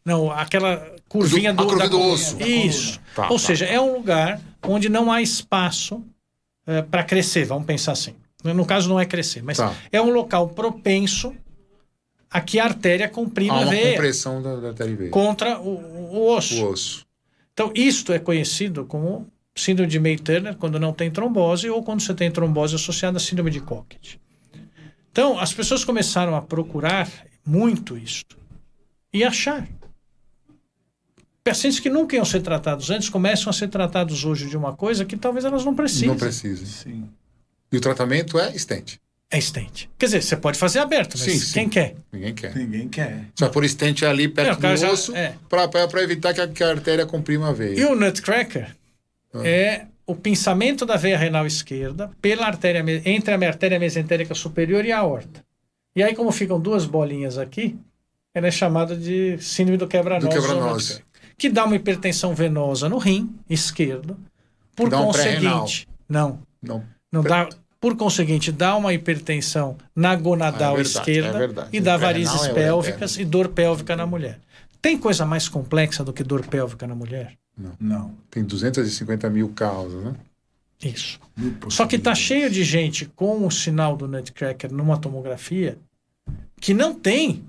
[0.04, 2.42] Não, aquela curvinha Do- a do, curva da do osso.
[2.42, 2.98] Isso.
[3.14, 3.44] Tá, Ou tá.
[3.46, 6.02] seja, é um lugar onde não há espaço
[6.90, 8.14] para crescer, vamos pensar assim.
[8.42, 9.74] No caso, não é crescer, mas Tá.
[9.92, 11.34] é um local propenso
[12.34, 15.10] a que a artéria comprima Há a uma veia compressão da, da artéria veia.
[15.10, 15.68] contra o,
[16.12, 16.64] o- osso.
[16.64, 17.06] O osso.
[17.52, 22.12] Então, isto é conhecido como síndrome de May-Turner quando não tem trombose ou quando você
[22.12, 24.16] tem trombose associada à síndrome de Cocket.
[25.12, 27.08] Então, as pessoas começaram a procurar
[27.46, 28.36] muito isto
[29.12, 29.68] e achar.
[31.44, 35.04] Pacientes que nunca iam ser tratados antes começam a ser tratados hoje de uma coisa
[35.04, 36.08] que talvez elas não precisem.
[36.08, 36.66] Não precisa.
[36.66, 37.08] Sim.
[37.70, 38.96] E o tratamento é stent.
[39.34, 39.88] É stent.
[39.98, 41.52] Quer dizer, você pode fazer aberto, mas Sim, sim.
[41.54, 41.94] quem quer?
[42.12, 42.54] Ninguém quer.
[42.54, 43.24] Ninguém quer.
[43.34, 45.34] Só por stent ali É, perto o cara do osso é.
[45.48, 47.80] para evitar que a, que a artéria comprima a veia.
[47.80, 48.76] E o Nutcracker
[49.34, 49.44] Ah.
[49.44, 54.92] é o pensamento da veia renal esquerda pela artéria, entre a artéria mesentérica superior e
[54.92, 55.44] a aorta.
[55.96, 57.76] E aí, como ficam duas bolinhas aqui,
[58.32, 61.02] ela é chamada de síndrome do ou Nutcracker,
[61.36, 64.16] Que dá uma hipertensão venosa no rim esquerdo.
[64.76, 66.84] Por Dá um conseguinte, não, Não.
[67.10, 67.48] não dá.
[67.84, 71.68] Por conseguinte, dá uma hipertensão na gonadal é verdade, esquerda é verdade.
[71.70, 74.40] e dá varizes é pélvicas e dor pélvica na mulher.
[74.80, 77.36] Tem coisa mais complexa do que dor pélvica na mulher?
[77.78, 78.14] Não.
[78.30, 80.14] Tem 250 mil causas, né?
[80.82, 81.20] Isso.
[81.68, 85.76] Só que tá cheio de gente com o sinal do Nutcracker numa tomografia
[86.58, 87.44] que não tem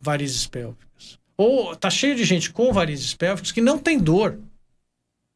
[0.00, 1.16] varizes pélvicas.
[1.36, 4.36] Ou tá cheio de gente com varizes pélvicas que não tem dor.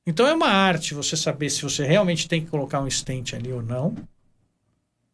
[0.05, 3.53] Então é uma arte você saber se você realmente tem que colocar um stent ali
[3.53, 3.95] ou não.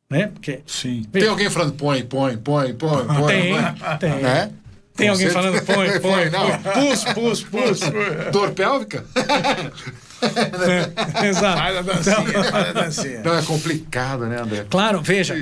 [0.08, 0.28] Né?
[0.28, 1.04] Porque Sim.
[1.10, 3.26] Tem alguém falando põe, põe, põe, põe, põe.
[3.26, 3.98] tem, põe.
[3.98, 4.22] tem.
[4.22, 4.52] Né?
[4.94, 6.58] Tem alguém falando põe, põe, Põe, não.
[6.72, 7.80] pus, pus, pus.
[8.32, 9.04] Dor pélvica?
[11.22, 11.58] Exato.
[11.58, 13.22] Faz a dancinha, faz a dancinha.
[13.22, 14.66] Não, é complicado, né, André?
[14.70, 15.34] Claro, veja.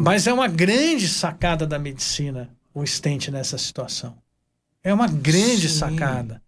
[0.00, 4.16] Mas é uma grande sacada da medicina o stent nessa situação.
[4.82, 5.78] É uma grande Sim.
[5.78, 6.40] sacada.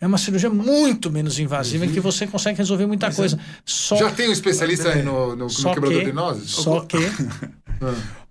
[0.00, 3.38] É uma cirurgia muito menos invasiva em que você consegue resolver muita Mas coisa.
[3.66, 6.50] Só, Já tem um especialista aí no, no, no quebrador que, de nozes?
[6.50, 6.96] só que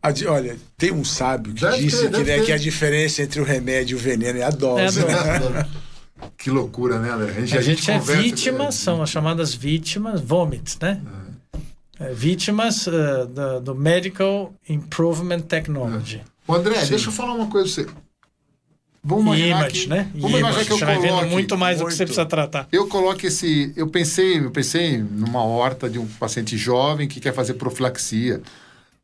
[0.01, 3.21] A di- Olha, tem um sábio que Deve disse ter, que, né, que a diferença
[3.21, 4.99] entre o remédio e o veneno é a É a dose.
[5.01, 5.13] dose.
[5.53, 5.69] né?
[6.37, 7.33] Que loucura, né, André?
[7.33, 11.01] A gente, a gente é vítima, são as chamadas vítimas, vomits, né?
[11.99, 16.21] É, vítimas eh, do, do Medical Improvement Technology.
[16.47, 18.08] Ô, André, deixa eu falar uma coisa pra você.
[19.03, 20.11] Vamos imaginar Image, que, né?
[20.15, 21.29] Vamos imaginar que eu Você vai vendo coloque...
[21.29, 22.67] muito mais do que você precisa tratar.
[22.71, 23.73] Eu coloco esse.
[23.75, 28.41] Eu pensei, eu pensei numa horta de um paciente jovem que quer fazer profilaxia.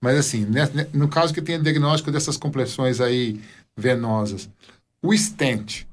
[0.01, 0.45] Mas assim,
[0.93, 3.39] no caso que tem diagnóstico dessas compressões aí
[3.75, 4.49] venosas,
[5.01, 5.85] o stent,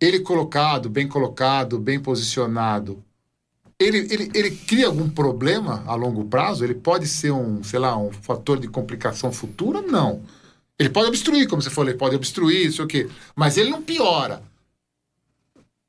[0.00, 3.02] ele colocado, bem colocado, bem posicionado,
[3.78, 6.64] ele, ele, ele cria algum problema a longo prazo?
[6.64, 9.82] Ele pode ser um, sei lá, um fator de complicação futura?
[9.82, 10.22] Não.
[10.78, 13.08] Ele pode obstruir, como você falou, ele pode obstruir, isso o quê.
[13.36, 14.42] Mas ele não piora.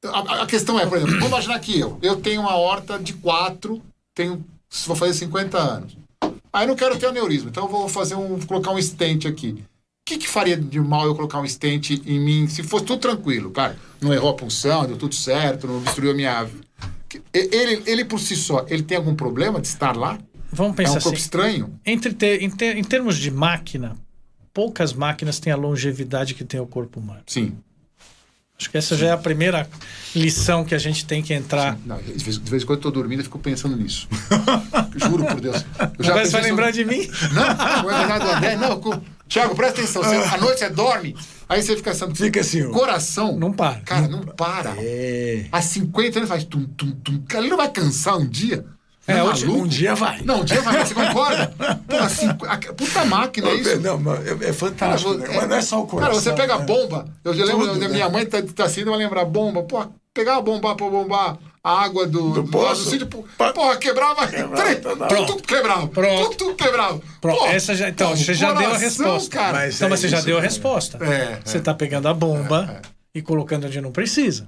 [0.03, 3.13] A, a questão é, por exemplo, vamos imaginar que eu, eu tenho uma horta de
[3.13, 3.81] 4,
[4.13, 4.45] tenho,
[4.85, 5.97] vou fazer 50 anos.
[6.53, 9.51] Aí não quero ter aneurisma, então eu vou fazer um, colocar um stent aqui.
[9.57, 9.63] O
[10.07, 13.49] que, que faria de mal eu colocar um stent em mim se fosse tudo tranquilo,
[13.49, 13.75] cara?
[13.99, 16.47] Não errou a punção, deu tudo certo, não obstruiu a minha
[17.33, 20.19] Ele, ele por si só, ele tem algum problema de estar lá?
[20.51, 21.03] Vamos É pensar um assim.
[21.05, 21.79] corpo estranho?
[21.83, 23.95] Entre ter- em, ter- em termos de máquina,
[24.55, 27.21] poucas máquinas têm a longevidade que tem o corpo humano.
[27.27, 27.57] Sim.
[28.57, 29.67] Acho que essa já é a primeira
[30.15, 31.77] lição que a gente tem que entrar.
[31.85, 34.07] Não, de, vez, de vez em quando eu tô dormindo e fico pensando nisso.
[34.95, 35.57] Juro por Deus.
[35.57, 37.11] Eu Mas vai pensei lembrar sobre- de mim?
[37.33, 38.55] Não, não é do André.
[38.55, 39.01] Não, com...
[39.27, 40.01] Tiago, presta atenção.
[40.01, 41.17] Você, à noite você dorme,
[41.49, 42.15] aí você fica pensando.
[42.15, 42.69] Fica assim, ó.
[42.71, 43.37] Coração.
[43.37, 43.81] Não para.
[43.81, 44.73] Cara, não para.
[44.77, 45.47] É.
[45.51, 47.21] Há 50 anos faz tum, tum, tum.
[47.27, 48.65] Cara, ele não vai cansar um dia?
[49.07, 49.63] É, Não hoje- maluco?
[49.65, 50.21] Um dia vai.
[50.23, 51.53] Não, um dia vai, você concorda?
[51.87, 53.79] Pô, assim, a- puta máquina, é isso?
[53.79, 55.11] Não, mas é, é Cara, fantástico.
[55.13, 55.33] você- né?
[55.35, 56.11] Mas não é só o coração.
[56.11, 56.65] Cara, você pega a né?
[56.65, 57.07] bomba.
[57.23, 57.93] Eu já lembro Tudo, da né?
[57.93, 59.61] minha mãe tá, tá assim, vai lembrar bomba.
[59.63, 62.89] Pô, pegar a bomba pra bombar a água do, Do do, poço?
[62.89, 63.05] sítio.
[63.07, 64.25] pô, Pa- Porra, quebrava.
[64.27, 65.87] Três, toda tudo, quebrava.
[65.87, 66.23] Pronto.
[66.23, 66.99] Tudo, tudo quebrava.
[67.21, 69.29] Pronto, Pô, essa já- então, pô, você já deu a coração, resposta.
[69.37, 69.53] Cara.
[69.59, 70.47] Mas Então, é você já deu a cara.
[70.51, 70.97] resposta.
[71.03, 71.59] É, Você é.
[71.59, 72.81] está pegando a bomba
[73.13, 74.45] e colocando onde não precisa.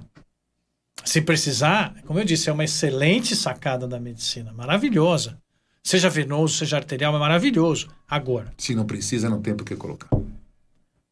[1.04, 5.38] Se precisar, como eu disse, é uma excelente sacada da medicina, maravilhosa.
[5.82, 7.88] Seja venoso, seja arterial, é maravilhoso.
[8.06, 10.08] Agora, Se não precisa, não tem por que colocar.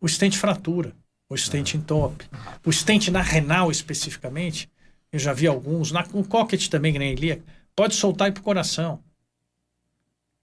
[0.01, 0.93] o stent fratura,
[1.29, 2.27] o stent entope,
[2.65, 4.69] o stent na renal especificamente,
[5.11, 7.43] eu já vi alguns, na, no cocket também, que nem ilíaca,
[7.75, 9.01] pode soltar e pro coração.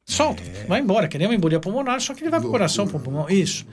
[0.05, 2.99] Solta, vai embora, que nem uma embolia pulmonar, só que ele vai pro coração, pro
[2.99, 3.65] pulmão, isso.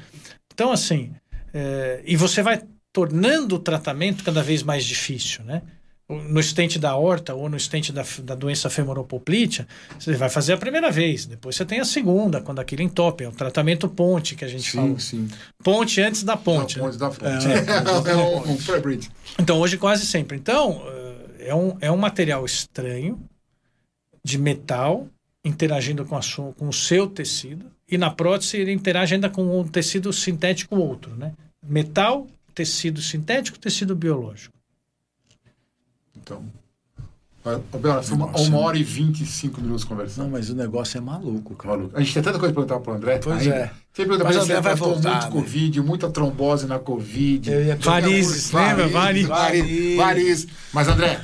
[0.53, 1.13] Então, assim,
[1.55, 5.63] é, e você vai tornando o tratamento cada vez mais difícil, né?
[6.09, 10.57] No estente da horta ou no estente da, da doença femoropoplítea, você vai fazer a
[10.57, 14.45] primeira vez, depois você tem a segunda, quando aquilo entope, é o tratamento ponte que
[14.45, 14.99] a gente fala.
[14.99, 15.29] Sim, sim.
[15.63, 16.81] Ponte antes da ponte.
[16.81, 16.89] Da né?
[16.89, 17.47] ponte, da ponte.
[17.47, 18.11] É.
[18.11, 19.09] É, um, um pré-bridge.
[19.39, 20.37] Então, hoje quase sempre.
[20.37, 23.23] Então, eh, é um, é um material estranho,
[24.25, 25.07] de metal,
[25.45, 29.61] interagindo com, a sua, com o seu tecido, e na prótese ele interage ainda com
[29.61, 31.33] um tecido sintético outro, né?
[31.63, 34.55] Metal, tecido sintético, tecido biológico.
[36.17, 36.45] Então.
[37.43, 38.49] Abel, nós estamos Nossa.
[38.51, 40.25] uma hora e 25 minutos conversando.
[40.25, 41.75] Não, mas o negócio é maluco, cara.
[41.77, 41.97] Maluco.
[41.97, 43.19] A gente tem tanta coisa pra perguntar pro André.
[43.19, 43.55] Pois ainda.
[43.55, 43.67] é.
[43.95, 45.31] Tem pergunta pra o ele, André vai voltar, muito né?
[45.33, 47.51] Covid, muita trombose na Covid.
[47.51, 48.89] Eu ia- Varizes, lembra?
[48.89, 49.29] Varizes.
[49.29, 49.97] Varizes.
[49.97, 50.47] Varizes.
[50.73, 51.21] Mas, André,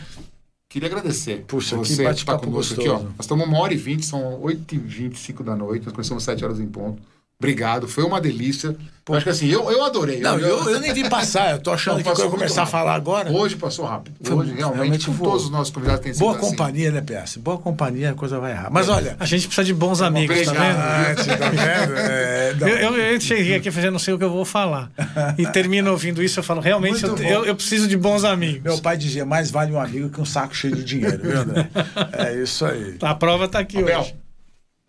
[0.70, 1.44] queria agradecer.
[1.46, 2.92] Puxa, que você bate-papo tá conosco aqui, ó.
[2.94, 3.12] gostoso.
[3.14, 5.84] Nós estamos uma hora e vinte, são oito e vinte e cinco da noite.
[5.84, 7.00] Nós começamos sete horas em ponto.
[7.38, 8.74] Obrigado, foi uma delícia.
[9.06, 10.20] Eu acho que assim, eu, eu adorei.
[10.20, 12.72] Não, eu, eu nem vi passar, eu tô achando Não, que eu começar a rápido.
[12.72, 13.30] falar agora.
[13.30, 14.16] Hoje passou rápido.
[14.22, 16.40] Foi Hoje, realmente, realmente com todos os nossos convidados têm sido Boa assim.
[16.40, 17.36] companhia, né, PS?
[17.36, 18.70] Boa companhia, a coisa vai errar.
[18.70, 19.16] Mas olha.
[19.20, 20.78] A gente precisa de bons amigos, tá vendo?
[20.78, 21.96] Ah, tá vendo?
[22.08, 22.56] É.
[22.58, 24.90] Eu, eu, eu cheguei aqui fazendo não sei o que eu vou falar.
[25.36, 28.62] E termino ouvindo isso, eu falo, realmente, eu, eu, eu preciso de bons amigos.
[28.62, 31.68] Meu pai dizia: mais vale um amigo que um saco cheio de dinheiro, viu, André?
[32.16, 32.96] É isso aí.
[33.02, 34.14] A prova tá aqui Abel, hoje.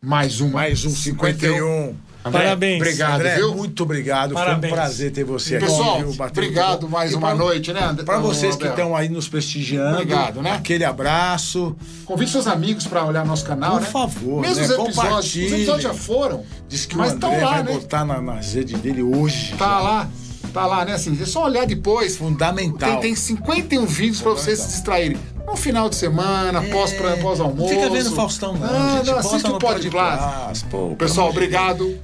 [0.01, 0.49] mais um.
[0.51, 2.06] Mais um 51.
[2.27, 2.81] André, Parabéns.
[2.81, 3.55] Obrigado, André, viu?
[3.55, 4.33] muito obrigado.
[4.33, 4.59] Parabéns.
[4.59, 6.03] Foi um prazer ter você Pessoal, aqui.
[6.03, 6.13] viu?
[6.13, 8.03] Bater obrigado mais uma pra- noite, né, André?
[8.03, 10.51] Para vocês que estão aí nos prestigiando, Obrigado, né?
[10.51, 11.75] aquele abraço.
[12.05, 13.87] Convide seus amigos para olhar nosso canal, Por né?
[13.87, 14.63] favor, Mesmo né?
[14.63, 16.43] os episódios, os episódios já foram.
[16.67, 17.71] Diz que Mas o André lá, vai né?
[17.73, 19.53] botar na, nas redes dele hoje.
[19.57, 19.79] Tá já.
[19.79, 20.09] lá,
[20.53, 20.93] tá lá, né?
[20.93, 22.15] Assim, é só olhar depois.
[22.17, 22.89] Fundamental.
[22.91, 25.17] Tem, tem 51 vídeos para vocês se distraírem.
[25.45, 27.73] No final de semana, pós, pra- pós almoço.
[27.73, 28.65] Fica vendo Faustão, não.
[28.67, 29.05] Ah, gente.
[29.11, 29.89] não, assiste o Pod.
[29.89, 30.65] Blast.
[30.65, 31.97] Pô, Pessoal, obrigado.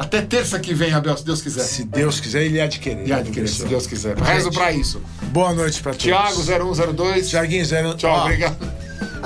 [0.00, 1.62] Até terça que vem, Abel, se Deus quiser.
[1.62, 3.06] Se Deus quiser, ele há de querer.
[3.06, 3.66] E há né, de querer, se?
[3.66, 4.16] Deus quiser.
[4.16, 4.98] Rezo pra isso.
[5.24, 6.02] Boa noite pra todos.
[6.02, 7.28] Tiago 0102.
[7.28, 7.92] Tiaguinho zero.
[7.92, 8.56] Tchau, Ó, obrigado.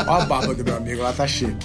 [0.05, 1.65] Ó a barba do meu amigo lá, tá chique.